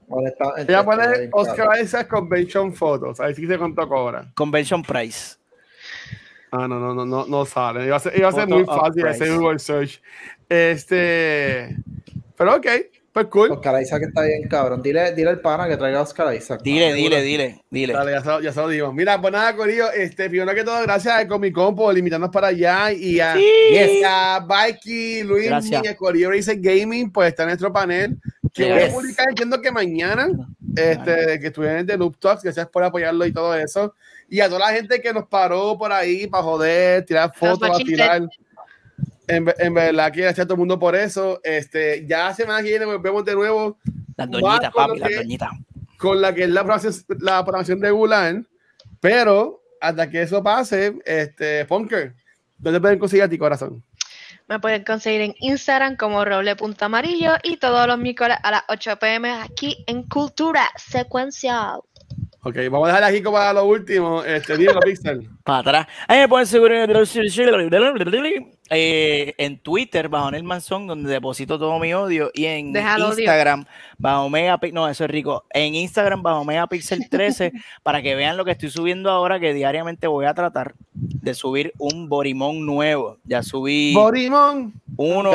Ya 0.67 0.83
pone 0.83 1.29
Oscar 1.31 1.81
Isaac 1.81 2.07
Convention 2.07 2.73
Photos. 2.73 3.19
Ahí 3.19 3.33
sí 3.33 3.47
se 3.47 3.57
contó 3.57 3.87
cobra. 3.87 4.31
Convention 4.35 4.83
Price. 4.83 5.37
Ah, 6.51 6.67
no, 6.67 6.79
no, 6.79 6.93
no, 6.93 7.05
no, 7.05 7.25
no 7.25 7.45
sale. 7.45 7.85
Iba 7.85 7.97
a 7.97 7.99
ser, 7.99 8.17
iba 8.17 8.29
a 8.29 8.31
ser 8.31 8.47
muy 8.47 8.65
fácil 8.65 9.05
hacer 9.05 9.35
Google 9.35 9.59
Search. 9.59 10.01
Este. 10.49 11.75
Pero 12.37 12.55
ok, 12.55 12.67
pues 13.17 13.27
cool. 13.29 13.51
Oscar 13.51 13.81
Isaac 13.81 14.03
está 14.03 14.21
bien, 14.21 14.47
cabrón. 14.47 14.81
Dile, 14.83 15.11
dile 15.13 15.31
al 15.31 15.41
pana 15.41 15.67
que 15.67 15.75
traiga 15.75 15.97
a 15.97 16.01
Oscar 16.03 16.35
Isaac. 16.35 16.61
Dile, 16.61 16.93
dile, 16.93 17.23
dile, 17.23 17.63
dile. 17.71 17.93
Dale, 17.93 18.11
ya 18.11 18.21
se, 18.21 18.43
ya 18.43 18.53
se, 18.53 18.59
lo 18.59 18.69
digo. 18.69 18.93
Mira, 18.93 19.19
pues 19.19 19.33
nada, 19.33 19.55
Corillo, 19.55 19.91
este, 19.91 20.29
primero 20.29 20.53
que 20.53 20.63
todo, 20.63 20.79
gracias 20.83 21.15
a 21.15 21.27
Comic 21.27 21.55
Con 21.55 21.75
por 21.75 21.97
invitarnos 21.97 22.29
para 22.29 22.49
allá 22.49 22.91
y 22.91 23.19
a, 23.19 23.33
sí. 23.33 24.03
a 24.05 24.45
Mikey, 24.47 25.23
Luis, 25.23 25.49
y 25.71 25.75
a 25.75 25.95
Corillo 25.95 26.29
Racer 26.29 26.59
Gaming, 26.59 27.11
pues 27.11 27.29
está 27.29 27.41
en 27.41 27.49
nuestro 27.49 27.73
panel. 27.73 28.17
Que 28.53 28.65
yes. 28.65 28.73
voy 28.73 28.83
a 28.83 28.91
publicar, 28.91 29.29
entiendo 29.29 29.61
que 29.61 29.71
mañana, 29.71 30.29
este, 30.75 31.39
que 31.39 31.47
estuvieron 31.47 31.87
de 31.87 31.97
Noob 31.97 32.17
Talks, 32.19 32.43
gracias 32.43 32.67
por 32.67 32.83
apoyarlo 32.83 33.25
y 33.25 33.33
todo 33.33 33.55
eso. 33.55 33.95
Y 34.29 34.41
a 34.41 34.47
toda 34.47 34.59
la 34.59 34.73
gente 34.73 35.01
que 35.01 35.11
nos 35.11 35.27
paró 35.27 35.75
por 35.75 35.91
ahí 35.91 36.27
para 36.27 36.43
joder, 36.43 37.03
tirar 37.03 37.33
fotos, 37.33 37.67
a 37.67 37.77
tirar. 37.77 38.27
En, 39.27 39.53
en, 39.57 39.73
verdad 39.73 40.11
que 40.11 40.21
gracias 40.21 40.45
a 40.45 40.47
todo 40.47 40.55
el 40.55 40.59
mundo 40.59 40.79
por 40.79 40.95
eso. 40.95 41.39
Este, 41.43 42.05
ya 42.07 42.33
semana 42.33 42.63
que 42.63 42.69
viene 42.69 42.85
vemos 42.97 43.25
de 43.25 43.35
nuevo. 43.35 43.77
Las 44.15 44.29
doñitas, 44.29 44.71
papi, 44.73 44.99
las 44.99 45.15
doñitas. 45.15 45.49
Con 45.97 46.21
la 46.21 46.33
que 46.33 46.43
es 46.43 46.49
la 46.49 46.63
programación, 46.63 47.05
la 47.19 47.43
programación 47.43 47.79
de 47.79 47.91
Gulan. 47.91 48.47
Pero 48.99 49.61
hasta 49.81 50.09
que 50.09 50.21
eso 50.21 50.43
pase, 50.43 50.97
este, 51.05 51.65
Punker, 51.65 52.15
¿dónde 52.57 52.81
pueden 52.81 52.99
conseguir 52.99 53.23
a 53.23 53.29
ti, 53.29 53.37
corazón? 53.37 53.83
Me 54.47 54.59
pueden 54.59 54.83
conseguir 54.85 55.21
en 55.21 55.35
Instagram 55.39 55.97
como 55.97 56.23
roble.amarillo 56.23 57.33
y 57.43 57.57
todos 57.57 57.85
los 57.85 57.97
miércoles 57.97 58.37
a 58.41 58.51
las 58.51 58.63
8 58.69 58.97
pm 58.97 59.29
aquí 59.31 59.83
en 59.87 60.03
Cultura 60.03 60.69
Secuencial. 60.77 61.81
Ok, 62.47 62.55
vamos 62.71 62.87
a 62.87 62.93
dejar 62.93 63.03
aquí 63.03 63.19
para 63.19 63.51
lo 63.51 63.65
último. 63.65 64.23
Este, 64.23 64.55
Diego 64.55 64.79
Pixel. 64.79 65.27
Para 65.43 65.57
atrás. 65.59 65.87
Ahí 66.07 66.19
me 66.21 66.29
pueden 66.29 66.47
seguir 66.47 66.71
eh, 68.69 69.33
en 69.37 69.59
Twitter, 69.59 70.07
bajo 70.07 70.29
el 70.29 70.43
Manzón, 70.45 70.87
donde 70.87 71.11
deposito 71.11 71.59
todo 71.59 71.77
mi 71.77 71.93
odio. 71.93 72.31
Y 72.33 72.45
en 72.45 72.67
Instagram, 72.67 73.65
bajo 73.97 74.29
Megapixel. 74.29 74.73
No, 74.73 74.87
eso 74.87 75.03
es 75.03 75.11
rico. 75.11 75.43
En 75.49 75.75
Instagram, 75.75 76.23
bajo 76.23 76.45
Megapixel 76.45 77.09
13, 77.09 77.51
para 77.83 78.01
que 78.01 78.15
vean 78.15 78.37
lo 78.37 78.45
que 78.45 78.51
estoy 78.51 78.69
subiendo 78.69 79.09
ahora, 79.09 79.41
que 79.41 79.53
diariamente 79.53 80.07
voy 80.07 80.25
a 80.25 80.33
tratar 80.33 80.73
de 80.93 81.33
subir 81.33 81.73
un 81.77 82.07
Borimón 82.07 82.65
nuevo. 82.65 83.17
Ya 83.25 83.43
subí. 83.43 83.93
Borimón. 83.93 84.73
Uno. 84.95 85.31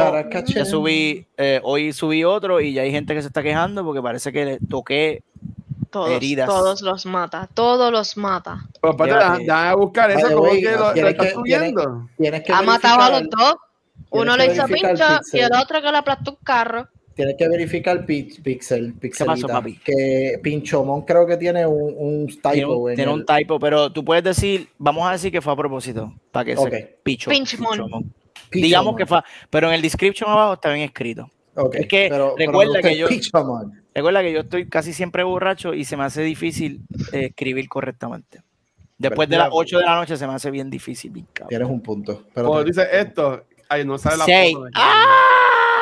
Ya 0.47 0.65
subí. 0.65 1.27
Eh, 1.37 1.61
hoy 1.63 1.93
subí 1.93 2.25
otro 2.25 2.59
y 2.63 2.73
ya 2.73 2.83
hay 2.83 2.91
gente 2.91 3.15
que 3.15 3.21
se 3.21 3.29
está 3.29 3.43
quejando 3.43 3.85
porque 3.85 4.01
parece 4.01 4.33
que 4.33 4.45
le 4.47 4.59
toqué 4.61 5.23
todos, 5.93 6.11
heridas. 6.11 6.49
Todos 6.49 6.83
los 6.83 7.07
mata, 7.07 7.49
todos 7.55 7.93
los 7.93 8.17
mata. 8.17 8.67
Pero 8.81 8.95
aparte, 8.95 9.45
da 9.47 9.71
a 9.71 9.75
buscar 9.77 10.11
eso, 10.11 10.35
como 10.35 10.51
que 10.51 10.73
lo, 10.73 10.95
lo 10.95 11.09
está 11.09 11.31
subiendo. 11.31 12.09
Tienes, 12.19 12.43
que 12.43 12.53
ha 12.53 12.63
matado 12.63 13.01
a 13.03 13.21
los 13.21 13.31
dos. 13.31 13.57
Uno 14.11 14.37
le 14.37 14.53
hizo 14.53 14.67
pincho 14.67 15.05
y 15.33 15.39
el 15.39 15.55
otro 15.55 15.81
que 15.81 15.91
le 15.91 15.97
aplastó 15.97 16.33
un 16.33 16.39
carro. 16.43 16.89
Tienes 17.15 17.37
que 17.37 17.47
verificar 17.47 18.07
Pixel, 18.07 18.95
Pixel 18.95 19.27
pasó, 19.27 19.47
papi? 19.47 19.77
Que 19.77 20.41
Pinchomón 20.43 21.03
creo 21.03 21.27
que 21.27 21.37
tiene 21.37 21.67
un, 21.67 21.95
un 21.97 22.27
typo. 22.27 22.87
Tiene, 22.87 22.97
tiene 22.97 23.13
un 23.13 23.27
typo, 23.27 23.61
pero 23.61 23.93
tú 23.93 24.05
puedes 24.05 24.25
decir, 24.25 24.69
vamos 24.79 25.07
a 25.07 25.13
decir 25.13 25.31
que 25.31 25.43
fue 25.43 25.53
a 25.53 25.57
propósito, 25.57 26.15
para 26.31 26.47
que 26.47 26.57
okay. 26.57 26.81
se 26.81 26.99
picho. 27.03 27.31
Pinchomón. 27.31 28.13
Digamos 28.51 28.97
que 28.97 29.07
fue, 29.07 29.21
pero 29.51 29.69
en 29.69 29.75
el 29.75 29.83
description 29.83 30.31
abajo 30.31 30.55
está 30.55 30.73
bien 30.73 30.87
escrito. 30.87 31.29
Okay, 31.55 31.83
es 31.83 31.87
que 31.87 32.07
pero, 32.11 32.35
recuerda 32.37 32.73
pero 32.81 32.89
que 32.89 32.97
yo 32.97 33.09
Pinchomón. 33.09 33.82
Recuerda 33.95 34.23
que 34.23 34.33
yo 34.33 34.41
estoy 34.41 34.69
casi 34.69 34.93
siempre 34.93 35.23
borracho 35.23 35.75
y 35.75 35.85
se 35.85 35.97
me 35.97 36.05
hace 36.05 36.23
difícil 36.23 36.81
eh, 37.13 37.27
escribir 37.27 37.69
correctamente. 37.69 38.43
Después 38.99 39.29
de 39.29 39.37
las 39.37 39.49
8 39.51 39.79
de 39.79 39.85
la 39.85 39.97
noche 39.97 40.17
se 40.17 40.27
me 40.27 40.35
hace 40.35 40.51
bien 40.51 40.71
difícil, 40.71 41.11
bien 41.11 41.27
cabrón. 41.33 41.49
Tienes 41.49 41.69
un 41.69 41.81
punto. 41.81 42.25
Pero 42.35 42.49
Cuando 42.49 42.65
dice 42.65 42.87
esto, 42.93 43.45
ahí 43.69 43.85
no 43.85 43.99
sale 43.99 44.19
la 44.19 44.25
Seis. 44.25 44.55
foto. 44.55 44.71
¡Ah! 44.75 45.17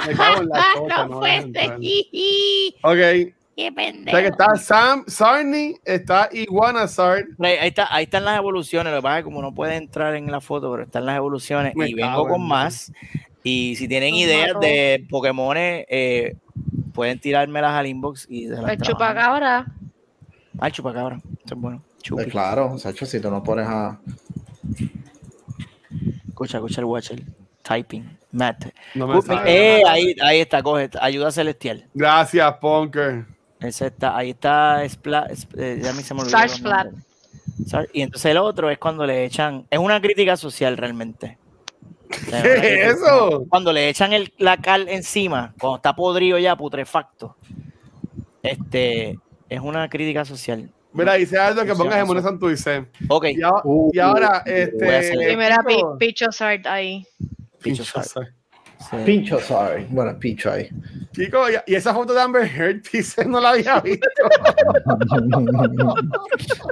Me 0.06 0.14
cago 0.14 0.42
en 0.42 0.48
la 0.48 0.64
cosa, 0.74 1.06
no 1.08 1.20
no. 1.20 1.20
Ok. 2.82 3.32
Qué 3.56 3.68
O 3.68 3.74
pendejo. 3.74 4.16
sea 4.16 4.22
que 4.22 4.28
está 4.28 4.56
Sam 4.56 5.04
Sarni, 5.06 5.76
está 5.84 6.30
Iguana 6.32 6.88
Sard. 6.88 7.24
Ahí, 7.40 7.56
ahí 7.58 7.68
está, 7.68 7.94
ahí 7.94 8.04
están 8.04 8.24
las 8.24 8.38
evoluciones. 8.38 8.90
Lo 8.90 9.00
que 9.00 9.02
pasa 9.02 9.18
es 9.18 9.20
que 9.20 9.24
como 9.24 9.42
no 9.42 9.54
puede 9.54 9.76
entrar 9.76 10.14
en 10.14 10.30
la 10.32 10.40
foto, 10.40 10.70
pero 10.70 10.84
están 10.84 11.04
las 11.04 11.16
evoluciones. 11.16 11.74
Me 11.76 11.90
y 11.90 11.94
vengo 11.94 12.26
con 12.26 12.46
más. 12.46 12.90
Y 13.42 13.76
si 13.76 13.86
tienen 13.86 14.14
ideas 14.14 14.58
de 14.60 15.06
Pokémon, 15.10 15.56
eh, 15.58 16.36
pueden 16.90 17.18
tirármelas 17.18 17.72
al 17.72 17.86
inbox 17.86 18.26
y 18.28 18.44
se 18.44 18.50
las 18.50 18.58
El 18.58 18.78
trabajamos. 18.78 18.88
chupacabra. 18.88 19.66
Ah, 20.58 20.66
el 20.66 20.72
chupacabra. 20.72 21.16
Eso 21.44 21.54
es 21.54 21.60
bueno. 21.60 21.82
Chupi. 22.02 22.22
Pues 22.22 22.32
claro, 22.32 22.78
Sacho, 22.78 23.06
si 23.06 23.20
tú 23.20 23.30
no 23.30 23.42
pones 23.42 23.66
a. 23.68 23.98
Escucha, 26.28 26.58
escucha 26.58 26.80
el 26.80 26.84
watcher. 26.86 27.22
Typing. 27.62 28.18
Matt. 28.32 28.66
No 28.94 29.06
me 29.06 29.20
sale. 29.22 29.78
Eh, 29.80 29.82
ahí, 29.86 30.14
ahí 30.22 30.40
está, 30.40 30.62
coge. 30.62 30.88
Ayuda 31.00 31.30
celestial. 31.30 31.84
Gracias, 31.94 32.52
Punker. 32.58 33.26
Ese 33.60 33.88
está, 33.88 34.16
ahí 34.16 34.30
está 34.30 34.82
Spla, 34.88 35.26
Sp- 35.36 35.58
eh, 35.58 35.80
ya 35.82 35.92
se 35.92 36.14
me 36.14 36.22
olvidó 36.22 36.38
Y 37.92 38.00
entonces 38.02 38.30
el 38.30 38.38
otro 38.38 38.70
es 38.70 38.78
cuando 38.78 39.04
le 39.04 39.24
echan, 39.26 39.66
es 39.68 39.78
una 39.78 40.00
crítica 40.00 40.36
social 40.36 40.78
realmente. 40.78 41.36
¿Qué 42.10 42.82
es 42.84 42.96
eso? 42.96 43.44
Cuando 43.48 43.72
le 43.72 43.88
echan 43.88 44.12
el, 44.12 44.32
la 44.38 44.56
cal 44.56 44.88
encima, 44.88 45.54
cuando 45.60 45.76
está 45.76 45.94
podrido 45.94 46.38
ya, 46.38 46.56
putrefacto. 46.56 47.36
Este, 48.42 49.18
es 49.48 49.60
una 49.60 49.88
crítica 49.88 50.24
social. 50.24 50.70
Mira, 50.92 51.14
dice 51.14 51.38
algo 51.38 51.64
que 51.64 51.74
pongas. 51.74 52.04
Mones 52.06 52.24
Santurce. 52.24 52.86
Ok, 53.08 53.26
Y, 53.30 53.42
ahora- 53.42 53.60
Uh, 53.64 53.90
y 53.92 53.98
ahora, 54.00 54.42
voy 54.44 54.54
a 54.88 54.98
este. 54.98 55.16
Primera 55.16 55.56
pi 55.66 55.76
Picho- 55.98 56.32
Sard 56.32 56.66
ahí. 56.66 57.06
Picho 57.62 57.84
Sard. 57.84 58.04
Sard. 58.06 58.26
sí. 58.78 58.96
Pincho, 59.04 59.38
sorry. 59.40 59.86
Bueno, 59.90 60.18
Picho 60.18 60.50
ahí. 60.50 60.68
Chico, 61.12 61.48
y, 61.50 61.54
y 61.70 61.74
esa 61.76 61.92
foto 61.94 62.12
de 62.14 62.20
Amber 62.22 62.46
Heard, 62.50 62.82
dice, 62.92 63.24
no 63.24 63.38
la 63.40 63.50
había 63.50 63.78
visto. 63.80 64.08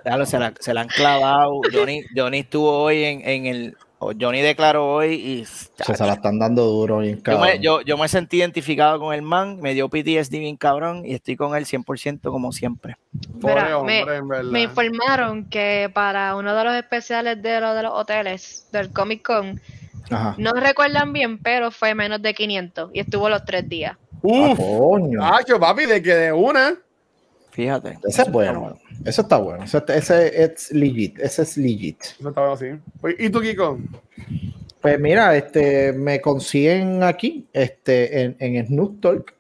Claro, 0.02 0.26
se, 0.26 0.38
la, 0.38 0.52
se 0.58 0.74
la 0.74 0.80
han 0.82 0.88
clavado. 0.88 1.60
Johnny, 1.72 2.02
Johnny 2.16 2.40
estuvo 2.40 2.70
hoy 2.82 3.04
en, 3.04 3.20
en 3.28 3.46
el. 3.46 3.76
Johnny 4.00 4.40
declaró 4.40 4.86
hoy 4.94 5.14
y. 5.14 5.44
Se, 5.44 5.94
se 5.94 6.06
la 6.06 6.14
están 6.14 6.38
dando 6.38 6.64
duro 6.64 6.98
bien 6.98 7.16
Yo 7.16 7.22
cabrón. 7.22 7.46
me, 7.46 7.58
yo, 7.60 7.80
yo 7.82 7.96
me 7.98 8.08
sentí 8.08 8.38
identificado 8.38 8.98
con 9.00 9.12
el 9.14 9.22
man, 9.22 9.60
me 9.60 9.74
dio 9.74 9.88
PTSD 9.88 10.38
bien 10.38 10.56
cabrón 10.56 11.04
y 11.04 11.14
estoy 11.14 11.36
con 11.36 11.56
él 11.56 11.64
100% 11.64 12.20
como 12.22 12.52
siempre. 12.52 12.96
Mira, 13.34 13.82
me- 13.82 14.02
hombre, 14.02 14.62
informaron 14.62 15.48
que 15.48 15.90
para 15.92 16.36
uno 16.36 16.54
de 16.54 16.64
los 16.64 16.74
especiales 16.74 17.42
de, 17.42 17.60
lo 17.60 17.74
de 17.74 17.82
los 17.82 17.92
hoteles 17.92 18.68
del 18.72 18.92
Comic 18.92 19.22
Con 19.22 19.60
No 20.36 20.52
recuerdan 20.52 21.12
bien, 21.12 21.38
pero 21.38 21.70
fue 21.70 21.94
menos 21.94 22.22
de 22.22 22.34
500 22.34 22.90
y 22.94 23.00
estuvo 23.00 23.28
los 23.28 23.44
tres 23.44 23.68
días. 23.68 23.96
Uf, 24.22 24.58
ah, 25.20 25.40
papi, 25.60 25.86
de 25.86 26.02
que 26.02 26.14
de 26.14 26.32
una. 26.32 26.76
Fíjate. 27.58 27.98
Ese 28.06 28.22
es 28.22 28.30
bueno. 28.30 28.78
Eso 29.04 29.22
está 29.22 29.36
bueno. 29.38 29.64
Ese, 29.64 30.44
es 30.44 30.70
legit. 30.70 31.18
Ese 31.18 31.42
es 31.42 31.56
legit. 31.56 32.00
Eso 32.20 32.28
está 32.28 32.40
bueno, 32.40 32.56
sí. 32.56 32.66
¿Y 33.18 33.30
tú, 33.30 33.40
Kiko? 33.40 33.80
Pues 34.80 35.00
mira, 35.00 35.36
este, 35.36 35.92
me 35.92 36.20
consiguen 36.20 37.02
aquí, 37.02 37.48
este, 37.52 38.22
en, 38.22 38.36
en 38.38 38.64
Snoop 38.64 39.00
Talk, 39.00 39.34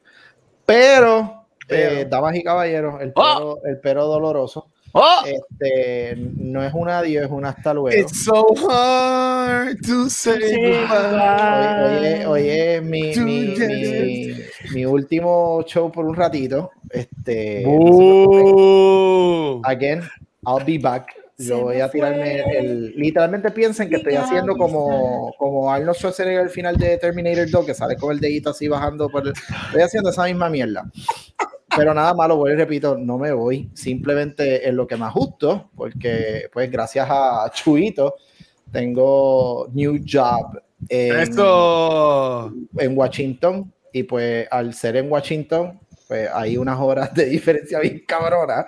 pero, 0.66 1.46
eh, 1.68 2.08
damas 2.10 2.34
y 2.34 2.42
caballeros, 2.42 3.00
el 3.00 3.12
¡Oh! 3.14 3.60
el 3.64 3.78
pero 3.78 4.06
doloroso 4.06 4.68
Oh. 4.92 5.22
Este, 5.26 6.16
no 6.16 6.64
es 6.64 6.72
un 6.72 6.88
adiós, 6.88 7.24
es 7.24 7.30
un 7.30 7.44
hasta 7.44 7.74
luego. 7.74 7.96
It's 7.96 8.24
so 8.24 8.54
hard 8.68 9.80
to 9.86 10.08
say 10.08 10.86
Oye, 11.84 12.26
oye, 12.26 12.80
mi, 12.80 13.14
mi, 13.16 13.54
mi, 13.56 14.34
mi, 14.72 14.86
último 14.86 15.62
show 15.66 15.92
por 15.92 16.06
un 16.06 16.16
ratito. 16.16 16.70
Este, 16.90 17.64
again, 19.64 20.02
I'll 20.46 20.64
be 20.64 20.78
back. 20.78 21.14
Yo 21.38 21.60
voy 21.60 21.80
a 21.80 21.88
tirarme 21.88 22.40
el. 22.58 22.96
Literalmente 22.96 23.52
piensen 23.52 23.88
que 23.88 23.96
estoy 23.96 24.14
haciendo 24.14 24.56
como, 24.56 25.32
como 25.38 25.70
Arnold 25.72 25.96
Schwarzenegger 25.96 26.40
al 26.40 26.50
final 26.50 26.76
de 26.76 26.98
Terminator 26.98 27.48
2, 27.48 27.66
que 27.66 27.74
sale 27.74 27.96
con 27.96 28.10
el 28.10 28.18
dedito 28.18 28.50
así 28.50 28.66
bajando 28.66 29.08
por 29.08 29.24
el. 29.24 29.34
Estoy 29.66 29.82
haciendo 29.82 30.10
esa 30.10 30.24
misma 30.24 30.48
mierda. 30.48 30.90
Pero 31.78 31.94
nada 31.94 32.14
malo, 32.14 32.36
voy 32.36 32.52
y 32.52 32.56
repito, 32.56 32.96
no 32.98 33.18
me 33.18 33.32
voy. 33.32 33.70
Simplemente 33.74 34.68
en 34.68 34.76
lo 34.76 34.86
que 34.86 34.96
me 34.96 35.06
ajusto, 35.06 35.70
porque 35.74 36.48
pues 36.52 36.70
gracias 36.70 37.06
a 37.08 37.50
Chuito 37.52 38.16
tengo 38.70 39.68
new 39.72 39.98
job 40.06 40.60
en, 40.88 41.16
en 42.78 42.98
Washington. 42.98 43.72
Y 43.92 44.02
pues 44.02 44.46
al 44.50 44.74
ser 44.74 44.96
en 44.96 45.10
Washington, 45.10 45.80
pues 46.06 46.28
hay 46.32 46.56
unas 46.56 46.78
horas 46.78 47.14
de 47.14 47.26
diferencia 47.26 47.80
bien 47.80 48.02
cabrona. 48.06 48.66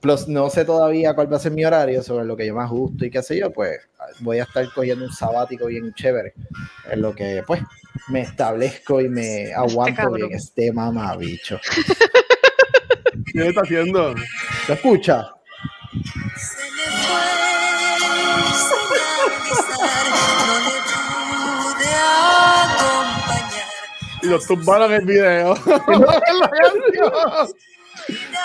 Plus, 0.00 0.28
no 0.28 0.50
sé 0.50 0.64
todavía 0.64 1.14
cuál 1.14 1.32
va 1.32 1.36
a 1.36 1.40
ser 1.40 1.52
mi 1.52 1.64
horario 1.64 2.02
sobre 2.02 2.26
lo 2.26 2.36
que 2.36 2.46
yo 2.46 2.54
me 2.54 2.62
ajusto 2.62 3.04
y 3.04 3.10
qué 3.10 3.22
sé 3.22 3.38
yo, 3.38 3.50
pues 3.50 3.80
voy 4.20 4.38
a 4.38 4.42
estar 4.44 4.66
cogiendo 4.74 5.04
un 5.04 5.12
sabático 5.12 5.66
bien 5.66 5.92
chévere. 5.94 6.34
En 6.90 7.00
lo 7.00 7.14
que, 7.14 7.42
pues, 7.46 7.62
me 8.08 8.20
establezco 8.20 9.00
y 9.00 9.08
me 9.08 9.44
este 9.44 9.54
aguanto 9.54 10.10
bien 10.12 10.32
este 10.32 10.72
mamabicho. 10.72 11.58
¿Qué 13.36 13.48
está 13.48 13.60
haciendo? 13.60 14.14
¿Lo 14.66 14.74
escucha? 14.74 15.30
Y 24.22 24.26
lo 24.26 24.38
tumbaron 24.38 24.90
el 24.90 25.04
video. 25.04 25.54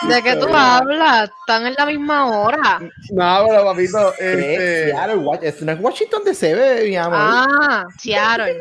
¿De 0.07 0.23
qué 0.23 0.35
tú 0.35 0.47
hablas? 0.51 1.29
Están 1.41 1.67
en 1.67 1.75
la 1.77 1.85
misma 1.85 2.25
hora. 2.27 2.79
No, 3.11 3.45
pero 3.47 3.65
papito, 3.65 4.13
este... 4.13 4.89
es 4.89 5.61
no 5.61 5.71
es 5.71 5.79
Washington 5.79 6.23
DC, 6.25 6.55
ve, 6.55 6.89
mi 6.89 6.95
amor. 6.95 7.19
Ah, 7.19 7.85
Seattle. 7.99 8.57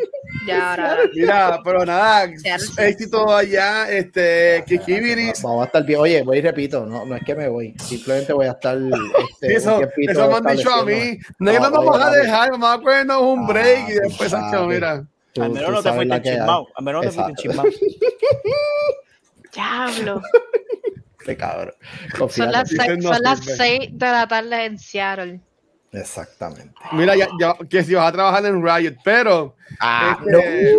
Ya 0.47 0.71
ahora. 0.71 0.99
Mira, 1.15 1.61
pero 1.65 1.87
nada, 1.87 2.29
éxito 2.79 3.35
allá, 3.35 3.91
este, 3.91 4.65
Kikibiris. 4.67 5.43
Vamos 5.43 5.63
a 5.63 5.67
estar 5.67 5.85
bien. 5.85 6.01
Oye, 6.01 6.23
voy 6.23 6.39
y 6.39 6.43
repito, 6.43 6.85
no, 6.85 7.07
no 7.07 7.17
es 7.17 7.25
que 7.25 7.35
me 7.35 7.49
voy, 7.49 7.75
simplemente 7.79 8.33
voy 8.33 8.47
a 8.47 8.53
estar. 8.53 8.77
Este, 8.77 9.55
eso, 9.57 9.81
eso 9.97 10.29
me 10.29 10.37
han 10.37 10.57
dicho 10.57 10.73
a 10.73 10.85
mí. 10.85 11.19
No 11.39 11.51
es 11.51 11.57
que 11.57 11.63
no 11.63 11.71
nos 11.71 11.85
vamos 11.85 12.03
a 12.03 12.11
dejar, 12.11 12.51
vamos 12.51 12.75
a 12.75 12.79
cogernos 12.81 13.23
un 13.23 13.47
break 13.47 13.89
y 13.89 13.93
después, 13.93 14.31
Sancho, 14.31 14.67
mira. 14.67 15.05
Al 15.39 15.51
menos 15.51 15.71
no 15.71 15.83
te 15.83 15.93
fuiste 15.93 16.23
chismado. 16.23 16.67
Al 16.75 16.85
menos 16.85 17.05
no 17.05 17.11
te 17.11 17.17
fuiste 17.17 17.43
chismado. 17.43 17.69
Diablo. 19.53 20.23
Cabrón. 21.37 21.75
Son 22.29 22.53
las, 22.53 22.69
seis, 22.69 23.03
son 23.03 23.23
las 23.23 23.45
de 23.45 23.91
la 24.01 24.27
tarde 24.27 24.65
en 24.65 24.79
Seattle. 24.79 25.41
Exactamente. 25.93 26.75
Mira, 26.93 27.17
ya, 27.17 27.29
ya, 27.41 27.57
que 27.69 27.83
si 27.83 27.95
vas 27.95 28.09
a 28.09 28.13
trabajar 28.13 28.47
en 28.47 28.63
Riot, 28.63 28.97
pero. 29.03 29.57
Ah, 29.81 30.19
este, 30.21 30.75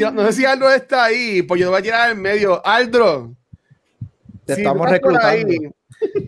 no. 0.00 0.10
no. 0.10 0.26
sé 0.26 0.32
si 0.32 0.44
Aldo 0.44 0.70
está 0.70 1.04
ahí, 1.04 1.42
pues 1.42 1.60
yo 1.60 1.66
te 1.66 1.70
voy 1.70 1.80
a 1.80 1.82
tirar 1.82 2.10
en 2.10 2.20
medio. 2.20 2.64
Aldro. 2.66 3.34
Te 4.44 4.54
estamos 4.54 4.90
reclutando. 4.90 5.52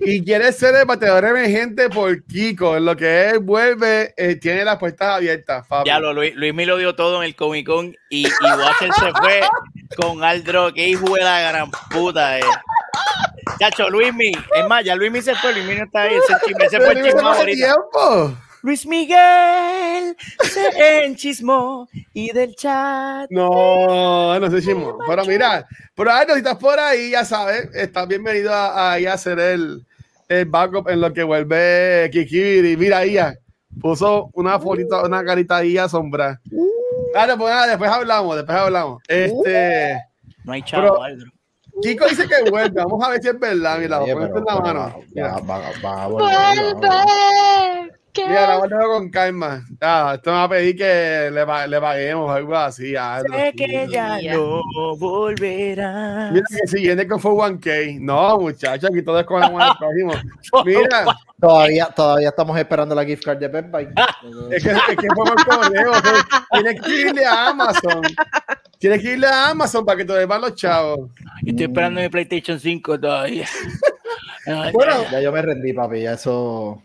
y 0.02 0.24
quieres 0.24 0.56
ser 0.56 0.74
el 0.76 0.84
bateador 0.84 1.24
emergente 1.24 1.88
por 1.90 2.24
Kiko, 2.24 2.76
en 2.76 2.84
lo 2.84 2.96
que 2.96 3.30
él 3.30 3.40
vuelve, 3.40 4.14
eh, 4.16 4.36
tiene 4.36 4.64
las 4.64 4.78
puertas 4.78 5.16
abiertas. 5.16 5.66
Ya 5.84 5.98
lo, 5.98 6.12
Luis, 6.12 6.34
Luis 6.36 6.54
me 6.54 6.66
lo 6.66 6.76
dio 6.76 6.94
todo 6.94 7.18
en 7.18 7.24
el 7.24 7.34
Comic 7.34 7.66
Con 7.66 7.96
y, 8.08 8.26
y 8.26 8.44
Watcher 8.44 8.92
se 8.92 9.10
fue 9.20 9.40
con 9.96 10.22
Aldro, 10.22 10.72
que 10.72 10.88
hijo 10.88 11.14
de 11.14 11.24
la 11.24 11.40
gran 11.40 11.70
puta. 11.90 12.38
Eh. 12.38 12.42
Chacho, 13.58 13.88
Luismi, 13.90 14.32
es 14.56 14.68
más, 14.68 14.84
ya 14.84 14.96
Luismi 14.96 15.22
se 15.22 15.34
fue, 15.36 15.52
Luismi 15.52 15.76
no 15.76 15.84
está 15.84 16.02
ahí, 16.02 16.14
ese, 16.14 16.64
ese 16.64 16.80
fue 16.80 16.92
el 16.92 17.04
chismo 17.04 17.28
ahorita. 17.28 17.76
Luis 18.64 18.86
Miguel 18.86 20.16
se 20.42 21.04
enchismó 21.04 21.86
y 22.14 22.32
del 22.32 22.56
chat. 22.56 23.26
No, 23.30 24.40
no 24.40 24.50
se 24.50 24.62
chismó. 24.62 24.96
Pero 25.06 25.26
mira, 25.26 25.66
pero 25.94 26.10
ahí, 26.10 26.24
si 26.26 26.38
estás 26.38 26.56
por 26.56 26.80
ahí, 26.80 27.10
ya 27.10 27.26
sabes, 27.26 27.68
estás 27.74 28.08
bienvenido 28.08 28.54
a, 28.54 28.94
a, 28.94 29.12
hacer 29.12 29.38
el, 29.38 29.84
el 30.30 30.46
backup 30.46 30.88
en 30.88 31.02
lo 31.02 31.12
que 31.12 31.22
vuelve 31.22 32.08
Kikiri. 32.10 32.74
Mira, 32.78 32.98
ahí 32.98 33.18
puso 33.82 34.30
una 34.32 34.58
fotito, 34.58 35.02
una 35.04 35.22
carita 35.22 35.58
ahí 35.58 35.76
a 35.76 35.86
sombra. 35.86 36.40
Claro, 37.12 37.36
pues 37.36 37.54
nada, 37.54 37.66
después 37.66 37.90
hablamos, 37.90 38.36
después 38.36 38.56
hablamos. 38.56 39.02
Este. 39.08 40.00
No 40.44 40.54
hay 40.54 40.62
chavo, 40.62 41.02
Aldro. 41.02 41.30
Kiko 41.82 42.08
dice 42.08 42.26
que 42.28 42.50
vuelve. 42.50 42.82
Vamos 42.82 43.04
a 43.04 43.10
ver 43.10 43.22
si 43.22 43.28
es 43.28 43.38
verdad. 43.38 43.78
Mira, 43.78 44.00
Oye, 44.00 44.14
pero, 44.14 44.38
en 44.38 44.44
la 44.44 44.60
mano. 44.60 44.94
Va, 45.16 45.40
va, 45.40 45.72
va, 45.82 46.06
¡Vuelve! 46.08 47.90
Mira, 48.16 48.58
la 48.58 48.84
con 48.86 49.10
calma. 49.10 49.64
Ah, 49.80 50.12
esto 50.14 50.30
me 50.30 50.36
va 50.36 50.44
a 50.44 50.48
pedir 50.48 50.76
que 50.76 51.30
le, 51.32 51.68
le 51.68 51.80
paguemos 51.80 52.30
algo 52.30 52.56
así. 52.56 52.94
Algo. 52.94 53.34
Sé 53.34 53.52
que 53.56 53.88
ya 53.90 54.20
no 54.32 54.62
volverá. 54.96 56.30
Mira 56.32 56.46
que 56.48 56.66
si 56.68 56.82
viene 56.82 57.06
con 57.08 57.18
fue 57.18 57.32
1K. 57.32 58.00
No, 58.00 58.38
muchachos, 58.38 58.90
aquí 58.90 59.02
todo 59.02 59.18
es 59.18 59.26
con 59.26 59.42
el 59.42 59.50
próximo. 59.50 60.12
Mira. 60.64 61.06
Todavía, 61.40 61.86
todavía 61.86 62.28
estamos 62.28 62.56
esperando 62.56 62.94
la 62.94 63.04
gift 63.04 63.24
card 63.24 63.38
de 63.38 63.48
Pep 63.50 63.74
es 64.50 64.62
que, 64.62 64.70
es 64.70 64.96
que 64.96 65.08
fue 65.14 65.26
por 65.26 65.44
correo. 65.44 65.92
Tienes 66.52 66.80
que 66.80 67.00
irle 67.00 67.26
a 67.26 67.48
Amazon. 67.48 68.02
Tienes 68.78 69.02
que 69.02 69.12
irle 69.12 69.26
a 69.26 69.50
Amazon 69.50 69.84
para 69.84 69.98
que 69.98 70.04
te 70.04 70.12
deban 70.12 70.40
los 70.40 70.54
chavos. 70.54 71.10
estoy 71.44 71.66
esperando 71.66 72.00
mi 72.00 72.08
PlayStation 72.08 72.58
5 72.58 73.00
todavía. 73.00 73.46
Bueno, 74.72 75.10
ya 75.10 75.20
yo 75.20 75.32
me 75.32 75.42
rendí, 75.42 75.72
papi. 75.72 76.06
eso. 76.06 76.82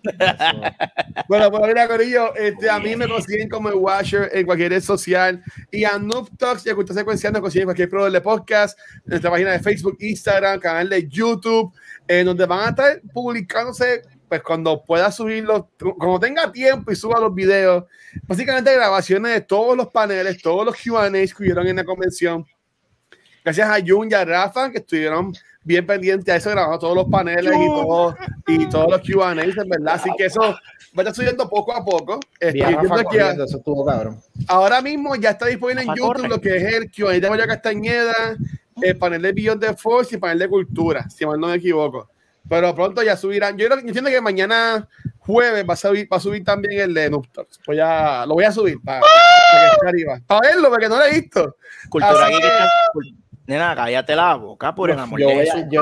bueno, 1.27 1.51
pues 1.51 1.67
mira, 1.67 1.87
Corillo, 1.87 2.35
este, 2.35 2.69
a 2.69 2.79
mí 2.79 2.95
me 2.95 3.07
consiguen 3.07 3.49
como 3.49 3.69
el 3.69 3.75
Washer 3.75 4.29
en 4.33 4.45
cualquier 4.45 4.71
red 4.71 4.81
social. 4.81 5.43
Y 5.71 5.83
a 5.83 5.97
Noob 5.97 6.29
Talks, 6.37 6.63
ya 6.63 6.73
que 6.73 6.79
usted 6.79 6.95
secuenciando, 6.95 7.41
consiguen 7.41 7.65
cualquier 7.65 7.89
proveedor 7.89 8.13
de 8.13 8.21
podcast, 8.21 8.77
en 8.95 9.03
nuestra 9.07 9.31
página 9.31 9.51
de 9.51 9.59
Facebook, 9.59 9.97
Instagram, 9.99 10.59
canal 10.59 10.89
de 10.89 11.07
YouTube, 11.07 11.73
en 12.07 12.25
donde 12.25 12.45
van 12.45 12.59
a 12.59 12.69
estar 12.69 13.01
publicándose 13.13 14.01
pues 14.29 14.43
cuando 14.43 14.83
pueda 14.83 15.11
subirlos, 15.11 15.65
cuando 15.97 16.19
tenga 16.19 16.51
tiempo 16.51 16.91
y 16.91 16.95
suba 16.95 17.19
los 17.19 17.33
videos, 17.33 17.85
básicamente 18.23 18.75
grabaciones 18.75 19.33
de 19.33 19.41
todos 19.41 19.75
los 19.75 19.87
paneles, 19.87 20.39
todos 20.39 20.63
los 20.63 20.75
QAs 20.75 21.33
que 21.33 21.43
hubieron 21.43 21.65
en 21.65 21.77
la 21.77 21.83
convención. 21.83 22.45
Gracias 23.43 23.67
a 23.67 23.83
Jun 23.85 24.09
y 24.11 24.13
a 24.13 24.23
Rafa 24.23 24.69
que 24.71 24.77
estuvieron 24.77 25.33
bien 25.63 25.85
pendientes 25.85 26.33
a 26.33 26.37
eso, 26.37 26.49
grabando 26.49 26.79
todos 26.79 26.95
los 26.95 27.05
paneles 27.05 27.53
y, 27.53 27.67
todo, 27.67 28.15
y 28.47 28.65
todos 28.67 28.89
los 28.89 29.01
QAs, 29.01 29.37
en 29.37 29.69
verdad. 29.69 29.95
Así 29.95 30.09
que 30.17 30.25
eso 30.25 30.41
va 30.41 30.55
a 30.97 31.01
estar 31.01 31.15
subiendo 31.15 31.49
poco 31.49 31.73
a 31.73 31.83
poco. 31.83 32.19
Ahora 34.47 34.81
mismo 34.81 35.15
ya 35.15 35.31
está 35.31 35.47
disponible 35.47 35.83
en 35.83 35.95
YouTube 35.95 36.27
lo 36.27 36.41
que 36.41 36.57
es 36.57 36.73
el 36.73 36.91
QA 36.91 37.19
de 37.19 37.29
María 37.29 37.47
Castañeda, 37.47 38.37
el 38.81 38.97
panel 38.97 39.21
de 39.21 39.33
Beyond 39.33 39.61
the 39.61 39.73
Force 39.75 40.09
y 40.11 40.15
el 40.15 40.21
panel 40.21 40.39
de 40.39 40.49
Cultura, 40.49 41.09
si 41.09 41.25
mal 41.25 41.39
no 41.39 41.47
me 41.47 41.55
equivoco. 41.55 42.09
Pero 42.47 42.73
pronto 42.73 43.03
ya 43.03 43.15
subirán. 43.15 43.57
Yo, 43.57 43.67
entiendo 43.67 44.09
que 44.09 44.21
mañana 44.21 44.87
jueves 45.19 45.63
va 45.69 45.73
a 45.73 45.77
subir, 45.77 46.11
va 46.11 46.17
a 46.17 46.21
subir 46.21 46.43
también 46.43 46.81
el 46.81 46.93
de 46.95 47.09
Nuptors. 47.09 47.59
Pues 47.63 47.77
ya 47.77 48.25
lo 48.25 48.33
voy 48.33 48.45
a 48.45 48.51
subir 48.51 48.79
para, 48.83 49.01
para, 49.01 50.19
para 50.25 50.41
verlo, 50.41 50.69
porque 50.69 50.89
no 50.89 50.97
lo 50.97 51.05
he 51.05 51.19
visto. 51.19 51.57
Cultura 51.89 52.27
Nena, 53.49 53.75
cállate 53.75 54.15
la 54.15 54.35
boca, 54.35 54.75
por 54.75 54.91
el 54.91 54.99
amor 54.99 55.19
yo, 55.19 55.27
de 55.29 55.43
yo, 55.71 55.81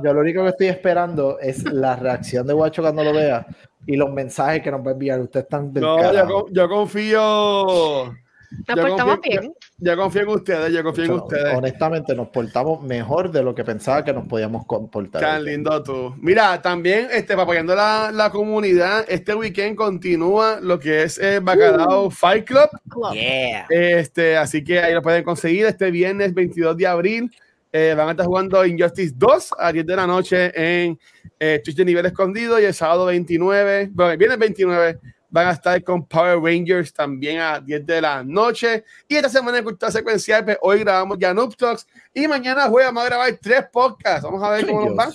yo, 0.00 0.12
lo 0.12 0.20
único, 0.20 0.44
que 0.44 0.50
estoy 0.50 0.68
esperando 0.68 1.36
es 1.40 1.64
la 1.64 1.96
reacción 1.96 2.46
de 2.46 2.54
Guacho 2.54 2.82
cuando 2.82 3.02
lo 3.02 3.12
vea 3.12 3.44
y 3.84 3.96
los 3.96 4.12
mensajes 4.12 4.62
que 4.62 4.70
nos 4.70 4.86
va 4.86 4.90
a 4.90 4.92
enviar. 4.92 5.18
Ustedes 5.18 5.46
están 5.46 5.72
del 5.72 5.82
No, 5.82 6.12
yo, 6.12 6.46
yo, 6.52 6.68
confío. 6.68 8.14
Nos 8.66 8.78
portamos 8.78 9.20
bien. 9.20 9.52
Yo, 9.78 9.96
confío 9.96 10.22
en 10.22 10.28
ustedes, 10.28 10.72
yo 10.72 10.82
confío 10.82 11.04
en 11.04 11.10
ustedes. 11.12 11.54
Honestamente, 11.54 12.14
nos 12.14 12.28
portamos 12.28 12.82
mejor 12.82 13.30
de 13.30 13.42
lo 13.42 13.54
que 13.54 13.64
pensaba 13.64 14.04
que 14.04 14.12
nos 14.12 14.26
podíamos 14.26 14.64
comportar. 14.66 15.20
Tan 15.20 15.44
lindo 15.44 15.82
tú. 15.82 16.14
Mira, 16.18 16.60
también 16.62 17.08
este, 17.12 17.34
apoyando 17.34 17.74
la, 17.74 18.10
la 18.12 18.30
comunidad, 18.30 19.04
este 19.08 19.34
weekend 19.34 19.76
continúa 19.76 20.58
lo 20.60 20.78
que 20.78 21.02
es 21.02 21.18
el 21.18 21.40
Bacalao 21.40 22.06
uh. 22.06 22.10
Fight 22.10 22.46
Club. 22.46 22.68
Este, 23.68 24.36
así 24.36 24.64
que 24.64 24.80
ahí 24.80 24.94
lo 24.94 25.02
pueden 25.02 25.24
conseguir 25.24 25.66
este 25.66 25.90
viernes 25.90 26.32
22 26.32 26.76
de 26.76 26.86
abril. 26.86 27.30
Eh, 27.70 27.94
van 27.94 28.08
a 28.08 28.10
estar 28.12 28.24
jugando 28.24 28.64
Injustice 28.64 29.12
2 29.14 29.50
a 29.58 29.72
10 29.72 29.84
de 29.84 29.96
la 29.96 30.06
noche 30.06 30.52
en 30.54 30.98
eh, 31.38 31.60
Twitch 31.62 31.76
de 31.76 31.84
nivel 31.84 32.06
escondido 32.06 32.58
y 32.58 32.64
el 32.64 32.72
sábado 32.72 33.06
29, 33.06 33.90
bueno, 33.92 34.12
el 34.12 34.16
viernes 34.16 34.38
29 34.38 34.98
van 35.30 35.48
a 35.48 35.52
estar 35.52 35.82
con 35.82 36.06
Power 36.06 36.38
Rangers 36.38 36.92
también 36.92 37.40
a 37.40 37.60
10 37.60 37.84
de 37.84 38.00
la 38.00 38.24
noche. 38.24 38.84
Y 39.06 39.16
esta 39.16 39.28
semana 39.28 39.58
en 39.58 39.64
Cultura 39.64 39.92
Secuencial, 39.92 40.44
pues, 40.44 40.58
hoy 40.62 40.80
grabamos 40.80 41.18
ya 41.18 41.34
Noob 41.34 41.56
Talks 41.56 41.86
y 42.14 42.26
mañana 42.26 42.68
jueves 42.68 42.88
vamos 42.88 43.02
a 43.04 43.06
grabar 43.06 43.38
tres 43.40 43.64
podcasts. 43.72 44.22
Vamos 44.22 44.42
a 44.42 44.50
ver 44.50 44.66
cómo 44.66 44.86
nos 44.86 44.98
va. 44.98 45.12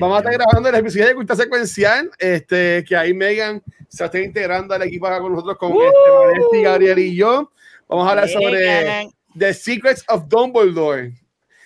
vamos 0.00 0.16
a 0.16 0.18
estar 0.18 0.32
grabando 0.32 0.68
el 0.68 0.74
episodio 0.74 1.06
de 1.06 1.14
Cultura 1.14 1.36
Secuencial, 1.36 2.10
este, 2.18 2.84
que 2.86 2.96
ahí 2.96 3.14
Megan 3.14 3.62
se 3.88 4.04
está 4.04 4.20
integrando 4.20 4.74
al 4.74 4.82
equipo 4.82 5.06
acá 5.06 5.20
con 5.20 5.32
nosotros, 5.32 5.56
con 5.58 5.72
este, 5.72 6.62
Gabriel 6.62 6.98
y 6.98 7.16
yo. 7.16 7.50
Vamos 7.88 8.06
a 8.06 8.10
hablar 8.10 8.28
sobre 8.28 9.08
The 9.38 9.54
Secrets 9.54 10.04
of 10.08 10.28
Dumbledore. 10.28 11.12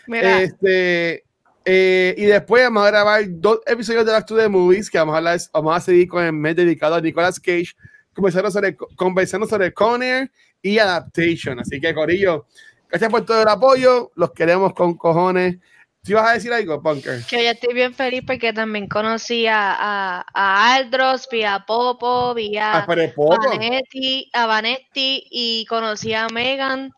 Este, 0.09 1.25
eh, 1.71 2.15
y 2.17 2.25
después 2.25 2.63
vamos 2.63 2.83
a 2.83 2.91
grabar 2.91 3.23
dos 3.29 3.61
episodios 3.67 4.07
de 4.07 4.13
Back 4.13 4.25
to 4.25 4.35
the 4.35 4.49
Movies 4.49 4.89
que 4.89 4.97
vamos 4.97 5.13
a, 5.13 5.19
hablar, 5.19 5.39
vamos 5.53 5.77
a 5.77 5.81
seguir 5.81 6.09
con 6.09 6.25
el 6.25 6.33
mes 6.33 6.57
dedicado 6.57 6.95
a 6.95 7.01
Nicolas 7.03 7.39
Cage, 7.39 7.75
conversando 8.15 8.51
sobre, 8.51 8.75
conversando 8.75 9.47
sobre 9.47 9.75
Conner 9.75 10.31
y 10.63 10.79
Adaptation. 10.79 11.61
Así 11.61 11.79
que, 11.79 11.93
Corillo, 11.93 12.47
gracias 12.89 13.11
por 13.11 13.27
todo 13.27 13.43
el 13.43 13.49
apoyo, 13.49 14.11
los 14.15 14.33
queremos 14.33 14.73
con 14.73 14.97
cojones. 14.97 15.59
¿Sí 16.03 16.15
vas 16.15 16.31
a 16.31 16.35
decir 16.35 16.51
algo, 16.55 16.83
Punker? 16.83 17.23
Que 17.29 17.45
yo 17.45 17.51
estoy 17.51 17.75
bien 17.75 17.93
feliz 17.93 18.23
porque 18.27 18.55
también 18.55 18.89
conocí 18.89 19.47
a, 19.47 19.75
a, 19.75 20.27
a 20.33 20.75
Aldros, 20.75 21.29
vía 21.31 21.65
Popo, 21.67 22.33
vía 22.33 22.79
ah, 22.79 22.87
Vanetti, 22.87 24.31
a 24.33 24.47
Vanetti 24.47 25.27
y 25.31 25.67
conocí 25.67 26.15
a 26.15 26.29
Megan. 26.29 26.93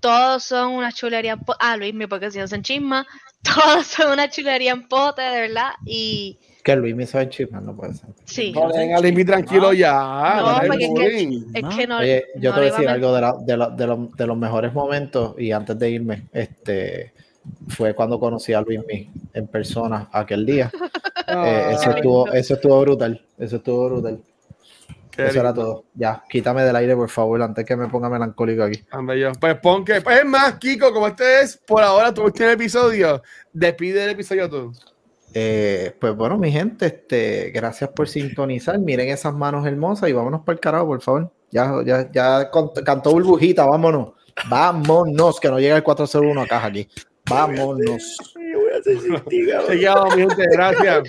Todos 0.00 0.42
son 0.44 0.72
una 0.72 0.90
chulería. 0.90 1.36
Ah, 1.60 1.76
Luis, 1.76 1.94
porque 2.08 2.30
si 2.30 2.38
no 2.38 2.48
son 2.48 2.62
chisma 2.62 3.06
todos 3.44 3.86
son 3.86 4.12
una 4.12 4.28
chulería 4.28 4.72
en 4.72 4.88
pote, 4.88 5.22
de 5.22 5.40
verdad. 5.42 5.70
Y. 5.84 6.38
Que 6.62 6.76
Luis 6.76 6.96
me 6.96 7.06
sabe 7.06 7.28
chisme, 7.28 7.60
no 7.60 7.76
puede 7.76 7.94
ser. 7.94 8.08
Sí. 8.24 8.52
No, 8.52 8.72
venga, 8.72 8.98
Luis, 9.00 9.26
tranquilo 9.26 9.72
ya. 9.72 10.62
No, 10.62 10.66
porque 10.66 10.84
es 11.54 11.76
que, 11.76 11.86
no. 11.86 11.98
Oye, 11.98 12.24
yo 12.36 12.52
te 12.54 12.60
voy 12.60 12.68
a 12.68 12.72
decir 12.72 12.88
algo 12.88 13.14
de, 13.14 13.20
la, 13.20 13.34
de, 13.38 13.56
la, 13.56 13.68
de, 13.68 13.86
lo, 13.86 14.10
de, 14.16 14.26
los 14.26 14.36
mejores 14.36 14.72
momentos, 14.72 15.34
y 15.38 15.52
antes 15.52 15.78
de 15.78 15.90
irme, 15.90 16.24
este 16.32 17.12
fue 17.68 17.94
cuando 17.94 18.18
conocí 18.18 18.52
a 18.52 18.62
Luis 18.62 18.80
en 19.32 19.46
persona 19.46 20.08
aquel 20.12 20.46
día. 20.46 20.70
eh, 21.28 21.70
eso, 21.72 21.90
estuvo, 21.90 22.32
eso 22.32 22.54
estuvo 22.54 22.80
brutal. 22.80 23.20
Eso 23.38 23.56
estuvo 23.56 23.88
brutal. 23.88 24.20
Eso 25.16 25.40
era 25.40 25.54
todo. 25.54 25.84
Ya, 25.94 26.22
quítame 26.28 26.62
del 26.62 26.76
aire, 26.76 26.96
por 26.96 27.08
favor, 27.08 27.40
antes 27.42 27.64
que 27.64 27.76
me 27.76 27.88
ponga 27.88 28.08
melancólico 28.08 28.64
aquí. 28.64 28.84
Pues 29.40 29.56
pon 29.56 29.84
que. 29.84 30.00
Pues 30.00 30.18
es 30.18 30.24
más, 30.24 30.54
Kiko, 30.58 30.92
como 30.92 31.06
este 31.06 31.42
es, 31.42 31.56
por 31.56 31.82
ahora 31.82 32.12
tu 32.12 32.22
último 32.22 32.48
episodio, 32.48 33.22
despide 33.52 34.04
el 34.04 34.10
episodio 34.10 34.48
tú. 34.48 34.72
Eh, 35.36 35.94
pues 35.98 36.14
bueno, 36.14 36.38
mi 36.38 36.52
gente, 36.52 36.86
este, 36.86 37.50
gracias 37.50 37.90
por 37.90 38.08
sintonizar. 38.08 38.78
Miren 38.78 39.08
esas 39.08 39.34
manos 39.34 39.66
hermosas 39.66 40.08
y 40.08 40.12
vámonos 40.12 40.42
para 40.42 40.54
el 40.54 40.60
carajo, 40.60 40.86
por 40.86 41.02
favor. 41.02 41.32
Ya, 41.50 41.72
ya, 41.84 42.10
ya 42.10 42.50
cantó 42.84 43.12
burbujita, 43.12 43.64
vámonos. 43.64 44.12
Vámonos, 44.48 45.38
que 45.40 45.48
no 45.48 45.58
llega 45.58 45.76
el 45.76 45.82
401 45.82 46.40
acá 46.40 46.64
aquí. 46.64 46.88
Vámonos. 47.28 48.16
Seguimos, 48.84 50.16
mi 50.16 50.22
gente, 50.22 50.46
gracias. 50.50 51.02